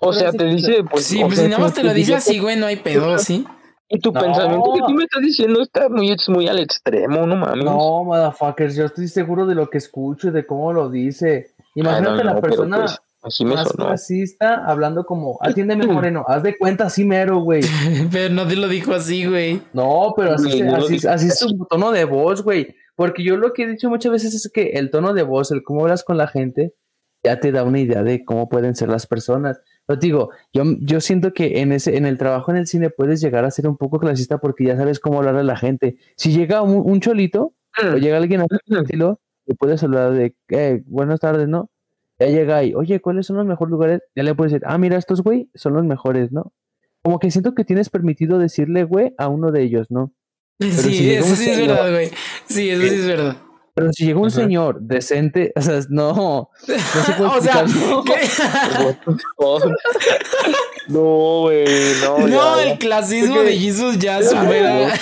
O 0.00 0.12
sea, 0.12 0.30
te 0.30 0.44
dice, 0.44 0.84
pues, 0.88 1.06
Sí, 1.06 1.18
pues 1.22 1.34
sea, 1.34 1.44
si 1.46 1.50
nada 1.50 1.60
más 1.60 1.74
te 1.74 1.82
lo 1.82 1.92
dice 1.92 2.14
así, 2.14 2.38
güey, 2.38 2.54
no 2.54 2.66
hay 2.66 2.76
pedo, 2.76 3.18
¿sí? 3.18 3.46
Y 3.88 4.00
tu 4.00 4.10
No. 4.12 4.20
pensamiento 4.20 4.72
que 4.74 4.80
tú 4.80 4.92
me 4.94 5.04
estás 5.04 5.22
diciendo 5.22 5.62
está 5.62 5.88
muy, 5.88 6.10
es 6.10 6.28
muy 6.28 6.48
al 6.48 6.58
extremo, 6.58 7.24
no 7.26 7.36
mames. 7.36 7.64
No, 7.64 8.02
motherfuckers, 8.04 8.74
yo 8.74 8.86
estoy 8.86 9.06
seguro 9.08 9.46
de 9.46 9.54
lo 9.54 9.68
que 9.70 9.78
escucho 9.78 10.28
y 10.28 10.30
de 10.32 10.44
cómo 10.44 10.72
lo 10.72 10.88
dice. 10.90 11.54
Ay, 11.58 11.64
Imagínate 11.76 12.24
no, 12.24 12.34
la 12.34 12.40
persona 12.40 12.78
pues, 12.78 12.98
así 13.22 13.44
me 13.44 13.54
más 13.54 13.68
sonó. 13.68 13.90
racista 13.90 14.64
hablando 14.66 15.04
como, 15.04 15.38
atiéndeme 15.40 15.86
moreno, 16.10 16.24
haz 16.26 16.42
de 16.42 16.56
cuenta 16.58 16.86
así 16.86 17.04
mero, 17.04 17.38
güey. 17.40 17.60
Pero 18.10 18.34
no 18.34 18.46
te 18.46 18.56
lo 18.56 18.66
dijo 18.66 18.92
así, 18.92 19.24
güey. 19.26 19.62
No, 19.72 20.12
pero 20.16 20.32
así, 20.32 20.50
se- 20.50 20.68
así, 20.68 21.06
así 21.06 21.26
es 21.28 21.38
su 21.38 21.66
tono 21.70 21.92
de 21.92 22.04
voz, 22.06 22.42
güey. 22.42 22.74
Porque 22.96 23.22
yo 23.22 23.36
lo 23.36 23.52
que 23.52 23.64
he 23.64 23.66
dicho 23.68 23.88
muchas 23.90 24.10
veces 24.10 24.34
es 24.34 24.50
que 24.52 24.70
el 24.70 24.90
tono 24.90 25.12
de 25.12 25.22
voz, 25.22 25.52
el 25.52 25.62
cómo 25.62 25.82
hablas 25.82 26.02
con 26.02 26.16
la 26.16 26.26
gente, 26.26 26.74
ya 27.22 27.38
te 27.40 27.52
da 27.52 27.62
una 27.62 27.78
idea 27.78 28.02
de 28.02 28.24
cómo 28.24 28.48
pueden 28.48 28.74
ser 28.74 28.88
las 28.88 29.06
personas. 29.06 29.60
Pero 29.86 30.00
digo, 30.00 30.30
yo, 30.52 30.64
yo 30.80 31.00
siento 31.00 31.32
que 31.32 31.60
en 31.60 31.72
ese, 31.72 31.96
en 31.96 32.06
el 32.06 32.18
trabajo 32.18 32.50
en 32.50 32.56
el 32.56 32.66
cine 32.66 32.90
puedes 32.90 33.20
llegar 33.20 33.44
a 33.44 33.50
ser 33.50 33.68
un 33.68 33.76
poco 33.76 33.98
clasista 34.00 34.38
porque 34.38 34.64
ya 34.64 34.76
sabes 34.76 34.98
cómo 34.98 35.18
hablar 35.18 35.36
a 35.36 35.44
la 35.44 35.56
gente. 35.56 35.96
Si 36.16 36.32
llega 36.32 36.62
un, 36.62 36.82
un 36.84 37.00
cholito 37.00 37.54
o 37.78 37.96
llega 37.96 38.16
alguien 38.16 38.40
a 38.40 38.46
estilo, 38.80 39.20
le 39.46 39.54
puedes 39.54 39.82
hablar 39.82 40.12
de 40.12 40.34
eh, 40.48 40.82
buenas 40.86 41.20
tardes, 41.20 41.48
¿no? 41.48 41.70
Ya 42.18 42.26
llega 42.28 42.56
ahí, 42.56 42.74
oye, 42.74 43.00
¿cuáles 43.00 43.26
son 43.26 43.36
los 43.36 43.46
mejores 43.46 43.70
lugares? 43.70 44.00
Ya 44.14 44.22
le 44.22 44.34
puedes 44.34 44.52
decir, 44.52 44.66
ah, 44.66 44.78
mira, 44.78 44.96
estos 44.96 45.22
güey 45.22 45.50
son 45.54 45.74
los 45.74 45.84
mejores, 45.84 46.32
¿no? 46.32 46.52
Como 47.02 47.18
que 47.18 47.30
siento 47.30 47.54
que 47.54 47.64
tienes 47.64 47.90
permitido 47.90 48.38
decirle 48.38 48.84
güey 48.84 49.14
a 49.18 49.28
uno 49.28 49.52
de 49.52 49.62
ellos, 49.62 49.90
¿no? 49.90 50.12
Sí, 50.58 50.72
si 50.72 51.12
eso 51.12 51.28
un 51.28 51.36
sí 51.36 51.50
es 51.50 51.58
verdad, 51.58 51.90
güey. 51.92 52.10
Sí, 52.46 52.70
eso 52.70 52.82
sí 52.82 52.94
es 52.94 53.06
verdad. 53.06 53.36
Pero 53.76 53.92
si 53.92 54.06
llega 54.06 54.20
un 54.20 54.30
señor 54.30 54.80
decente, 54.80 55.52
o 55.56 55.60
sea, 55.60 55.80
no. 55.90 56.48
No 56.66 57.04
se 57.04 57.12
puede 57.12 57.30
o 57.36 57.40
sea, 57.42 57.60
explicar, 57.60 57.90
¿no? 57.90 58.04
¿qué? 58.04 58.14
No, 60.88 61.40
güey, 61.42 61.66
no. 62.00 62.18
No, 62.20 62.28
ya, 62.28 62.62
el 62.62 62.68
ya. 62.70 62.78
clasismo 62.78 63.40
de 63.40 63.58
Jesus 63.58 63.98
ya 63.98 64.22
supera. 64.22 64.94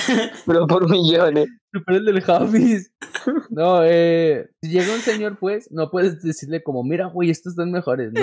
Pero 0.47 0.67
por 0.67 0.91
millones. 0.91 1.47
Super 1.73 1.97
el 1.97 2.05
del 2.07 2.23
Javis. 2.23 2.91
No, 3.51 3.83
eh, 3.85 4.49
si 4.63 4.71
llega 4.71 4.95
un 4.95 5.03
señor, 5.03 5.39
pues, 5.39 5.71
no 5.71 5.91
puedes 5.91 6.23
decirle 6.23 6.63
como, 6.63 6.83
mira, 6.83 7.07
güey, 7.09 7.29
estos 7.31 7.53
están 7.53 7.71
mejores. 7.71 8.13
No, 8.15 8.23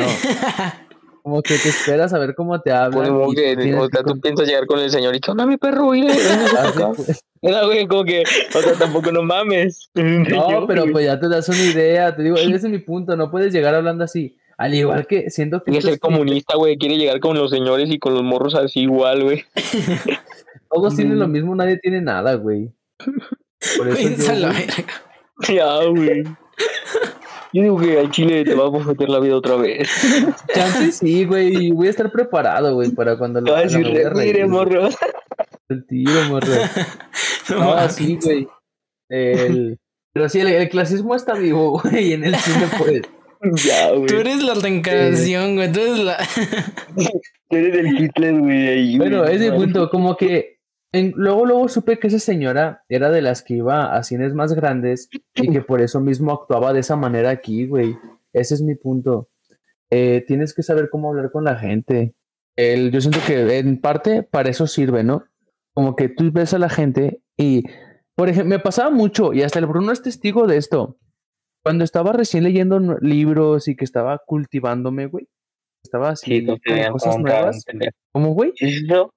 como 1.22 1.42
que 1.42 1.56
te 1.58 1.70
esperas 1.70 2.14
a 2.14 2.20
ver 2.20 2.36
cómo 2.36 2.60
te 2.62 2.72
hablan. 2.72 3.08
Como 3.10 3.32
que, 3.34 3.54
o 3.76 3.88
sea, 3.90 4.04
que 4.04 4.12
tú 4.14 4.20
piensas 4.20 4.48
llegar 4.48 4.66
con 4.66 4.80
el 4.80 4.90
señor 4.90 5.16
y 5.16 5.20
que 5.20 5.32
onda 5.32 5.46
mi 5.46 5.58
perro, 5.58 5.92
acá. 5.94 6.90
Así, 6.90 7.04
pues. 7.06 7.24
Era, 7.42 7.66
güey, 7.66 7.88
como 7.88 8.04
que, 8.04 8.24
o 8.54 8.62
sea, 8.62 8.74
tampoco 8.74 9.12
no 9.12 9.24
mames. 9.24 9.90
No, 9.96 10.66
pero 10.68 10.86
pues 10.92 11.06
ya 11.06 11.20
te 11.20 11.28
das 11.30 11.48
una 11.50 11.62
idea. 11.64 12.16
Te 12.16 12.24
digo, 12.24 12.38
ese 12.38 12.56
es 12.56 12.64
mi 12.70 12.80
punto. 12.80 13.16
No 13.16 13.32
puedes 13.32 13.54
llegar 13.54 13.74
hablando 13.76 14.04
así. 14.04 14.38
Al 14.58 14.76
igual 14.76 15.08
que 15.08 15.32
siento 15.32 15.64
que 15.64 15.72
Quiere 15.72 15.88
ser 15.90 16.00
comunista, 16.00 16.56
güey, 16.56 16.78
quiere 16.78 16.98
llegar 16.98 17.20
con 17.20 17.36
los 17.36 17.50
señores 17.50 17.90
y 17.90 17.98
con 17.98 18.14
los 18.14 18.22
morros 18.22 18.54
así 18.54 18.82
igual, 18.82 19.24
güey. 19.24 19.44
todos 20.70 20.96
tienen 20.96 21.16
Mm. 21.16 21.20
lo 21.20 21.28
mismo, 21.28 21.56
nadie 21.56 21.78
tiene 21.78 22.00
nada, 22.02 22.36
güey. 22.36 22.70
Por 23.78 23.88
eso 23.88 23.98
yo, 24.00 24.08
Piensa 24.08 24.36
la 24.36 24.50
güey, 24.52 24.68
verga. 24.68 24.94
Ya, 25.50 25.84
güey. 25.88 26.24
Yo 27.54 27.64
digo 27.64 27.78
que 27.80 28.00
al 28.00 28.12
chile 28.12 28.46
te 28.46 28.56
va 28.56 28.68
a 28.68 28.72
meter 28.86 29.10
la 29.10 29.20
vida 29.20 29.36
otra 29.36 29.56
vez. 29.56 29.90
chance 30.56 30.92
sí, 30.92 31.26
güey. 31.26 31.68
y 31.68 31.72
Voy 31.72 31.88
a 31.88 31.90
estar 31.90 32.12
preparado, 32.12 32.76
güey, 32.76 32.92
para 32.92 33.18
cuando 33.18 33.42
Te 33.42 33.48
lo 33.48 33.52
va 33.54 33.60
a 33.60 33.62
haga, 33.62 33.70
decir, 33.70 33.86
me 33.86 33.92
voy 33.92 34.04
a 34.04 34.10
reír, 34.10 34.14
retire, 34.14 34.48
güey. 34.48 34.50
morro. 34.50 34.90
El 35.70 35.86
tiro, 35.86 36.24
morro. 36.30 36.48
No 37.50 37.60
mames. 37.60 37.96
sí, 37.96 38.18
güey. 38.24 38.48
El... 39.10 39.78
Pero 40.14 40.30
sí, 40.30 40.40
el, 40.40 40.48
el 40.48 40.70
clasismo 40.70 41.16
está 41.16 41.34
vivo, 41.34 41.82
güey, 41.82 42.14
en 42.14 42.24
el 42.24 42.36
cine, 42.36 42.68
pues. 42.78 43.02
Ya, 43.66 43.90
güey. 43.92 44.06
Tú 44.06 44.18
eres 44.18 44.44
la 44.44 44.54
reencarnación, 44.54 45.56
güey. 45.56 45.72
Tú 45.72 45.80
eres 45.80 45.98
la. 45.98 46.18
Tú 47.50 47.56
eres 47.58 47.76
el 47.76 48.00
Hitler, 48.00 48.40
güey, 48.40 48.68
ahí. 48.68 48.98
Bueno, 49.00 49.24
güey. 49.24 49.36
ese 49.36 49.52
punto, 49.52 49.90
como 49.90 50.16
que 50.16 50.60
en- 50.92 51.14
luego, 51.16 51.46
luego 51.46 51.70
supe 51.70 52.00
que 52.00 52.08
esa 52.08 52.20
señora 52.20 52.84
era 52.90 53.10
de 53.10 53.22
las 53.22 53.42
que 53.44 53.56
iba 53.56 53.96
a 53.96 54.04
cines 54.04 54.34
más 54.34 54.54
grandes 54.54 55.10
y 55.36 55.52
que 55.52 55.62
por 55.62 55.82
eso 55.82 56.00
mismo 56.00 56.32
actuaba 56.34 56.74
de 56.74 56.82
esa 56.82 56.96
manera 56.96 57.30
aquí, 57.30 57.66
güey. 57.68 57.96
Ese 58.34 58.56
es 58.56 58.62
mi 58.62 58.76
punto. 58.76 59.28
Eh, 59.90 60.24
tienes 60.28 60.54
que 60.54 60.64
saber 60.64 60.90
cómo 60.90 61.10
hablar 61.10 61.32
con 61.32 61.44
la 61.44 61.56
gente. 61.58 62.14
El, 62.56 62.92
yo 62.92 63.02
siento 63.02 63.20
que 63.26 63.58
en 63.58 63.80
parte 63.80 64.24
para 64.24 64.50
eso 64.50 64.68
sirve, 64.68 65.04
¿no? 65.04 65.24
Como 65.74 65.96
que 65.96 66.10
tú 66.10 66.32
ves 66.32 66.54
a 66.54 66.60
la 66.60 66.70
gente 66.70 67.22
y, 67.38 67.64
por 68.16 68.30
ejemplo, 68.30 68.50
me 68.50 68.60
pasaba 68.60 68.90
mucho 68.90 69.34
y 69.34 69.42
hasta 69.44 69.60
el 69.60 69.66
Bruno 69.66 69.92
es 69.92 70.02
testigo 70.02 70.48
de 70.48 70.58
esto. 70.58 70.98
Cuando 71.64 71.84
estaba 71.84 72.12
recién 72.12 72.44
leyendo 72.44 72.80
libros 73.02 73.68
y 73.68 73.76
que 73.76 73.86
estaba 73.86 74.18
cultivándome, 74.26 75.06
güey. 75.08 75.28
Estaba 75.84 76.16
Sí, 76.16 76.46
veían 76.66 76.92
cosas 76.92 77.14
como 77.16 77.28
nuevas. 77.28 77.66
¿Cómo, 78.12 78.34
güey? 78.34 78.54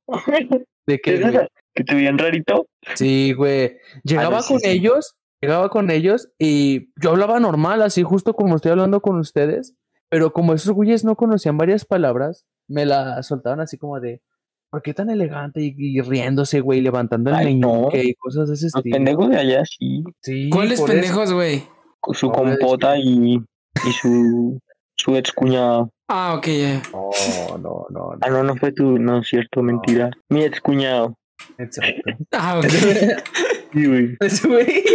¿De 0.87 1.01
¿Qué 1.01 1.49
¿Que 1.75 1.85
te 1.85 1.95
veían 1.95 2.19
rarito? 2.19 2.67
Sí, 2.95 3.33
güey. 3.33 3.77
Llegaba 4.05 4.37
no, 4.37 4.43
sí, 4.43 4.53
con 4.53 4.61
sí. 4.61 4.69
ellos, 4.69 5.15
llegaba 5.41 5.69
con 5.69 5.91
ellos 5.91 6.29
y 6.39 6.91
yo 7.01 7.11
hablaba 7.11 7.41
normal, 7.41 7.83
así 7.83 8.03
justo 8.03 8.35
como 8.35 8.57
estoy 8.57 8.71
hablando 8.73 9.01
con 9.01 9.19
ustedes, 9.19 9.75
pero 10.09 10.33
como 10.33 10.55
esos 10.55 10.73
güeyes 10.73 11.05
no 11.05 11.17
conocían 11.17 11.59
varias 11.59 11.85
palabras, 11.85 12.45
me 12.69 12.87
la 12.87 13.23
soltaban 13.23 13.61
así 13.61 13.77
como 13.77 13.99
de, 14.01 14.23
¿por 14.71 14.83
qué 14.83 14.95
tan 14.95 15.11
elegante? 15.11 15.61
Y, 15.63 15.75
y 15.77 16.01
riéndose, 16.01 16.61
güey, 16.61 16.81
levantando 16.81 17.31
el 17.31 17.37
Ay, 17.37 17.55
no. 17.57 17.89
y 17.93 18.15
cosas 18.15 18.49
de 18.49 18.55
ese 18.55 18.67
Los 18.67 18.75
estilo. 18.77 18.95
pendejos 18.97 19.31
de 19.31 19.37
allá, 19.37 19.63
sí. 19.65 20.05
Sí, 20.23 20.51
¿Cuáles 20.51 20.81
pendejos, 20.81 21.33
güey? 21.33 21.65
Su 22.13 22.29
No, 22.29 22.47
es 22.49 22.59
compota 22.59 22.97
y, 22.99 23.35
y 23.37 23.93
su, 24.01 24.61
su 24.97 25.17
ex 25.17 25.33
cuñado. 25.33 25.91
Ah, 26.09 26.35
ok, 26.37 26.47
ya. 26.47 26.83
No, 26.93 27.11
no, 27.51 27.59
no, 27.59 27.87
no. 27.91 28.19
Ah, 28.21 28.29
no, 28.31 28.43
no 28.45 28.55
fue 28.57 28.73
tu. 28.73 28.99
No, 28.99 29.21
es 29.21 29.29
cierto, 29.29 29.63
mentira. 29.63 30.11
Mi 30.29 30.45
ex 30.45 30.61
cuñado. 30.61 31.17
Exacto. 31.59 32.03
Ah, 32.33 32.59
ok. 32.59 32.67
Sí, 33.73 33.87
güey. 33.87 34.17
Güey. 34.45 34.85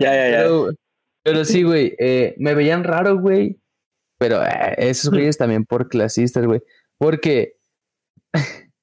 Ya, 0.00 0.14
ya, 0.14 0.30
ya. 0.30 0.38
Pero, 0.42 0.68
pero 1.24 1.44
sí, 1.44 1.64
güey, 1.64 1.96
eh, 1.98 2.36
me 2.38 2.54
veían 2.54 2.84
raro, 2.84 3.18
güey. 3.18 3.60
Pero 4.16 4.44
eh, 4.44 4.74
esos 4.78 5.10
güeyes 5.10 5.36
también 5.36 5.64
por 5.64 5.88
clasistas, 5.88 6.46
güey. 6.46 6.62
Porque, 6.98 7.54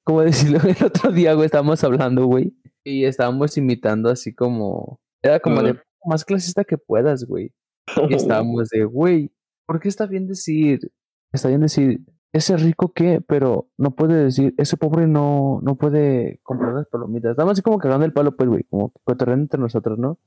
como 0.04 0.20
decirlo, 0.20 0.58
el 0.62 0.84
otro 0.84 1.12
día, 1.12 1.32
güey, 1.32 1.46
estábamos 1.46 1.82
hablando, 1.84 2.26
güey. 2.26 2.52
Y 2.84 3.06
estábamos 3.06 3.56
imitando 3.56 4.10
así 4.10 4.34
como... 4.34 5.00
Era 5.22 5.40
como 5.40 5.62
de 5.62 5.70
Ajá. 5.70 5.82
más 6.04 6.24
clasista 6.24 6.64
que 6.64 6.76
puedas, 6.76 7.24
güey. 7.24 7.50
Y 8.08 8.14
estábamos 8.14 8.68
de, 8.68 8.84
güey, 8.84 9.32
¿por 9.66 9.80
qué 9.80 9.88
está 9.88 10.06
bien 10.06 10.26
decir? 10.26 10.80
Está 11.32 11.48
bien 11.48 11.62
decir, 11.62 12.00
ese 12.36 12.56
rico 12.56 12.92
qué, 12.92 13.20
pero 13.26 13.68
no 13.78 13.92
puede 13.94 14.24
decir, 14.24 14.54
ese 14.58 14.76
pobre 14.76 15.06
no, 15.06 15.60
no 15.62 15.76
puede 15.76 16.40
comprar 16.42 16.74
las 16.74 16.86
palomitas. 16.88 17.32
Estábamos 17.32 17.52
así 17.52 17.62
como 17.62 17.78
cagando 17.78 18.04
el 18.06 18.12
palo, 18.12 18.36
pues, 18.36 18.48
güey, 18.48 18.64
como 18.64 18.92
cotorreando 19.04 19.42
entre 19.44 19.60
nosotros, 19.60 19.98
¿no? 19.98 20.18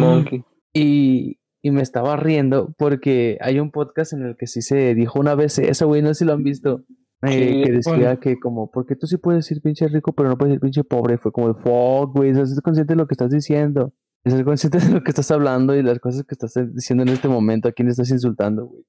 Monkey. 0.00 0.44
Y, 0.72 1.38
y 1.62 1.70
me 1.70 1.82
estaba 1.82 2.16
riendo 2.16 2.74
porque 2.78 3.38
hay 3.40 3.60
un 3.60 3.70
podcast 3.70 4.12
en 4.12 4.22
el 4.24 4.36
que 4.36 4.46
sí 4.46 4.62
se 4.62 4.94
dijo 4.94 5.18
una 5.20 5.34
vez 5.34 5.58
eso, 5.58 5.86
güey, 5.86 6.02
no 6.02 6.08
sé 6.08 6.14
si 6.14 6.24
lo 6.24 6.32
han 6.32 6.42
visto. 6.44 6.84
eh, 7.22 7.30
Sí, 7.30 7.62
que 7.64 7.72
decía 7.72 8.16
que 8.20 8.38
como, 8.40 8.70
porque 8.70 8.96
tú 8.96 9.06
sí 9.06 9.18
puedes 9.18 9.44
decir 9.44 9.60
pinche 9.62 9.86
rico, 9.88 10.12
pero 10.12 10.28
no 10.30 10.38
puedes 10.38 10.52
decir 10.52 10.60
pinche 10.60 10.84
pobre. 10.84 11.18
Fue 11.18 11.32
como 11.32 11.48
de 11.48 11.54
fuck, 11.54 12.14
güey, 12.16 12.30
estás 12.30 12.60
consciente 12.62 12.94
de 12.94 12.96
lo 12.98 13.06
que 13.06 13.14
estás 13.14 13.30
diciendo. 13.30 13.92
Estás 14.24 14.42
consciente 14.44 14.78
de 14.78 14.90
lo 14.90 15.02
que 15.02 15.10
estás 15.10 15.30
hablando 15.30 15.74
y 15.74 15.82
las 15.82 15.98
cosas 15.98 16.24
que 16.24 16.34
estás 16.34 16.54
diciendo 16.74 17.02
en 17.02 17.10
este 17.10 17.28
momento, 17.28 17.68
a 17.68 17.72
quién 17.72 17.88
estás 17.88 18.10
insultando, 18.10 18.66
güey. 18.66 18.84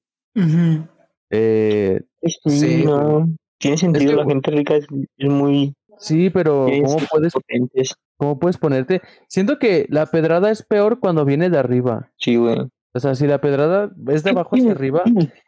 Eh, 1.32 2.00
Sí, 2.22 2.50
Sí, 2.50 2.84
no. 2.84 3.26
Tiene 3.58 3.76
sentido, 3.78 4.12
que, 4.12 4.16
la 4.16 4.24
gente 4.26 4.50
rica 4.50 4.74
es, 4.76 4.86
es 5.18 5.28
muy. 5.30 5.74
sí, 5.98 6.30
pero 6.30 6.66
¿cómo 6.84 6.96
puedes, 7.10 7.32
potentes. 7.32 7.94
¿cómo 8.16 8.38
puedes 8.38 8.58
ponerte? 8.58 9.02
Siento 9.28 9.58
que 9.58 9.86
la 9.88 10.06
pedrada 10.06 10.50
es 10.50 10.62
peor 10.62 10.98
cuando 11.00 11.24
viene 11.24 11.48
de 11.50 11.58
arriba. 11.58 12.10
Sí, 12.18 12.36
güey. 12.36 12.58
O 12.94 13.00
sea, 13.00 13.14
si 13.14 13.26
la 13.26 13.40
pedrada 13.40 13.90
es 14.08 14.22
de 14.24 14.30
abajo 14.30 14.56
hacia 14.56 14.70
arriba, 14.72 15.02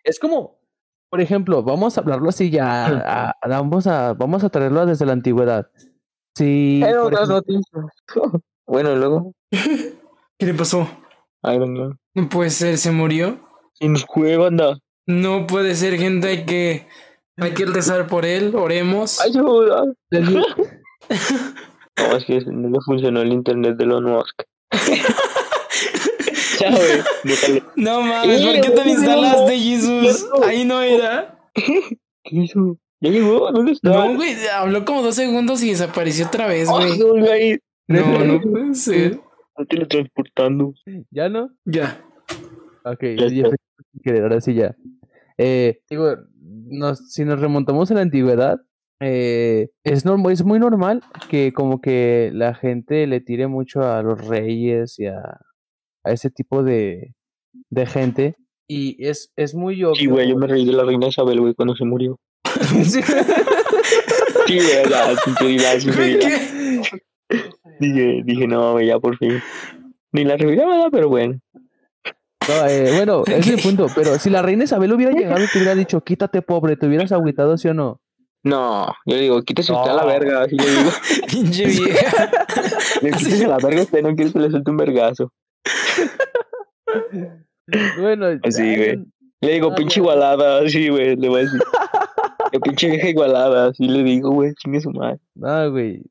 Es 0.05 0.18
como, 0.18 0.59
por 1.11 1.20
ejemplo, 1.20 1.62
vamos 1.62 1.97
a 1.97 2.01
hablarlo 2.01 2.29
así 2.29 2.51
ya, 2.51 2.87
a- 2.87 3.31
a- 3.40 3.49
vamos 3.49 3.87
a, 3.87 4.14
vamos 4.14 4.42
a 4.44 4.49
traerlo 4.49 4.87
desde 4.87 5.07
la 5.07 5.12
antigüedad. 5.12 5.68
Sí. 6.37 6.83
Bueno, 8.66 8.97
luego. 8.97 9.33
¿Qué 10.38 10.47
le 10.47 10.55
pasó? 10.55 10.88
Man. 11.42 11.99
No 12.14 12.29
puede 12.31 12.49
ser, 12.51 12.79
se 12.79 12.90
murió. 12.90 13.38
Nos 13.81 14.07
fue, 14.07 14.37
banda. 14.38 14.79
No 15.07 15.47
puede 15.47 15.75
ser, 15.75 15.99
gente. 15.99 16.29
Hay 16.29 16.45
que, 16.47 16.87
hay 17.37 17.53
que 17.53 17.67
rezar 17.67 18.07
por 18.07 18.25
él. 18.25 18.55
Oremos. 18.55 19.21
Ayuda. 19.21 19.85
No, 21.97 22.17
es 22.17 22.25
que 22.25 22.40
no 22.47 22.71
le 22.71 22.81
funcionó 22.85 23.21
el 23.23 23.33
internet 23.33 23.77
de 23.77 23.85
Elon 23.85 24.05
Musk. 24.05 24.43
ya, 26.61 26.71
güey. 26.71 27.62
No 27.77 28.01
mames, 28.01 28.43
¿por 28.43 28.55
Eh, 28.57 28.61
qué 28.62 28.71
te 28.71 28.81
güey, 28.83 28.90
instalaste, 28.90 29.40
no, 29.43 29.49
Jesús? 29.49 30.29
no. 30.40 30.45
Ahí 30.45 30.64
no 30.64 30.83
era. 30.83 31.38
¿Qué 31.55 32.37
hizo? 32.37 32.79
¿Ya 33.01 33.11
llegó? 33.11 33.51
¿Dónde 33.53 33.73
está? 33.73 33.90
No, 33.90 34.14
güey, 34.17 34.35
habló 34.49 34.85
como 34.85 35.03
dos 35.03 35.14
segundos 35.14 35.62
y 35.62 35.71
desapareció 35.71 36.27
otra 36.27 36.49
vez, 36.49 36.69
Ay, 36.69 36.87
güey. 36.87 36.99
se 36.99 37.05
volvió 37.05 37.33
a 37.33 37.38
ir. 37.38 37.61
No, 37.87 38.25
no 38.25 38.40
puede 38.40 38.75
ser. 38.75 39.21
Está 39.51 39.64
teletransportando. 39.69 40.75
¿Ya 41.11 41.29
no? 41.29 41.51
Ya. 41.64 42.03
Ok, 42.85 43.03
Ya 43.19 43.51
querer, 44.03 44.23
ahora 44.23 44.41
sí 44.41 44.55
ya. 44.55 44.75
Eh, 45.39 45.81
digo, 45.91 46.15
nos, 46.41 47.11
si 47.13 47.25
nos 47.25 47.41
remontamos 47.41 47.91
a 47.91 47.95
la 47.95 48.03
antigüedad, 48.03 48.59
eh, 49.01 49.69
es, 49.83 50.05
norm- 50.07 50.31
es 50.31 50.45
muy 50.45 50.59
normal 50.59 51.03
que 51.29 51.53
como 51.53 51.81
que 51.81 52.31
la 52.33 52.55
gente 52.55 53.07
le 53.07 53.21
tire 53.21 53.47
mucho 53.49 53.83
a 53.83 54.03
los 54.03 54.27
reyes 54.27 54.99
y 54.99 55.07
a, 55.07 55.41
a 56.05 56.13
ese 56.13 56.31
tipo 56.31 56.63
de, 56.63 57.15
de 57.71 57.87
gente. 57.87 58.37
Y 58.69 59.05
es, 59.05 59.33
es 59.37 59.55
muy 59.55 59.83
obvio. 59.85 59.95
Sí, 59.97 60.07
güey, 60.07 60.29
yo 60.29 60.37
me 60.37 60.47
reí 60.47 60.65
de 60.65 60.73
la 60.73 60.85
reina 60.85 61.09
Isabel, 61.09 61.41
güey, 61.41 61.55
cuando 61.55 61.75
se 61.77 61.85
murió. 61.85 62.18
Sí. 62.85 63.01
Güey, 64.47 64.89
ya, 64.91 65.16
sinceridad, 65.25 65.79
sinceridad. 65.79 66.29
Dije, 67.81 68.22
dije, 68.25 68.47
no, 68.47 68.72
güey, 68.72 68.87
ya 68.89 68.99
por 68.99 69.16
fin. 69.18 69.41
Ni 70.12 70.25
la 70.25 70.37
revirada, 70.37 70.91
pero 70.91 71.09
bueno. 71.09 71.39
No, 72.49 72.66
eh, 72.68 72.92
bueno, 72.97 73.22
ese 73.26 73.38
es 73.38 73.49
el 73.49 73.62
punto. 73.62 73.86
Pero 73.95 74.18
si 74.18 74.30
la 74.30 74.42
reina 74.42 74.64
Isabel 74.64 74.92
hubiera 74.92 75.12
llegado 75.12 75.42
y 75.42 75.47
te 75.49 75.59
hubiera 75.59 75.74
dicho, 75.74 76.01
quítate 76.03 76.42
pobre, 76.42 76.76
¿te 76.76 76.86
hubieras 76.86 77.12
agüitado, 77.12 77.57
sí 77.57 77.68
o 77.68 77.74
no? 77.74 78.01
No, 78.42 78.86
yo 79.07 79.16
le 79.16 79.22
digo, 79.22 79.42
quítese 79.42 79.72
usted 79.72 79.90
a 79.90 79.95
la 79.95 80.03
No. 80.03 80.09
verga, 80.09 80.42
así 80.42 80.57
le 80.57 80.64
digo. 80.70 80.90
Pinche 81.30 81.66
vieja. 81.66 82.30
Le 83.03 83.11
quítese 83.12 83.45
a 83.47 83.49
la 83.49 83.57
verga, 83.59 83.82
usted 83.82 84.03
no 84.03 84.14
quiere 84.14 84.32
que 84.32 84.38
le 84.38 84.51
suelte 84.51 84.70
un 84.70 84.76
vergazo. 84.76 85.32
Bueno, 87.99 88.26
Así, 88.42 88.76
güey. 88.76 89.05
Le 89.40 89.53
digo, 89.53 89.70
Ah, 89.72 89.74
pinche 89.74 90.01
igualada, 90.01 90.59
así, 90.61 90.88
güey, 90.88 91.16
le 91.16 91.28
voy 91.28 91.40
a 91.40 91.45
decir. 91.45 91.61
Que 92.53 92.61
pinche 92.61 92.88
vieja 92.90 93.09
igualada, 93.09 93.68
así 93.68 93.86
le 93.88 94.03
digo, 94.03 94.30
güey, 94.30 94.55
chingue 94.55 94.80
su 94.80 94.90
madre. 94.90 95.18
No, 95.34 95.70
güey. 95.70 96.03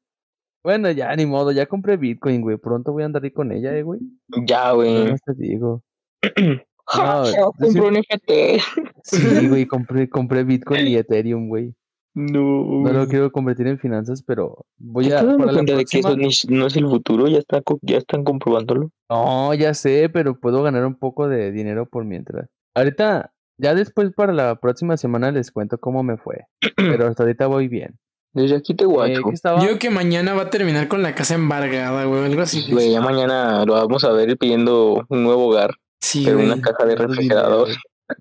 Bueno, 0.63 0.89
ya 0.91 1.15
ni 1.15 1.25
modo, 1.25 1.51
ya 1.51 1.65
compré 1.65 1.97
Bitcoin, 1.97 2.41
güey. 2.41 2.57
Pronto 2.57 2.91
voy 2.91 3.03
a 3.03 3.05
andar 3.05 3.23
ahí 3.23 3.31
con 3.31 3.51
ella, 3.51 3.75
eh, 3.75 3.83
güey. 3.83 3.99
Ya, 4.45 4.71
güey. 4.71 5.05
No 5.05 5.15
te 5.25 5.33
digo. 5.35 5.81
No, 6.95 7.25
yo 7.35 7.51
compré 7.57 7.81
un 7.81 7.93
NFT. 7.93 8.61
Sí, 9.03 9.47
güey, 9.47 9.65
compré, 9.65 10.09
compré 10.09 10.43
Bitcoin 10.43 10.87
y 10.87 10.95
Ethereum, 10.97 11.47
güey. 11.47 11.73
No. 12.15 12.83
No 12.83 12.93
lo 12.93 13.07
quiero 13.07 13.31
convertir 13.31 13.67
en 13.67 13.79
finanzas, 13.79 14.21
pero 14.21 14.65
voy 14.77 15.07
¿Te 15.07 15.15
a. 15.15 15.21
Para 15.21 15.45
la 15.45 15.53
cuenta 15.53 15.75
de 15.75 15.85
que 15.85 16.01
próxima... 16.01 16.27
eso 16.27 16.47
no 16.49 16.67
es 16.67 16.75
el 16.75 16.87
futuro? 16.87 17.27
Ya, 17.27 17.39
está, 17.39 17.61
ya 17.81 17.97
están 17.97 18.23
comprobándolo. 18.23 18.91
No, 19.09 19.53
ya 19.53 19.73
sé, 19.73 20.09
pero 20.09 20.39
puedo 20.39 20.61
ganar 20.61 20.85
un 20.85 20.95
poco 20.95 21.27
de 21.27 21.51
dinero 21.51 21.87
por 21.87 22.05
mientras. 22.05 22.49
Ahorita, 22.75 23.33
ya 23.57 23.73
después 23.73 24.11
para 24.13 24.33
la 24.33 24.59
próxima 24.59 24.97
semana 24.97 25.31
les 25.31 25.51
cuento 25.51 25.79
cómo 25.79 26.03
me 26.03 26.17
fue. 26.17 26.45
Pero 26.75 27.07
hasta 27.07 27.23
ahorita 27.23 27.47
voy 27.47 27.67
bien. 27.67 27.97
Desde 28.33 28.55
aquí 28.55 28.73
te 28.73 28.83
Eh, 28.83 28.87
guacho. 28.87 29.21
Yo 29.63 29.77
que 29.77 29.91
mañana 29.91 30.33
va 30.33 30.43
a 30.43 30.49
terminar 30.49 30.87
con 30.87 31.03
la 31.03 31.13
casa 31.13 31.35
embargada, 31.35 32.05
güey. 32.05 32.25
Algo 32.25 32.41
así. 32.41 32.65
Güey, 32.71 32.91
ya 32.91 32.99
mañana 32.99 33.63
lo 33.65 33.73
vamos 33.73 34.03
a 34.03 34.11
ver 34.11 34.35
pidiendo 34.37 35.05
un 35.07 35.23
nuevo 35.23 35.47
hogar, 35.47 35.75
Sí, 36.03 36.23
pero 36.25 36.35
güey. 36.37 36.51
una 36.51 36.61
caja 36.61 36.85
de 36.85 36.95
refrigerador. 36.97 37.69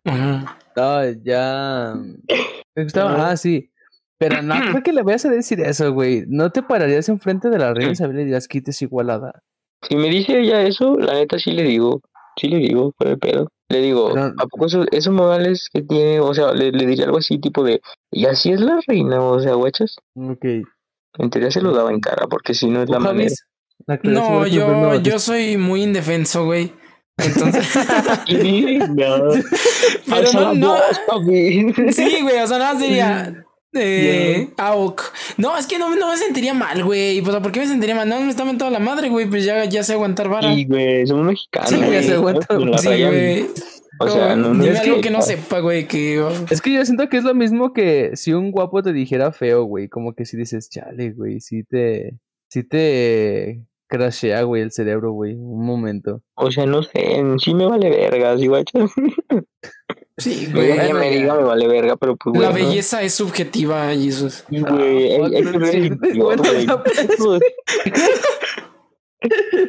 Ajá. 0.05 0.57
No, 0.77 1.11
ya. 1.25 1.95
¿qué 2.29 2.83
estaba? 2.83 3.31
Ah, 3.31 3.37
sí. 3.37 3.71
Pero 4.19 4.41
no 4.41 4.55
creo 4.71 4.83
que 4.85 4.93
le 4.93 5.03
vayas 5.03 5.25
a 5.27 5.31
decir 5.31 5.61
eso, 5.61 5.93
güey. 5.93 6.25
No 6.29 6.51
te 6.51 6.63
pararías 6.63 7.09
enfrente 7.09 7.51
de 7.51 7.59
la 7.59 7.75
reina 7.75 7.91
Isabel 7.93 8.17
y 8.21 8.25
dirías 8.25 8.47
quites 8.47 8.81
igualada. 8.83 9.43
Si 9.89 9.97
me 9.97 10.09
dice 10.09 10.39
ella 10.39 10.63
eso, 10.63 10.97
la 10.97 11.15
neta 11.15 11.39
sí 11.41 11.51
le 11.51 11.65
digo. 11.65 12.01
Sí 12.37 12.47
le 12.49 12.59
digo, 12.59 12.95
fue 12.97 13.09
de 13.11 13.17
pedo. 13.17 13.49
Le 13.69 13.81
digo, 13.81 14.11
Pero- 14.15 14.27
¿a 14.39 14.47
poco 14.47 14.67
eso- 14.67 14.87
esos 14.93 15.13
modales 15.13 15.69
que 15.73 15.83
tiene? 15.83 16.21
O 16.21 16.33
sea, 16.35 16.53
le, 16.53 16.71
le 16.71 16.87
diría 16.87 17.07
algo 17.07 17.19
así, 17.19 17.39
tipo 17.39 17.65
de, 17.65 17.81
y 18.13 18.27
así 18.27 18.53
es 18.53 18.61
la 18.61 18.79
reina, 18.87 19.21
o 19.21 19.41
sea, 19.41 19.55
guachas. 19.55 19.97
Ok. 20.15 20.45
En 21.19 21.31
teoría 21.31 21.51
se 21.51 21.61
lo 21.61 21.73
daba 21.73 21.91
en 21.91 21.99
cara, 22.01 22.27
porque 22.29 22.55
si 22.55 22.71
no 22.71 22.81
es 22.83 22.89
la 22.89 22.99
¿Tú, 22.99 23.05
manera. 23.05 23.35
La 23.87 23.99
le 24.03 24.13
No, 24.13 24.47
yo 25.01 25.19
soy 25.19 25.57
muy 25.57 25.83
indefenso, 25.83 26.45
güey. 26.45 26.73
Entonces. 27.19 27.69
Pero 28.27 30.33
no, 30.33 30.41
la 30.41 30.55
no. 30.55 30.77
papi. 31.07 31.73
Sí, 31.93 32.19
güey, 32.23 32.39
o 32.39 32.47
sea, 32.47 32.59
nada 32.59 32.75
más 32.75 32.83
diría. 32.83 33.45
Eh, 33.75 34.51
AOK. 34.59 35.03
No, 35.39 35.57
es 35.57 35.67
que 35.67 35.79
no, 35.79 35.97
no 35.97 36.11
me 36.11 36.19
sentiría 36.19 36.53
mal, 36.53 36.85
güey. 36.85 37.21
O 37.21 37.25
sea, 37.25 37.41
¿por 37.41 37.53
qué 37.53 37.61
me 37.61 37.67
sentiría 37.67 37.95
mal? 37.95 38.07
No, 38.07 38.21
me 38.21 38.29
está 38.29 38.45
mentando 38.45 38.71
la 38.71 38.79
madre, 38.85 39.09
güey. 39.09 39.25
Pues 39.31 39.47
ya, 39.47 39.65
ya 39.65 39.83
sé 39.83 39.95
aguantar 39.95 40.29
vara. 40.29 40.55
Sí, 40.55 40.67
güey, 40.67 41.07
somos 41.07 41.25
mexicanos. 41.25 41.71
Sí, 41.71 41.77
güey, 41.77 42.05
se 42.05 42.13
aguanta. 42.13 42.47
Sí, 42.77 42.89
güey. 43.03 43.47
O 43.99 44.09
sea, 44.11 44.37
no, 44.37 44.53
no 44.53 44.63
Dime 44.63 44.75
es 44.75 44.81
algo 44.81 44.97
que- 44.97 45.01
que 45.01 45.11
no 45.11 45.23
sepa, 45.23 45.61
güey. 45.61 45.89
Que. 45.89 46.23
Es 46.51 46.61
que 46.61 46.71
yo 46.75 46.85
siento 46.85 47.09
que 47.09 47.17
es 47.17 47.25
lo 47.25 47.35
mismo 47.35 47.73
que 47.73 48.11
si 48.15 48.35
un 48.35 48.51
guapo 48.51 48.83
te 48.83 48.93
dijera 48.93 49.33
feo, 49.33 49.65
güey. 49.65 49.89
Como 49.89 50.13
que 50.13 50.27
si 50.27 50.37
dices, 50.37 50.69
chale, 50.69 51.13
güey. 51.13 51.41
Si 51.41 51.65
te. 51.65 52.19
Si 52.51 52.65
te. 52.65 53.63
Crashea, 53.93 54.43
güey, 54.45 54.63
el 54.63 54.73
cerebro, 54.73 55.13
güey. 55.13 55.35
Un 55.35 55.67
momento. 55.67 56.23
O 56.35 56.51
sea, 56.51 56.65
no 56.65 56.83
sé, 56.83 57.23
sí 57.37 57.53
me 57.53 57.67
vale 57.67 57.91
verga, 57.91 58.39
¿sí, 58.39 58.47
guachas? 58.47 58.91
Sí, 60.17 60.49
güey. 60.55 60.71
ella 60.73 60.85
bueno, 60.85 60.99
me 60.99 61.11
diga, 61.11 61.35
me 61.35 61.43
vale 61.43 61.69
verga, 61.69 61.97
pero 61.99 62.17
pues, 62.17 62.41
La 62.41 62.49
bueno. 62.49 62.67
belleza 62.69 63.03
es 63.03 63.13
subjetiva, 63.13 63.91
Jesús. 63.91 64.45
Güey, 64.49 65.13
hay, 65.13 65.35
hay 65.35 65.45
que 65.45 65.59
ver 65.59 65.75
el 65.77 65.87
interior, 65.89 66.25
Bueno, 66.25 66.43
güey. 66.43 66.67
ya. 66.67 66.83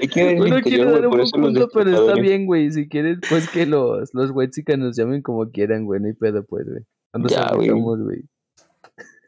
Hay 0.02 0.08
que 0.08 0.24
ver 0.24 0.36
el 0.38 0.42
Uno 0.42 0.58
interior, 0.58 0.64
quiere 0.64 0.84
güey, 0.86 0.96
dar 0.96 1.08
un 1.10 1.32
punto, 1.32 1.70
pero 1.72 1.90
está 1.92 2.20
bien, 2.20 2.46
güey. 2.46 2.72
Si 2.72 2.88
quieres, 2.88 3.20
pues 3.30 3.48
que 3.50 3.66
los, 3.68 4.10
los 4.14 4.32
whitesicas 4.32 4.80
nos 4.80 4.98
llamen 4.98 5.22
como 5.22 5.52
quieran, 5.52 5.86
güey. 5.86 6.00
No 6.00 6.08
hay 6.08 6.14
pedo, 6.14 6.44
pues, 6.44 6.66
güey. 6.66 6.84
Nos 7.14 7.32
Ya, 7.32 7.52
güey. 7.54 7.70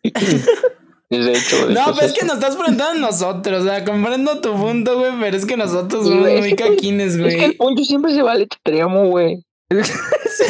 güey. 1.10 1.24
De 1.24 1.32
hecho, 1.34 1.70
No, 1.70 1.82
pero 1.94 2.06
es 2.08 2.12
sí. 2.14 2.20
que 2.20 2.26
nos 2.26 2.36
estás 2.36 2.56
preguntando 2.56 3.08
a 3.08 3.12
nosotros. 3.12 3.64
O 3.64 3.66
sea, 3.66 3.84
comprendo 3.86 4.40
tu 4.42 4.54
punto, 4.54 4.98
güey. 5.00 5.12
Pero 5.20 5.38
es 5.38 5.46
que 5.46 5.58
nosotros 5.58 6.06
somos 6.06 6.20
güey, 6.22 6.40
muy 6.40 6.50
es 6.50 6.56
que- 6.56 6.64
caquines, 6.70 7.16
Es 7.16 7.22
que 7.22 7.28
el 7.34 7.38
güey. 7.38 7.58
poncho 7.58 7.84
siempre 7.84 8.14
se 8.14 8.22
va 8.22 8.34
al 8.34 8.42
extremo, 8.42 9.08
güey. 9.10 9.44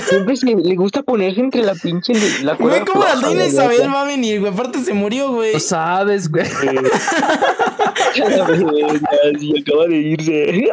Siempre 0.10 0.36
se, 0.36 0.47
le 0.47 0.76
gusta 0.76 1.01
ponerse 1.03 1.39
entre 1.39 1.64
la 1.64 1.74
pinche 1.74 2.12
la 2.43 2.58
cuerda 2.58 2.80
Güey, 2.80 2.86
¿cómo 2.86 3.06
la 3.06 3.14
reina 3.16 3.43
güey, 3.43 3.47
Isabel 3.47 3.88
va 3.93 4.01
a 4.01 4.06
venir, 4.06 4.41
güey? 4.41 4.51
Aparte 4.51 4.80
se 4.80 4.93
murió, 4.93 5.32
güey. 5.32 5.53
Lo 5.53 5.60
sabes, 5.62 6.30
güey. 6.30 6.43
acaba 9.62 9.86
de 9.88 9.95
irse. 9.95 10.68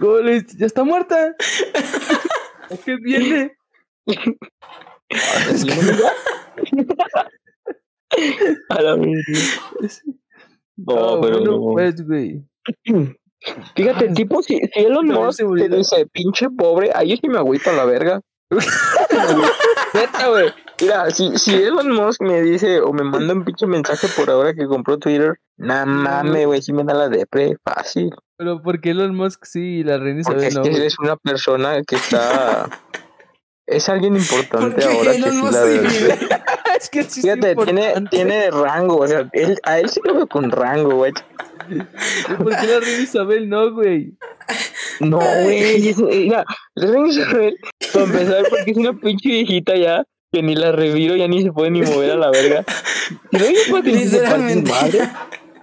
¿Cómo 0.00 0.16
le 0.18 0.40
dices? 0.40 0.56
Ya 0.56 0.64
está 0.66 0.84
muerta. 0.84 1.34
¿A 2.70 2.76
qué 2.82 2.96
viene? 2.96 3.52
A 8.68 8.82
la. 8.82 8.96
No, 8.96 9.14
Ah, 10.88 11.18
pero 11.22 11.40
no. 11.40 11.60
pues, 11.72 12.06
güey. 12.06 12.42
Fíjate, 13.74 14.08
Ah, 14.10 14.14
tipo, 14.14 14.42
si, 14.42 14.58
si 14.58 14.80
Elon 14.80 15.06
no, 15.08 15.24
Musk 15.24 15.40
te 15.56 15.68
dice, 15.68 16.06
pinche 16.12 16.48
pobre, 16.50 16.90
ahí 16.94 17.16
sí 17.16 17.28
me 17.28 17.38
agüito 17.38 17.70
a 17.70 17.72
la 17.72 17.84
verga. 17.84 18.20
Neta, 19.94 20.28
güey. 20.28 20.52
Mira, 20.80 21.10
si, 21.10 21.36
si 21.38 21.54
Elon 21.54 21.90
Musk 21.92 22.22
me 22.22 22.40
dice 22.42 22.80
o 22.80 22.92
me 22.92 23.02
manda 23.04 23.34
un 23.34 23.44
pinche 23.44 23.66
mensaje 23.66 24.06
por 24.16 24.30
ahora 24.30 24.54
que 24.54 24.66
compró 24.66 24.98
Twitter, 24.98 25.38
nada 25.56 25.86
mames, 25.86 26.46
güey, 26.46 26.62
sí 26.62 26.72
me 26.72 26.84
da 26.84 26.94
la 26.94 27.08
depre, 27.08 27.56
fácil. 27.64 28.10
Pero 28.36 28.62
¿por 28.62 28.80
qué 28.80 28.90
Elon 28.90 29.14
Musk 29.14 29.44
sí 29.44 29.78
y 29.78 29.84
la 29.84 29.98
reina 29.98 30.22
Porque 30.24 30.48
Isabel 30.48 30.48
es 30.48 30.56
no? 30.56 30.62
que 30.62 30.80
eres 30.82 30.98
una 30.98 31.16
persona 31.16 31.82
que 31.82 31.96
está... 31.96 32.68
Es 33.64 33.88
alguien 33.88 34.16
importante 34.16 34.74
Porque 34.74 34.84
ahora 34.84 35.12
que 35.12 35.16
Elon 35.18 35.30
sí 35.32 35.36
Musk 35.42 35.52
la 35.52 35.62
sí, 35.62 35.68
verdad. 35.78 36.18
güey. 36.18 36.40
Es 36.82 36.88
que 36.90 37.02
sí 37.04 37.20
es 37.20 37.34
Fíjate, 37.34 37.54
tiene, 37.64 37.94
tiene 38.10 38.50
rango, 38.50 38.96
o 38.98 39.06
sea, 39.06 39.28
él, 39.32 39.58
a 39.62 39.78
él 39.78 39.88
sí 39.88 40.00
lo 40.04 40.14
veo 40.14 40.26
con 40.26 40.50
rango, 40.50 40.96
güey. 40.96 41.12
¿Por 42.38 42.56
qué 42.56 42.66
la 42.66 42.80
reina 42.80 43.02
Isabel 43.02 43.48
no, 43.48 43.72
güey? 43.72 44.14
No, 45.00 45.18
güey, 45.18 45.94
mira, 45.96 46.44
la 46.74 46.86
reina 46.90 47.08
Isabel, 47.08 47.56
para 47.92 48.04
empezar, 48.04 48.44
porque 48.50 48.70
es 48.72 48.76
una 48.76 48.92
pinche 48.94 49.28
viejita 49.28 49.76
ya, 49.76 50.04
que 50.32 50.42
ni 50.42 50.56
la 50.56 50.72
reviro, 50.72 51.14
ya 51.14 51.28
ni 51.28 51.42
se 51.42 51.52
puede 51.52 51.70
ni 51.70 51.82
mover 51.82 52.10
a 52.12 52.16
la 52.16 52.30
verga. 52.30 52.64
Y 53.30 53.38
luego 53.38 53.54
ya 53.54 53.70
puede 53.70 53.82
tener 53.84 54.08
su 54.08 54.14
Literalmente. 54.16 54.70
madre. 54.70 54.98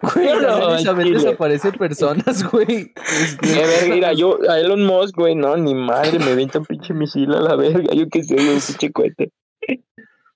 Güey, 0.02 0.28
No, 0.28 0.60
reina 0.60 0.80
Isabel 0.80 1.14
desaparece 1.14 1.72
personas, 1.74 2.50
güey. 2.50 2.94
Eh, 3.42 3.66
verga, 3.68 3.94
mira, 3.94 4.14
yo 4.14 4.40
a 4.50 4.58
Elon 4.58 4.86
Musk, 4.86 5.16
güey, 5.18 5.36
no, 5.36 5.58
ni 5.58 5.76
madre, 5.76 6.18
me 6.20 6.34
venta 6.36 6.60
un 6.60 6.66
pinche 6.66 6.94
misil 6.94 7.34
a 7.34 7.42
la 7.42 7.58
verga, 7.58 7.94
yo 7.94 8.08
qué 8.10 8.24
sé, 8.24 8.36
güey, 8.36 8.48
un 8.48 8.62
pinche 8.62 8.92
cohete. 8.94 9.32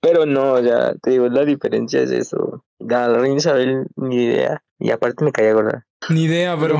Pero 0.04 0.26
no, 0.26 0.60
ya, 0.60 0.94
te 1.02 1.10
digo, 1.10 1.28
la 1.28 1.44
diferencia 1.44 2.00
es 2.02 2.10
eso. 2.10 2.64
La 2.78 3.08
reina 3.08 3.36
Isabel, 3.36 3.86
ni 3.96 4.24
idea. 4.24 4.62
Y 4.78 4.90
aparte 4.90 5.24
me 5.24 5.32
caía 5.32 5.52
gorda. 5.54 5.86
Ni 6.10 6.24
idea, 6.24 6.54
bro. 6.54 6.78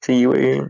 Sí, 0.00 0.24
güey. 0.24 0.60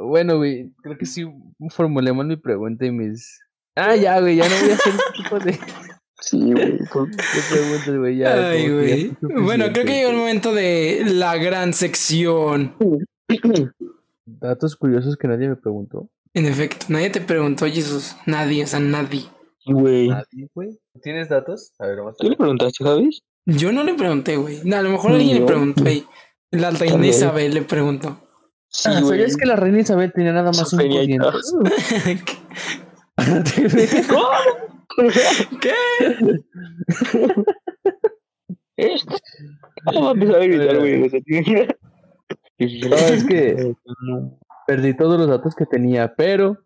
Bueno, 0.00 0.36
güey, 0.36 0.72
creo 0.82 0.96
que 0.96 1.06
sí 1.06 1.26
formulemos 1.70 2.24
mi 2.26 2.36
pregunta 2.36 2.86
y 2.86 2.92
mis... 2.92 3.40
Ah, 3.74 3.96
ya, 3.96 4.20
güey, 4.20 4.36
ya 4.36 4.48
no 4.48 4.54
voy 4.60 4.70
a 4.70 4.74
hacer 4.74 4.92
este 4.94 5.22
tipo 5.22 5.38
de, 5.38 5.58
Sí, 6.20 6.52
güey. 6.52 6.78
pues, 6.92 7.10
de 7.10 7.42
preguntas, 7.50 7.96
güey. 7.96 8.16
Ya, 8.18 8.50
Ay, 8.50 8.70
güey. 8.70 9.16
Bueno, 9.20 9.66
creo 9.72 9.84
que 9.84 9.92
llegó 9.92 10.10
el 10.10 10.16
momento 10.16 10.52
de 10.52 11.02
la 11.06 11.36
gran 11.36 11.72
sección. 11.72 12.74
Datos 14.26 14.76
curiosos 14.76 15.16
que 15.16 15.28
nadie 15.28 15.48
me 15.48 15.56
preguntó. 15.56 16.08
En 16.34 16.46
efecto, 16.46 16.86
nadie 16.88 17.10
te 17.10 17.20
preguntó, 17.20 17.66
Jesús. 17.66 18.16
Nadie, 18.26 18.64
o 18.64 18.66
sea, 18.66 18.80
nadie. 18.80 19.22
Güey. 19.72 20.08
¿Nadie, 20.08 20.48
güey? 20.54 20.78
¿Tienes 21.02 21.28
datos? 21.28 21.72
A 21.78 21.86
ver, 21.86 21.96
vamos 21.98 22.14
a 22.14 22.16
¿Tú 22.18 22.28
le 22.30 22.36
preguntaste, 22.36 22.84
Javis? 22.84 23.22
Yo 23.46 23.72
no 23.72 23.84
le 23.84 23.94
pregunté, 23.94 24.36
güey. 24.36 24.60
No, 24.64 24.76
a 24.76 24.82
lo 24.82 24.90
mejor 24.90 25.12
alguien 25.12 25.40
le 25.40 25.46
preguntó 25.46 25.84
ahí. 25.86 26.04
La 26.50 26.70
reina 26.70 26.94
También. 26.94 27.14
Isabel 27.14 27.54
le 27.54 27.62
preguntó. 27.62 28.20
Sí, 28.68 28.88
Ah. 28.92 29.00
¿Sabías 29.00 29.36
que 29.36 29.46
la 29.46 29.56
reina 29.56 29.80
Isabel 29.80 30.12
tenía 30.12 30.32
nada 30.32 30.52
más 30.52 30.76
dientes? 30.76 31.54
¿Qué? 35.60 35.72
¿Eh? 38.76 38.96
¿Cómo 39.84 40.02
va 40.02 40.08
a 40.10 40.12
empezar 40.12 40.36
a 40.36 40.44
gritar, 40.44 40.78
güey? 40.78 41.06
O 41.06 41.10
sea, 41.10 41.20
tiene- 41.20 41.68
No, 42.88 42.96
es 42.96 43.24
que 43.24 43.74
perdí 44.66 44.96
todos 44.96 45.18
los 45.18 45.28
datos 45.28 45.54
que 45.54 45.66
tenía, 45.66 46.14
pero 46.16 46.58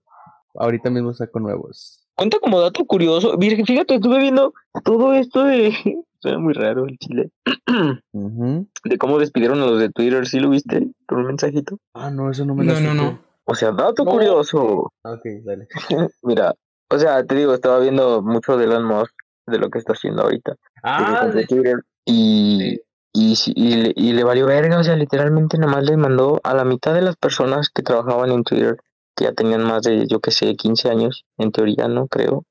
ahorita 0.55 0.91
mismo 0.91 1.13
saco 1.15 1.41
nuevos. 1.41 2.04
Cuenta 2.17 2.39
como 2.41 2.61
dato 2.61 2.85
curioso. 2.85 3.37
Fíjate, 3.39 3.95
estuve 3.97 4.19
viendo 4.21 4.53
todo 4.85 5.15
esto 5.15 5.45
de. 5.45 5.73
Suena 6.21 6.39
muy 6.39 6.55
raro 6.55 6.87
el 6.87 6.97
chile. 6.99 7.31
De 8.13 8.99
cómo 8.99 9.19
despidieron 9.19 9.61
a 9.61 9.67
los 9.67 9.79
de 9.79 9.91
Twitter. 9.91 10.27
¿Sí 10.27 10.41
lo 10.41 10.51
viste? 10.51 10.89
Por 11.07 11.19
un 11.19 11.27
mensajito. 11.27 11.79
Ah, 11.95 12.11
no, 12.11 12.31
eso 12.31 12.45
no 12.47 12.55
me 12.55 12.65
lo 12.65 12.75
No, 12.75 12.81
no, 12.81 12.95
no. 12.95 13.19
O 13.45 13.55
sea, 13.55 13.73
dato 13.73 14.05
No. 14.05 14.11
curioso. 14.13 14.93
Ok, 15.03 15.21
dale. 15.45 15.67
Mira, 16.23 16.55
o 16.91 16.99
sea, 16.99 17.25
te 17.27 17.35
digo, 17.35 17.53
estaba 17.53 17.79
viendo 17.81 18.23
mucho 18.23 18.57
de 18.57 18.65
Elon 18.65 18.85
Musk, 18.87 19.13
de 19.47 19.59
lo 19.59 19.69
que 19.69 19.79
está 19.79 19.93
haciendo 19.93 20.23
ahorita. 20.23 20.55
Ah, 20.83 21.27
de- 21.27 21.47
Twitter. 21.47 21.77
Y, 22.07 22.81
y, 23.13 23.35
y, 23.55 23.75
le, 23.77 23.93
y 23.97 24.13
le 24.13 24.25
valió 24.25 24.47
verga, 24.47 24.79
o 24.79 24.85
sea, 24.85 24.97
literalmente 24.97 25.59
nada 25.59 25.73
más 25.73 25.85
le 25.85 25.97
mandó 25.97 26.41
a 26.43 26.55
la 26.55 26.65
mitad 26.65 26.95
de 26.95 27.03
las 27.03 27.17
personas 27.17 27.69
que 27.69 27.83
trabajaban 27.83 28.31
en 28.31 28.45
Twitter, 28.45 28.77
que 29.17 29.25
ya 29.25 29.33
tenían 29.33 29.63
más 29.65 29.83
de, 29.83 30.07
yo 30.09 30.21
que 30.21 30.31
sé, 30.31 30.55
15 30.57 30.89
años, 30.91 31.25
en 31.39 31.53
teoría, 31.53 31.89
¿no? 31.89 32.07
Creo, 32.09 32.45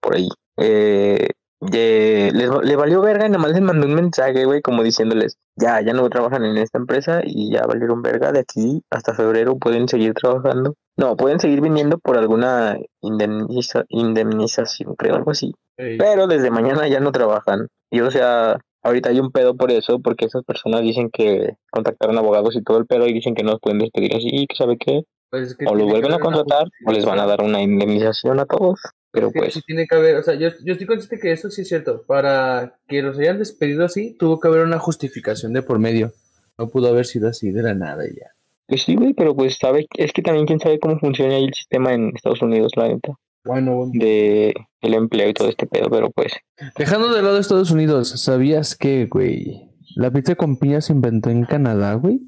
por 0.00 0.14
ahí. 0.16 0.28
Eh, 0.56 1.28
de- 1.60 2.30
les, 2.34 2.50
le 2.62 2.76
valió 2.76 3.00
verga 3.00 3.26
y 3.26 3.30
nada 3.30 3.42
más 3.42 3.52
les 3.52 3.62
mandó 3.62 3.86
un 3.86 3.94
mensaje, 3.94 4.44
güey, 4.44 4.60
como 4.60 4.82
diciéndoles, 4.82 5.38
ya, 5.56 5.80
ya 5.80 5.92
no 5.94 6.08
trabajan 6.10 6.44
en 6.44 6.58
esta 6.58 6.78
empresa 6.78 7.22
y 7.24 7.50
ya 7.52 7.62
valieron 7.66 8.02
verga 8.02 8.32
de 8.32 8.40
aquí 8.40 8.82
hasta 8.90 9.14
febrero 9.14 9.56
pueden 9.56 9.88
seguir 9.88 10.12
trabajando. 10.14 10.74
No, 10.96 11.16
pueden 11.16 11.40
seguir 11.40 11.60
viniendo 11.60 11.98
por 11.98 12.18
alguna 12.18 12.76
indemniza- 13.00 13.84
indemnización, 13.88 14.94
creo, 14.94 15.16
algo 15.16 15.30
así. 15.30 15.52
Pero 15.98 16.26
desde 16.26 16.50
mañana 16.50 16.86
ya 16.88 17.00
no 17.00 17.12
trabajan. 17.12 17.68
Y 17.90 18.00
o 18.00 18.10
sea, 18.10 18.58
ahorita 18.82 19.08
hay 19.10 19.18
un 19.20 19.30
pedo 19.32 19.56
por 19.56 19.70
eso, 19.70 19.98
porque 20.00 20.26
esas 20.26 20.44
personas 20.44 20.82
dicen 20.82 21.08
que 21.10 21.56
contactaron 21.70 22.18
abogados 22.18 22.54
y 22.56 22.62
todo 22.62 22.78
el 22.78 22.86
pedo 22.86 23.06
y 23.06 23.12
dicen 23.12 23.34
que 23.34 23.42
no 23.42 23.52
los 23.52 23.60
pueden 23.60 23.78
despedir 23.80 24.14
así, 24.14 24.46
que 24.48 24.56
sabe 24.56 24.76
qué, 24.78 25.02
Pues 25.34 25.50
es 25.50 25.56
que 25.56 25.66
o 25.66 25.74
que 25.74 25.82
vuelven 25.82 26.12
a 26.12 26.20
contratar 26.20 26.68
o 26.86 26.92
les 26.92 27.04
van 27.04 27.18
a 27.18 27.26
dar 27.26 27.42
una 27.42 27.60
indemnización 27.60 28.38
a 28.38 28.46
todos. 28.46 28.78
Pero 29.10 29.26
Es 29.26 29.32
que 29.32 29.38
pues, 29.40 29.54
sí 29.54 29.62
tiene 29.66 29.84
que 29.88 29.96
haber, 29.96 30.14
o 30.14 30.22
sea, 30.22 30.34
yo, 30.34 30.50
yo 30.64 30.74
estoy 30.74 30.86
consciente 30.86 31.18
que 31.18 31.32
eso 31.32 31.50
sí 31.50 31.62
es 31.62 31.68
cierto. 31.68 32.04
Para 32.06 32.76
que 32.86 33.02
los 33.02 33.18
hayan 33.18 33.40
despedido 33.40 33.84
así, 33.84 34.16
tuvo 34.16 34.38
que 34.38 34.46
haber 34.46 34.60
una 34.64 34.78
justificación 34.78 35.52
de 35.52 35.62
por 35.62 35.80
medio. 35.80 36.12
No 36.56 36.68
pudo 36.68 36.86
haber 36.86 37.04
sido 37.06 37.28
así 37.28 37.50
de 37.50 37.62
la 37.64 37.74
nada 37.74 38.04
ya. 38.06 38.30
pues 38.68 38.82
sí, 38.82 38.94
güey, 38.94 39.12
pero 39.12 39.34
pues 39.34 39.56
sabe, 39.56 39.88
es 39.96 40.12
que 40.12 40.22
también 40.22 40.46
quién 40.46 40.60
sabe 40.60 40.78
cómo 40.78 41.00
funciona 41.00 41.34
ahí 41.34 41.46
el 41.46 41.54
sistema 41.54 41.92
en 41.92 42.12
Estados 42.14 42.40
Unidos, 42.40 42.70
la 42.76 42.86
neta, 42.86 43.14
Bueno, 43.44 43.90
de 43.92 44.54
el 44.82 44.94
empleo 44.94 45.30
y 45.30 45.34
todo 45.34 45.48
este 45.48 45.66
pedo, 45.66 45.90
pero 45.90 46.10
pues, 46.12 46.32
dejando 46.78 47.12
de 47.12 47.22
lado 47.22 47.38
Estados 47.38 47.72
Unidos, 47.72 48.10
¿sabías 48.22 48.76
que, 48.76 49.06
güey? 49.06 49.68
La 49.96 50.12
pizza 50.12 50.36
con 50.36 50.58
piña 50.58 50.80
se 50.80 50.92
inventó 50.92 51.30
en 51.30 51.44
Canadá, 51.44 51.94
güey. 51.94 52.20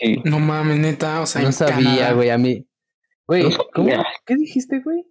Sí. 0.00 0.20
No 0.24 0.38
mames, 0.38 0.78
neta, 0.78 1.20
o 1.20 1.26
sea, 1.26 1.42
No 1.42 1.48
en 1.48 1.52
sabía, 1.52 2.12
güey, 2.12 2.30
a 2.30 2.38
mí. 2.38 2.66
Güey, 3.26 3.44
No. 3.50 3.56
¿cómo? 3.74 3.90
¿Qué 4.26 4.34
dijiste, 4.36 4.80
güey? 4.84 5.04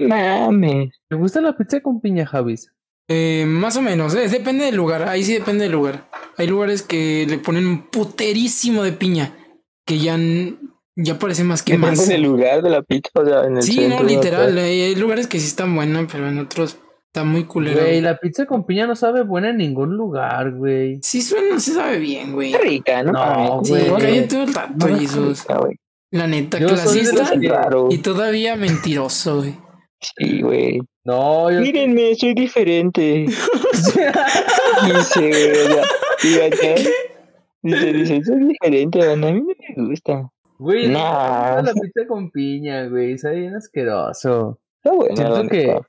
Mames. 0.00 0.90
¿Te 1.08 1.16
gusta 1.16 1.40
la 1.40 1.56
pizza 1.56 1.80
con 1.80 2.00
piña, 2.00 2.26
Javis? 2.26 2.72
Eh, 3.08 3.44
más 3.46 3.76
o 3.76 3.82
menos, 3.82 4.14
eh, 4.14 4.28
depende 4.28 4.64
del 4.64 4.76
lugar. 4.76 5.02
Ahí 5.08 5.22
sí 5.24 5.34
depende 5.34 5.64
del 5.64 5.72
lugar. 5.72 6.08
Hay 6.38 6.46
lugares 6.46 6.82
que 6.82 7.26
le 7.28 7.38
ponen 7.38 7.66
un 7.66 7.82
puterísimo 7.88 8.82
de 8.82 8.92
piña. 8.92 9.36
Que 9.84 9.98
ya, 9.98 10.16
ya 10.96 11.18
parece 11.18 11.44
más 11.44 11.62
que 11.62 11.72
Depende 11.72 11.96
más. 11.96 12.08
del 12.08 12.22
lugar 12.22 12.62
de 12.62 12.70
la 12.70 12.82
pizza, 12.82 13.10
o 13.14 13.24
sea, 13.26 13.44
en 13.44 13.56
el 13.56 13.62
Sí, 13.62 13.74
centro, 13.74 13.98
no, 14.00 14.04
literal. 14.08 14.56
Hay 14.56 14.94
lugares 14.94 15.26
que 15.26 15.40
sí 15.40 15.46
están 15.46 15.74
buenas, 15.74 16.06
pero 16.10 16.28
en 16.28 16.38
otros 16.38 16.78
está 17.12 17.24
muy 17.24 17.44
culero. 17.44 17.82
Güey, 17.82 18.00
la 18.00 18.16
pizza 18.16 18.46
con 18.46 18.64
piña 18.64 18.86
no 18.86 18.96
sabe 18.96 19.22
buena 19.22 19.50
en 19.50 19.58
ningún 19.58 19.96
lugar, 19.98 20.52
güey. 20.52 20.98
Sí 21.02 21.20
suena, 21.20 21.60
sí 21.60 21.72
sabe 21.72 21.98
bien, 21.98 22.32
güey. 22.32 22.52
Está 22.52 22.64
rica, 22.64 23.02
¿no? 23.02 23.12
No. 23.12 23.60
Sí, 23.62 23.72
güey. 23.72 24.02
cállate 24.02 24.36
un 24.36 24.54
rato, 24.54 24.88
No, 24.88 24.98
Jesús. 24.98 25.42
rica, 25.42 25.58
güey. 25.58 25.76
La 26.10 26.26
neta, 26.26 26.58
Yo 26.58 26.68
clasista 26.68 27.30
y 27.90 27.98
todavía 27.98 28.56
mentiroso, 28.56 29.38
güey. 29.38 29.54
Sí, 30.00 30.40
güey. 30.40 30.80
No, 31.04 31.50
yo. 31.50 31.60
Mírenme, 31.60 32.14
soy 32.14 32.32
diferente. 32.32 33.26
Dice, 34.86 35.28
güey, 35.28 36.50
o 36.50 36.56
sea. 36.56 36.76
Dice, 37.62 37.92
dice, 37.92 38.24
soy 38.24 38.44
diferente, 38.48 39.06
banda, 39.06 39.28
a 39.28 39.32
mí 39.32 39.40
no 39.40 39.46
me 39.76 39.88
gusta. 39.88 40.30
Güey, 40.58 40.88
no 40.88 40.98
la 40.98 41.72
pizza 41.74 42.06
con 42.08 42.30
piña, 42.30 42.86
güey. 42.86 43.18
Sabe 43.18 43.40
bien 43.40 43.54
asqueroso. 43.54 44.58
Está 44.82 44.96
buena, 44.96 45.16
Siento 45.16 45.42
la 45.42 45.48
que, 45.48 45.66
neta. 45.66 45.88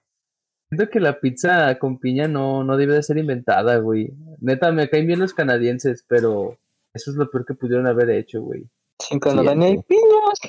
Siento 0.76 0.90
que 0.92 1.00
la 1.00 1.20
pizza 1.20 1.78
con 1.80 2.00
piña 2.00 2.28
no, 2.28 2.64
no 2.64 2.78
debe 2.78 2.96
de 2.96 3.04
ser 3.04 3.18
inventada, 3.18 3.78
güey. 3.78 4.12
Neta, 4.40 4.72
me 4.72 4.90
caen 4.90 5.08
bien 5.08 5.20
los 5.20 5.34
canadienses, 5.34 6.04
pero 6.08 6.58
eso 6.94 7.12
es 7.12 7.18
lo 7.18 7.30
peor 7.30 7.46
que 7.46 7.54
pudieron 7.54 7.88
haber 7.88 8.10
hecho, 8.12 8.42
güey. 8.42 8.64
En 9.10 9.20
Canadá 9.20 9.56
ni 9.56 9.66
hay 9.66 9.78
piñas. 9.84 10.40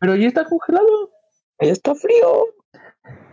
Pero 0.00 0.16
ya 0.16 0.28
está 0.28 0.44
congelado. 0.44 1.10
Allá 1.58 1.72
está 1.72 1.94
frío. 1.94 2.46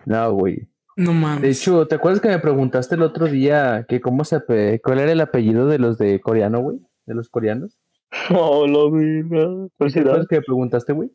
No, 0.06 0.34
güey. 0.34 0.68
No 0.96 1.14
mames. 1.14 1.42
De 1.42 1.50
hecho, 1.50 1.88
¿te 1.88 1.96
acuerdas 1.96 2.22
que 2.22 2.30
me 2.30 2.40
preguntaste 2.40 2.96
el 2.96 3.02
otro 3.02 3.26
día 3.26 3.86
que 3.88 4.00
cómo 4.00 4.24
se 4.26 4.38
ape- 4.38 4.80
cuál 4.84 5.00
era 5.00 5.12
el 5.12 5.22
apellido 5.22 5.68
de 5.68 5.80
los 5.80 5.98
de 5.98 6.20
coreano, 6.22 6.62
güey? 6.62 6.80
De 7.06 7.16
los 7.16 7.30
coreanos. 7.30 7.78
No, 8.30 8.68
la 8.68 8.96
vida. 8.96 9.68
¿Cuál 9.78 9.92
¿Te 9.92 10.00
acuerdas 10.02 10.28
que 10.28 10.36
me 10.36 10.42
preguntaste, 10.44 10.94
güey? 10.94 11.10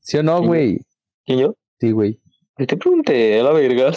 ¿Sí 0.00 0.18
o 0.18 0.22
no, 0.22 0.42
güey? 0.42 0.80
¿Quién 1.24 1.38
yo? 1.38 1.56
Sí, 1.80 1.92
güey. 1.92 2.20
Yo 2.58 2.66
te 2.66 2.76
pregunté, 2.76 3.40
a 3.40 3.42
la 3.44 3.52
verga. 3.52 3.92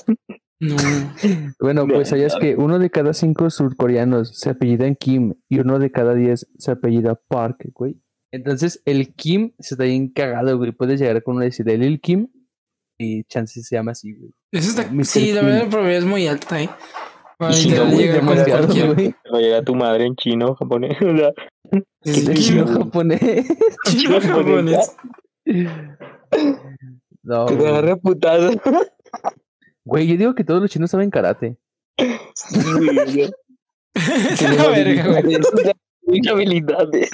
No. 0.60 0.76
Bueno, 1.60 1.86
No, 1.88 1.94
pues 1.96 2.10
sabías 2.10 2.34
no. 2.36 2.40
que 2.40 2.56
uno 2.56 2.78
de 2.80 2.90
cada 2.92 3.14
cinco 3.14 3.50
surcoreanos 3.50 4.38
se 4.38 4.52
apellidan 4.52 4.96
Kim 4.96 5.34
y 5.50 5.60
uno 5.60 5.80
de 5.80 5.92
cada 5.92 6.14
diez 6.14 6.48
se 6.58 6.72
apellida 6.72 7.16
Park, 7.28 7.66
güey. 7.74 7.98
Entonces, 8.32 8.82
el 8.86 9.14
Kim 9.14 9.52
se 9.60 9.74
está 9.74 9.84
bien 9.86 10.10
cagado, 10.10 10.58
güey. 10.58 10.72
Puedes 10.72 11.00
llegar 11.00 11.22
con 11.24 11.36
uno 11.36 11.44
y 11.44 11.48
decir 11.48 11.68
el 11.70 11.82
Lil 11.82 12.00
Kim 12.00 12.28
y 13.00 13.24
chance 13.24 13.62
se 13.62 13.76
llama 13.76 13.92
así, 13.94 14.14
güey. 14.14 14.32
Eso 14.52 14.70
está. 14.70 14.88
Sí, 15.04 15.34
la 15.34 15.42
verdad 15.42 15.64
la 15.64 15.70
probabilidad 15.70 16.04
es 16.04 16.06
muy 16.10 16.28
alta, 16.28 16.62
eh. 16.62 16.70
Para 17.40 17.54
si 17.54 17.70
no, 17.70 17.86
güey, 17.88 17.98
llegar 17.98 18.20
con 18.20 18.28
demasiado, 18.30 18.66
cualquiera. 18.68 18.94
güey. 18.94 19.16
Va 19.34 19.38
a 19.40 19.42
llegar 19.42 19.64
tu 19.66 19.76
madre 19.76 20.06
en 20.06 20.16
chino, 20.16 20.54
japonés. 20.56 20.98
Es 22.04 22.16
¿Qué 22.16 22.22
de 22.22 22.34
te 22.34 22.34
Chino 22.42 22.66
chino, 22.66 22.80
japonés. 22.84 23.48
chino 23.86 24.20
japonés. 24.22 24.96
No, 27.24 27.46
que 27.46 27.54
te 27.54 27.60
güey. 27.60 27.72
agarre 27.72 27.92
a 27.92 27.96
putadas. 27.98 28.56
Güey, 29.84 30.08
yo 30.08 30.16
digo 30.18 30.36
que 30.36 30.44
todos 30.44 30.62
los 30.62 30.70
chinos 30.70 30.92
saben 30.92 31.10
karate. 31.10 31.58
Sí, 36.08 36.28
habilidades. 36.28 37.10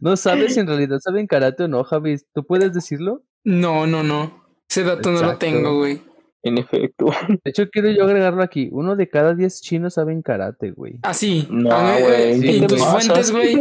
No 0.00 0.16
sabes 0.16 0.54
si 0.54 0.60
en 0.60 0.66
realidad 0.66 0.98
saben 1.00 1.26
karate 1.26 1.64
o 1.64 1.68
no, 1.68 1.84
Javis. 1.84 2.26
¿Tú 2.34 2.44
puedes 2.44 2.72
decirlo? 2.74 3.22
No, 3.44 3.86
no, 3.86 4.02
no. 4.02 4.44
Ese 4.68 4.82
dato 4.82 5.10
no 5.10 5.22
lo 5.22 5.38
tengo, 5.38 5.78
güey. 5.78 6.02
En 6.42 6.58
efecto. 6.58 7.06
De 7.28 7.50
hecho, 7.50 7.68
quiero 7.70 7.90
yo 7.90 8.04
agregarlo 8.04 8.42
aquí. 8.42 8.68
Uno 8.72 8.96
de 8.96 9.08
cada 9.08 9.34
diez 9.34 9.60
chinos 9.60 9.94
saben 9.94 10.22
karate, 10.22 10.70
güey. 10.70 10.98
Ah, 11.02 11.12
sí. 11.14 11.46
No, 11.50 11.70
A 11.70 11.96
ver, 11.96 12.02
güey, 12.02 12.14
eh, 12.14 12.40
¿qué 12.40 12.52
¿Y 12.52 12.60
te 12.60 12.66
tus 12.66 12.84
fuentes, 12.84 13.30
güey? 13.30 13.60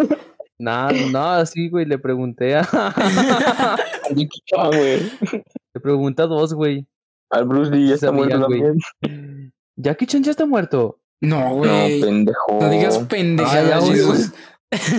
Nada, 0.60 0.92
nada, 1.12 1.46
sí, 1.46 1.70
güey. 1.70 1.86
Le 1.86 1.98
pregunté 1.98 2.56
a. 2.56 2.62
Jackie 4.10 4.42
Chan, 4.46 4.68
güey. 4.68 5.00
le 5.74 5.82
pregunté 5.82 6.22
a 6.24 6.26
dos, 6.28 6.54
güey. 6.54 6.86
Al 7.32 7.46
Bruce 7.46 7.72
Lee 7.72 7.88
ya 7.90 7.96
está 7.96 8.12
muerto 8.12 8.46
güey. 8.46 8.62
también. 8.62 9.54
Jackie 9.78 10.06
Chan 10.06 10.24
ya 10.24 10.32
está 10.32 10.46
muerto. 10.46 11.00
No, 11.22 11.50
No, 11.50 11.56
güey. 11.56 12.02
pendejo. 12.02 12.60
No 12.62 12.70
digas 12.70 13.00
Ah, 13.02 13.08
pendejadas, 13.08 13.70
ya, 13.70 13.80
güey, 13.80 13.92
Jesús. 13.94 14.34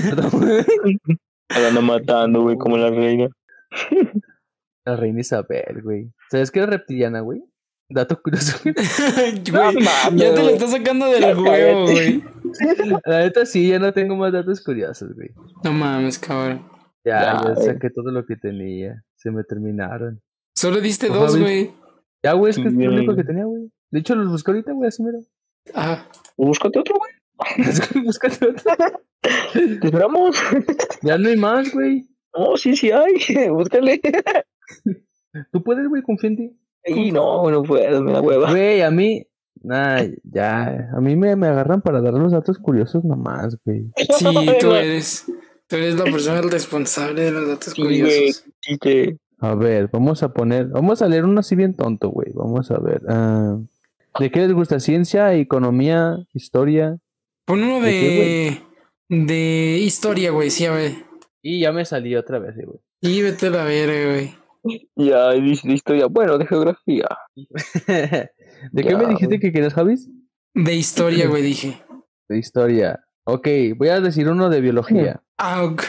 Perdón, 0.04 0.30
güey. 0.32 0.64
La 1.48 1.68
anda 1.68 1.80
matando, 1.80 2.42
güey, 2.42 2.56
como 2.56 2.76
la 2.76 2.90
reina. 2.90 3.28
La 4.84 4.96
reina 4.96 5.20
Isabel, 5.20 5.82
güey. 5.82 6.10
¿Sabes 6.30 6.50
que 6.50 6.60
era 6.60 6.66
reptiliana, 6.70 7.20
güey? 7.20 7.42
Dato 7.90 8.20
curioso. 8.22 8.58
güey. 8.62 8.74
Güey, 9.50 9.84
ya 10.16 10.34
te 10.34 10.42
lo 10.42 10.48
estás 10.50 10.70
sacando 10.70 11.06
del 11.06 11.36
huevo, 11.36 11.82
güey. 11.86 12.22
La 13.04 13.20
neta 13.20 13.44
sí, 13.46 13.68
ya 13.68 13.78
no 13.78 13.92
tengo 13.92 14.16
más 14.16 14.32
datos 14.32 14.62
curiosos, 14.62 15.12
güey. 15.14 15.30
No 15.64 15.72
mames, 15.72 16.18
cabrón. 16.18 16.66
Ya, 17.04 17.40
Ya, 17.44 17.56
saqué 17.56 17.90
todo 17.90 18.10
lo 18.12 18.24
que 18.26 18.36
tenía. 18.36 19.02
Se 19.16 19.30
me 19.30 19.42
terminaron. 19.44 20.20
Solo 20.56 20.80
diste 20.80 21.08
Ojalá, 21.08 21.22
dos, 21.26 21.38
güey. 21.38 21.72
Ya, 22.22 22.32
güey, 22.34 22.50
es 22.50 22.56
que 22.56 22.68
es 22.68 22.72
lo 22.72 22.78
Bien. 22.78 22.92
único 22.92 23.16
que 23.16 23.24
tenía, 23.24 23.44
güey. 23.44 23.70
De 23.90 24.00
hecho, 24.00 24.14
los 24.14 24.30
busqué 24.30 24.50
ahorita, 24.52 24.72
güey, 24.72 24.88
así 24.88 25.02
mira. 25.02 25.18
Ah, 25.74 26.06
Búscate 26.36 26.78
otro, 26.78 26.96
güey. 26.98 27.12
Búscate 28.04 28.46
otro. 28.46 28.74
Te 29.52 29.64
esperamos. 29.86 30.36
Ya 31.02 31.18
no 31.18 31.28
hay 31.28 31.36
más, 31.36 31.72
güey. 31.72 32.06
No, 32.36 32.56
sí, 32.56 32.76
sí 32.76 32.90
hay. 32.90 33.48
Búscale. 33.50 34.00
Tú 35.52 35.62
puedes, 35.62 35.88
güey, 35.88 36.02
confía 36.02 36.30
en 36.30 36.36
ti. 36.36 36.56
Y 36.86 37.12
no, 37.12 37.50
no 37.50 37.62
puedo, 37.62 38.02
me 38.02 38.12
da 38.12 38.20
hueva. 38.20 38.50
Güey, 38.50 38.82
a 38.82 38.90
mí. 38.90 39.26
Nah, 39.62 40.02
ya. 40.24 40.88
A 40.96 41.00
mí 41.00 41.16
me, 41.16 41.36
me 41.36 41.48
agarran 41.48 41.82
para 41.82 42.00
dar 42.00 42.14
los 42.14 42.32
datos 42.32 42.58
curiosos 42.58 43.04
nomás, 43.04 43.58
güey. 43.64 43.90
sí, 44.18 44.24
tú 44.60 44.72
eres. 44.72 45.26
Tú 45.66 45.76
eres 45.76 45.96
la 45.96 46.04
persona 46.10 46.40
responsable 46.42 47.22
de 47.24 47.30
los 47.32 47.46
datos 47.48 47.74
Sí, 47.74 47.82
güey. 47.82 48.00
curiosos. 48.00 48.44
Sí, 48.60 48.78
que- 48.78 49.16
A 49.40 49.54
ver, 49.54 49.88
vamos 49.92 50.22
a 50.22 50.32
poner. 50.32 50.66
Vamos 50.68 51.02
a 51.02 51.08
leer 51.08 51.24
uno 51.24 51.40
así 51.40 51.54
bien 51.56 51.74
tonto, 51.74 52.08
güey. 52.10 52.32
Vamos 52.34 52.70
a 52.70 52.78
ver. 52.78 53.02
ah, 53.08 53.58
¿De 54.18 54.30
qué 54.30 54.40
les 54.40 54.52
gusta? 54.52 54.80
¿Ciencia, 54.80 55.34
economía, 55.34 56.16
historia? 56.34 56.96
Pon 57.44 57.62
uno 57.62 57.80
¿De 57.80 58.60
de. 59.08 59.16
De 59.24 59.78
historia, 59.78 60.30
güey, 60.30 60.50
sí, 60.50 60.64
a 60.66 60.72
ver. 60.72 60.92
Y 61.42 61.60
ya 61.60 61.72
me 61.72 61.84
salí 61.84 62.14
otra 62.16 62.38
vez, 62.38 62.54
güey. 62.56 62.80
Y 63.02 63.22
vete 63.22 63.46
a 63.46 63.50
la 63.50 63.64
verga, 63.64 64.12
güey. 64.12 64.34
Ya, 64.96 65.30
dice 65.32 65.68
de 65.68 65.74
historia. 65.74 66.06
Bueno, 66.06 66.38
de 66.38 66.46
geografía. 66.46 67.08
¿De 68.72 68.82
qué 68.82 68.96
me 68.96 69.06
dijiste 69.06 69.26
güey. 69.26 69.40
que 69.40 69.52
querías, 69.52 69.74
Javis? 69.74 70.08
De 70.54 70.74
historia, 70.74 71.28
güey, 71.28 71.42
dije. 71.42 71.82
De 72.28 72.38
historia. 72.38 73.00
Ok, 73.24 73.48
voy 73.76 73.88
a 73.88 74.00
decir 74.00 74.28
uno 74.28 74.50
de 74.50 74.60
biología. 74.60 75.22
Ah, 75.38 75.64
ok. 75.64 75.82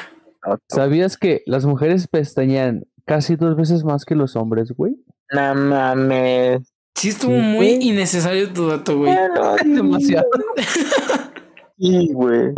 ¿Sabías 0.70 1.18
que 1.18 1.44
las 1.46 1.66
mujeres 1.66 2.08
pestañean 2.08 2.86
casi 3.06 3.36
dos 3.36 3.56
veces 3.56 3.84
más 3.84 4.06
que 4.06 4.16
los 4.16 4.36
hombres, 4.36 4.72
güey? 4.72 4.96
No 5.32 5.56
mames. 5.56 6.74
Sí, 6.96 7.10
estuvo 7.10 7.36
Sí, 7.36 7.42
muy 7.42 7.68
innecesario 7.82 8.52
tu 8.52 8.68
dato, 8.68 8.98
güey. 8.98 9.14
Bueno, 9.14 9.56
Demasiado. 9.66 10.28
Sí, 11.78 12.10
güey. 12.14 12.54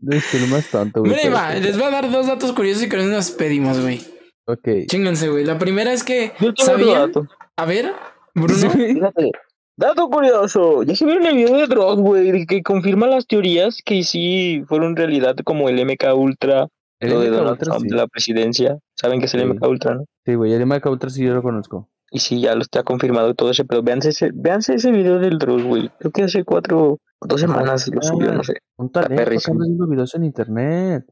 No 0.00 0.16
es 0.16 0.26
que 0.30 0.38
lo 0.40 0.46
más 0.48 0.68
tonto, 0.68 1.00
güey. 1.00 1.12
Mira, 1.14 1.30
va, 1.30 1.54
les 1.54 1.76
voy 1.76 1.86
a 1.86 1.90
dar 1.90 2.10
dos 2.10 2.26
datos 2.26 2.52
curiosos 2.52 2.84
y 2.84 2.88
con 2.88 3.00
eso 3.00 3.08
nos 3.08 3.30
pedimos, 3.30 3.80
güey. 3.80 4.00
Ok. 4.46 4.68
Chénganse, 4.88 5.28
güey. 5.28 5.44
La 5.44 5.58
primera 5.58 5.92
es 5.92 6.02
que 6.04 6.32
Yo 6.40 6.52
tengo 6.52 6.52
otro 6.52 6.64
sabían. 6.64 7.00
dato. 7.12 7.26
A 7.56 7.64
ver, 7.66 7.92
Bruno. 8.34 8.70
Fíjate, 8.70 9.30
dato 9.76 10.08
curioso, 10.08 10.82
ya 10.82 10.94
se 10.96 11.04
vieron 11.04 11.26
el 11.26 11.36
video 11.36 11.56
de 11.56 11.66
Dross, 11.66 12.00
güey, 12.00 12.46
que 12.46 12.62
confirma 12.62 13.06
las 13.06 13.26
teorías 13.26 13.80
que 13.84 14.02
sí 14.02 14.64
fueron 14.66 14.96
realidad 14.96 15.36
como 15.44 15.68
el 15.68 15.84
MK 15.84 16.14
Ultra, 16.16 16.66
El 17.00 17.10
lo 17.10 17.20
de 17.20 17.28
Donald 17.30 17.52
Ultra, 17.52 17.64
Trump 17.66 17.82
sí. 17.82 17.88
de 17.88 17.96
la 17.96 18.06
presidencia. 18.06 18.78
Saben 18.96 19.20
que 19.20 19.26
es 19.26 19.34
el 19.34 19.40
Sí. 19.42 19.46
MK 19.46 19.66
Ultra, 19.68 19.94
¿no? 19.94 20.04
Sí, 20.24 20.34
güey, 20.34 20.52
el 20.52 20.66
MK 20.66 20.86
Ultra 20.86 21.10
sí 21.10 21.24
yo 21.24 21.34
lo 21.34 21.42
conozco. 21.42 21.88
Y 22.10 22.18
sí, 22.18 22.40
ya 22.42 22.54
lo 22.54 22.60
está 22.62 22.82
confirmado 22.82 23.30
y 23.30 23.34
todo 23.34 23.50
ese, 23.50 23.64
pero 23.64 23.82
véanse 23.82 24.10
ese, 24.10 24.30
véanse 24.34 24.74
ese 24.74 24.90
video 24.90 25.18
del 25.18 25.38
Dross, 25.38 25.62
güey. 25.64 25.90
Creo 25.98 26.12
que 26.12 26.22
hace 26.24 26.44
cuatro, 26.44 26.98
dos 27.20 27.40
semanas 27.40 27.88
lo 27.88 28.02
subió, 28.02 28.32
no 28.32 28.44
sé. 28.44 28.56
Un 28.76 28.90
talento 28.92 29.22
anda 29.22 29.36
haciendo 29.36 29.86
videos 29.86 30.14
en 30.14 30.24
internet. 30.24 31.04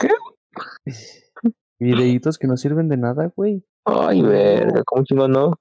¿Qué? 0.00 0.08
Videitos 1.82 2.38
que 2.38 2.46
no 2.46 2.56
sirven 2.56 2.88
de 2.88 2.96
nada, 2.96 3.32
güey. 3.34 3.64
Ay, 3.84 4.22
verga, 4.22 4.82
¿cómo 4.84 5.04
chingón 5.04 5.32
no? 5.32 5.58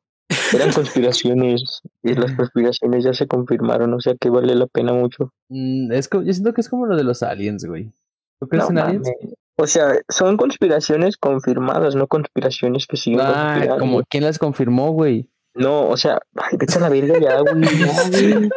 Eran 0.53 0.71
conspiraciones 0.73 1.81
y 2.03 2.13
las 2.13 2.33
conspiraciones 2.33 3.03
ya 3.03 3.13
se 3.13 3.27
confirmaron, 3.27 3.93
o 3.93 3.99
sea 3.99 4.15
que 4.19 4.29
vale 4.29 4.55
la 4.55 4.67
pena 4.67 4.93
mucho. 4.93 5.33
Mm, 5.49 5.91
es 5.91 6.09
yo 6.11 6.21
siento 6.21 6.53
que 6.53 6.61
es 6.61 6.69
como 6.69 6.85
lo 6.85 6.95
de 6.95 7.03
los 7.03 7.23
aliens, 7.23 7.65
güey. 7.65 7.91
¿Tú 8.39 8.47
crees 8.47 8.65
No 8.65 8.71
en 8.71 8.77
aliens? 8.77 9.11
O 9.57 9.67
sea, 9.67 9.99
son 10.09 10.37
conspiraciones 10.37 11.17
confirmadas, 11.17 11.95
no 11.95 12.07
conspiraciones 12.07 12.87
que 12.87 12.97
siguen 12.97 13.21
Ah, 13.21 13.77
como 13.79 14.01
quién 14.09 14.23
las 14.23 14.39
confirmó, 14.39 14.91
güey. 14.91 15.29
No, 15.53 15.87
o 15.89 15.97
sea, 15.97 16.19
ay, 16.35 16.57
vete 16.57 16.77
a 16.77 16.81
la 16.81 16.89
verga 16.89 17.19
ya, 17.19 17.41
güey. 17.41 17.61
Ya, 17.61 18.09
güey. 18.09 18.49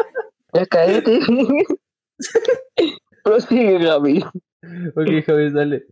Ya 0.54 0.66
cállate. 0.66 1.20
Prosigue, 3.24 3.78
Gaby. 3.78 4.24
Ok, 4.94 5.24
Javi, 5.26 5.50
dale. 5.50 5.86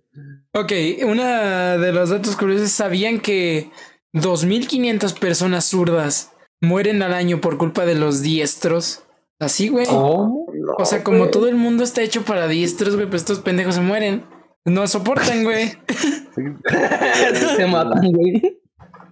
Ok, 0.52 0.72
una 1.06 1.76
de 1.78 1.92
los 1.92 2.10
datos 2.10 2.36
curiosos, 2.36 2.70
¿sabían 2.70 3.20
que 3.20 3.70
2.500 4.14 5.18
personas 5.18 5.64
zurdas 5.64 6.32
mueren 6.60 7.02
al 7.02 7.14
año 7.14 7.40
por 7.40 7.58
culpa 7.58 7.84
de 7.84 7.94
los 7.94 8.22
diestros? 8.22 9.04
Así, 9.38 9.68
güey. 9.68 9.86
O 9.88 10.84
sea, 10.84 11.02
como 11.02 11.28
todo 11.28 11.48
el 11.48 11.56
mundo 11.56 11.82
está 11.82 12.02
hecho 12.02 12.22
para 12.22 12.46
diestros, 12.46 12.94
güey, 12.94 13.08
pues 13.08 13.22
estos 13.22 13.40
pendejos 13.40 13.74
se 13.74 13.80
mueren. 13.80 14.24
No 14.64 14.86
soportan, 14.86 15.42
güey. 15.42 15.72
Se 17.56 17.66
matan, 17.66 18.12
güey. 18.12 18.60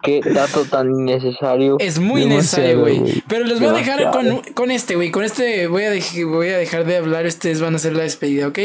Qué 0.03 0.21
dato 0.25 0.65
tan 0.65 0.91
innecesario. 0.91 1.77
Es 1.79 1.99
muy 1.99 2.25
necesario, 2.25 2.81
güey. 2.81 3.23
Pero 3.29 3.45
les 3.45 3.61
voy 3.61 3.69
a 3.69 3.73
dejar 3.73 4.11
con, 4.11 4.41
con 4.55 4.71
este, 4.71 4.97
güey. 4.97 5.11
Con 5.11 5.25
este 5.25 5.67
voy 5.67 5.85
a, 5.85 5.91
voy 6.27 6.49
a 6.49 6.59
dejar 6.59 6.87
de 6.87 6.97
hablar. 6.97 7.27
Ustedes 7.27 7.61
van 7.61 7.75
a 7.75 7.77
hacer 7.77 7.95
la 7.95 8.05
despedida, 8.05 8.49
¿ok? 8.49 8.59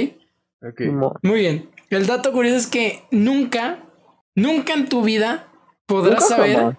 Muy 1.21 1.39
bien. 1.39 1.69
El 1.89 2.07
dato 2.07 2.31
curioso 2.31 2.57
es 2.57 2.67
que 2.67 3.03
nunca, 3.11 3.83
nunca 4.35 4.73
en 4.73 4.89
tu 4.89 5.03
vida 5.03 5.51
podrás 5.85 6.27
saber 6.27 6.55
jamás. 6.55 6.77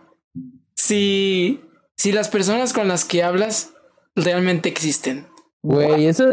si, 0.74 1.60
si 1.96 2.12
las 2.12 2.28
personas 2.28 2.72
con 2.72 2.88
las 2.88 3.04
que 3.04 3.22
hablas 3.22 3.72
realmente 4.14 4.68
existen. 4.68 5.26
Güey, 5.62 6.06
eso. 6.06 6.30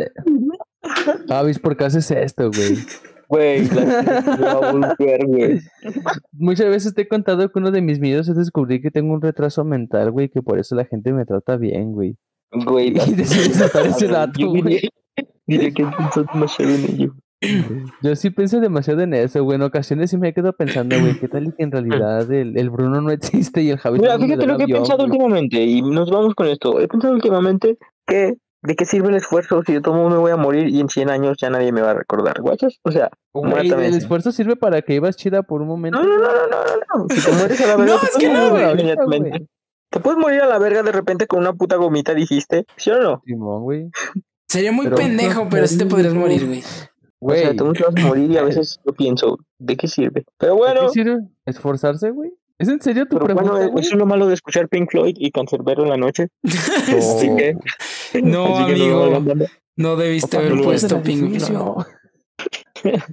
Javis, 1.28 1.60
¿por 1.60 1.78
qué 1.78 1.86
haces 1.86 2.10
esto, 2.12 2.50
güey? 2.52 2.78
Güey, 3.30 3.68
güey. 5.28 5.60
Muchas 6.34 6.68
veces 6.68 6.94
te 6.94 7.02
he 7.04 7.08
contado 7.08 7.52
que 7.52 7.60
uno 7.60 7.72
de 7.72 7.82
mis 7.82 8.00
miedos 8.00 8.28
es 8.30 8.36
descubrir 8.36 8.82
que 8.82 8.92
tengo 8.92 9.14
un 9.14 9.22
retraso 9.22 9.64
mental, 9.64 10.12
güey, 10.12 10.30
que 10.30 10.42
por 10.42 10.60
eso 10.60 10.76
la 10.76 10.86
gente 10.86 11.14
me 11.14 11.26
trata 11.26 11.58
bien, 11.58 11.94
güey. 11.94 12.18
Güey, 12.52 12.90
Y 13.18 13.26
sacar 13.26 13.88
ese 13.88 14.08
dato, 14.08 14.50
güey. 14.50 14.88
diría 15.48 15.72
que 15.72 15.84
piensas 15.84 16.26
demasiado 16.32 16.74
en 16.74 16.84
ello. 16.86 17.16
Yo 18.02 18.16
sí 18.16 18.30
pienso 18.30 18.60
demasiado 18.60 19.02
en 19.02 19.14
eso, 19.14 19.44
güey. 19.44 19.56
En 19.56 19.62
ocasiones 19.64 20.10
sí 20.12 20.18
me 20.18 20.34
quedo 20.34 20.54
pensando, 20.54 21.00
güey, 21.00 21.20
¿qué 21.20 21.28
tal 21.28 21.46
y 21.48 21.52
que 21.52 21.64
en 21.64 21.72
realidad 21.72 22.32
el, 22.32 22.58
el 22.58 22.70
Bruno 22.70 23.02
no 23.02 23.12
existe 23.12 23.62
y 23.62 23.70
el 23.70 23.78
Javi 23.78 24.00
Mira, 24.00 24.18
fíjate 24.18 24.46
lo 24.46 24.58
que 24.58 24.64
he 24.64 24.66
avión, 24.66 24.80
pensado 24.80 25.00
güey? 25.00 25.12
últimamente 25.12 25.62
y 25.64 25.82
nos 25.82 26.10
vamos 26.12 26.36
con 26.36 26.48
esto. 26.48 26.80
He 26.80 26.88
pensado 26.88 27.14
últimamente 27.14 27.78
que 28.08 28.36
de 28.62 28.76
qué 28.76 28.86
sirve 28.86 29.10
el 29.10 29.16
esfuerzo 29.16 29.62
si 29.66 29.74
de 29.74 29.82
todo 29.82 29.96
modo 29.96 30.10
me 30.10 30.18
voy 30.18 30.32
a 30.32 30.38
morir 30.38 30.70
y 30.70 30.80
en 30.80 30.88
100 30.88 31.10
años 31.10 31.38
ya 31.42 31.50
nadie 31.50 31.72
me 31.74 31.82
va 31.82 31.92
a 31.92 31.96
recordar, 31.96 32.40
guachas. 32.42 32.80
O 32.84 32.92
sea, 32.92 33.10
Güey, 33.34 33.68
el 33.70 33.96
esfuerzo 33.96 34.32
sirve 34.32 34.56
para 34.56 34.82
que 34.82 34.94
ibas 34.96 35.18
chida 35.18 35.44
por 35.44 35.62
un 35.62 35.68
momento. 35.68 36.02
No, 36.02 36.08
no, 36.08 36.16
no, 36.18 36.24
no, 36.24 36.28
no, 36.28 36.98
no, 36.98 37.04
no. 37.04 37.16
Si 37.16 37.26
te 37.30 37.36
mueres 37.36 37.62
a 37.62 37.68
la 37.68 37.76
verga, 37.78 37.94
No, 37.94 38.00
te 38.00 38.06
es 38.06 38.12
puedes 38.14 38.28
que 38.30 38.34
no, 38.34 38.50
morir 38.50 39.06
güey. 39.06 39.48
Te 39.90 40.00
puedes 40.00 40.18
morir 40.20 40.42
a 40.42 40.48
la 40.48 40.58
verga 40.60 40.82
de 40.82 40.92
repente 40.92 41.28
con 41.28 41.40
una 41.40 41.54
puta 41.54 41.76
gomita, 41.76 42.14
dijiste. 42.14 42.66
¿Sí 42.78 42.90
o 42.92 43.00
no? 43.02 43.22
Simón, 43.26 43.64
güey. 43.64 43.90
Sería 44.48 44.72
muy 44.72 44.86
Pero- 44.86 44.98
pendejo, 44.98 45.48
pero 45.50 45.68
sí 45.68 45.78
te 45.78 45.86
podrías 45.86 46.14
morir, 46.14 46.46
güey. 46.48 46.64
O 47.26 47.32
sea, 47.34 47.44
Güey, 47.46 47.56
tú 47.56 47.66
no 47.66 47.74
te 47.74 47.84
vas 47.84 47.96
a 47.96 48.08
morir 48.08 48.32
y 48.32 48.38
a 48.38 48.44
veces 48.44 48.80
yo 48.86 48.94
pienso, 48.94 49.38
¿de 49.60 49.78
qué 49.78 49.88
sirve? 49.88 50.26
Pero 50.38 50.54
¿de 50.54 50.58
bueno, 50.60 50.82
qué 50.82 50.90
sirve 50.90 51.18
esforzarse, 51.46 52.10
güey? 52.12 52.32
¿Es 52.60 52.68
en 52.70 52.80
serio 52.82 53.06
tu 53.06 53.16
pero 53.18 53.26
pregunta, 53.26 53.52
bueno, 53.52 53.72
güey? 53.72 53.84
eso 53.86 53.94
es 53.96 54.00
lo 54.00 54.06
malo 54.06 54.28
de 54.28 54.34
escuchar 54.36 54.68
Pink 54.70 54.90
Floyd 54.92 55.16
y 55.18 55.32
Cancerbero 55.32 55.84
en 55.84 55.90
la 55.90 55.98
noche. 55.98 56.28
Así 56.44 57.30
No. 57.30 57.36
que. 57.38 57.54
No, 58.22 58.58
así 58.58 58.66
que 58.68 58.72
amigo. 58.82 58.98
lo 59.00 59.04
hagan, 59.06 59.26
banda. 59.26 59.46
No 59.76 59.96
debiste 59.96 60.38
haber 60.38 60.56
no 60.56 60.62
puesto 60.64 61.02
Pink 61.02 61.40
Floyd. 61.40 61.86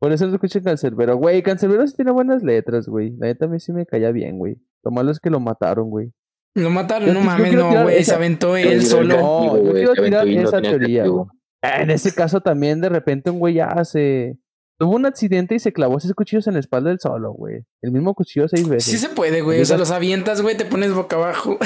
Por 0.00 0.12
eso 0.12 0.26
no 0.26 0.34
escuché 0.34 0.62
Cancerbero. 0.62 1.16
Güey, 1.16 1.42
Cancerbero 1.42 1.86
sí 1.86 1.94
tiene 1.96 2.10
buenas 2.10 2.42
letras, 2.42 2.88
güey. 2.88 3.10
La 3.18 3.26
neta 3.26 3.44
a 3.46 3.48
mí 3.48 3.60
sí 3.60 3.72
me 3.72 3.84
caía 3.86 4.12
bien, 4.12 4.38
güey. 4.38 4.56
Lo 4.82 4.90
malo 4.90 5.10
es 5.10 5.20
que 5.20 5.28
lo 5.30 5.40
mataron, 5.40 5.90
güey. 5.90 6.10
Lo 6.54 6.70
mataron, 6.70 7.08
Yo- 7.08 7.14
no 7.14 7.20
mames, 7.20 7.52
no, 7.54 7.82
güey. 7.82 8.02
Se 8.02 8.14
aventó 8.14 8.56
él 8.56 8.82
solo. 8.84 9.16
No, 9.16 9.56
yo 9.56 9.62
güey, 9.62 9.72
quiero 9.84 9.92
tirar 9.94 10.26
no 10.26 10.40
esa 10.42 10.60
teoría, 10.62 11.06
güey. 11.06 11.26
En 11.62 11.90
ese 11.90 12.14
caso 12.14 12.40
también 12.40 12.80
de 12.80 12.88
repente 12.88 13.30
un 13.30 13.38
güey 13.38 13.54
ya 13.54 13.84
se... 13.84 14.38
Tuvo 14.78 14.96
un 14.96 15.04
accidente 15.04 15.54
y 15.54 15.58
se 15.58 15.74
clavó 15.74 16.00
seis 16.00 16.14
cuchillos 16.14 16.46
en 16.46 16.54
la 16.54 16.60
espalda 16.60 16.88
del 16.88 17.00
solo, 17.00 17.32
güey. 17.32 17.66
El 17.82 17.92
mismo 17.92 18.14
cuchillo 18.14 18.48
seis 18.48 18.66
veces. 18.66 18.90
Sí 18.90 18.96
se 18.96 19.10
puede, 19.10 19.42
güey. 19.42 19.60
O 19.60 19.64
sea, 19.66 19.76
los 19.76 19.90
avientas, 19.90 20.40
güey, 20.40 20.56
te 20.56 20.64
pones 20.64 20.94
boca 20.94 21.16
abajo. 21.16 21.58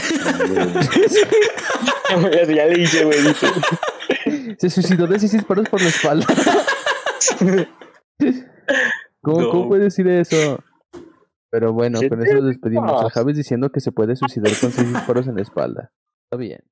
ya 2.10 2.66
le 2.66 2.82
hice, 2.82 3.04
güey. 3.04 3.18
Se 4.58 4.68
suicidó 4.68 5.06
de 5.06 5.20
seis 5.20 5.30
disparos 5.30 5.68
por 5.68 5.80
la 5.80 5.88
espalda. 5.88 6.26
¿Cómo, 9.22 9.40
No. 9.40 9.50
¿Cómo 9.50 9.68
puede 9.68 9.84
decir 9.84 10.08
eso? 10.08 10.58
Pero 11.50 11.72
bueno, 11.72 12.00
¿Qué 12.00 12.08
con 12.08 12.20
eso 12.20 12.34
nos 12.34 12.46
despedimos. 12.46 12.90
Pasa? 12.90 13.10
Javis 13.10 13.36
diciendo 13.36 13.70
que 13.70 13.78
se 13.78 13.92
puede 13.92 14.16
suicidar 14.16 14.50
con 14.60 14.72
seis 14.72 14.92
disparos 14.92 15.28
en 15.28 15.36
la 15.36 15.42
espalda. 15.42 15.92
Está 16.24 16.36
bien. 16.36 16.64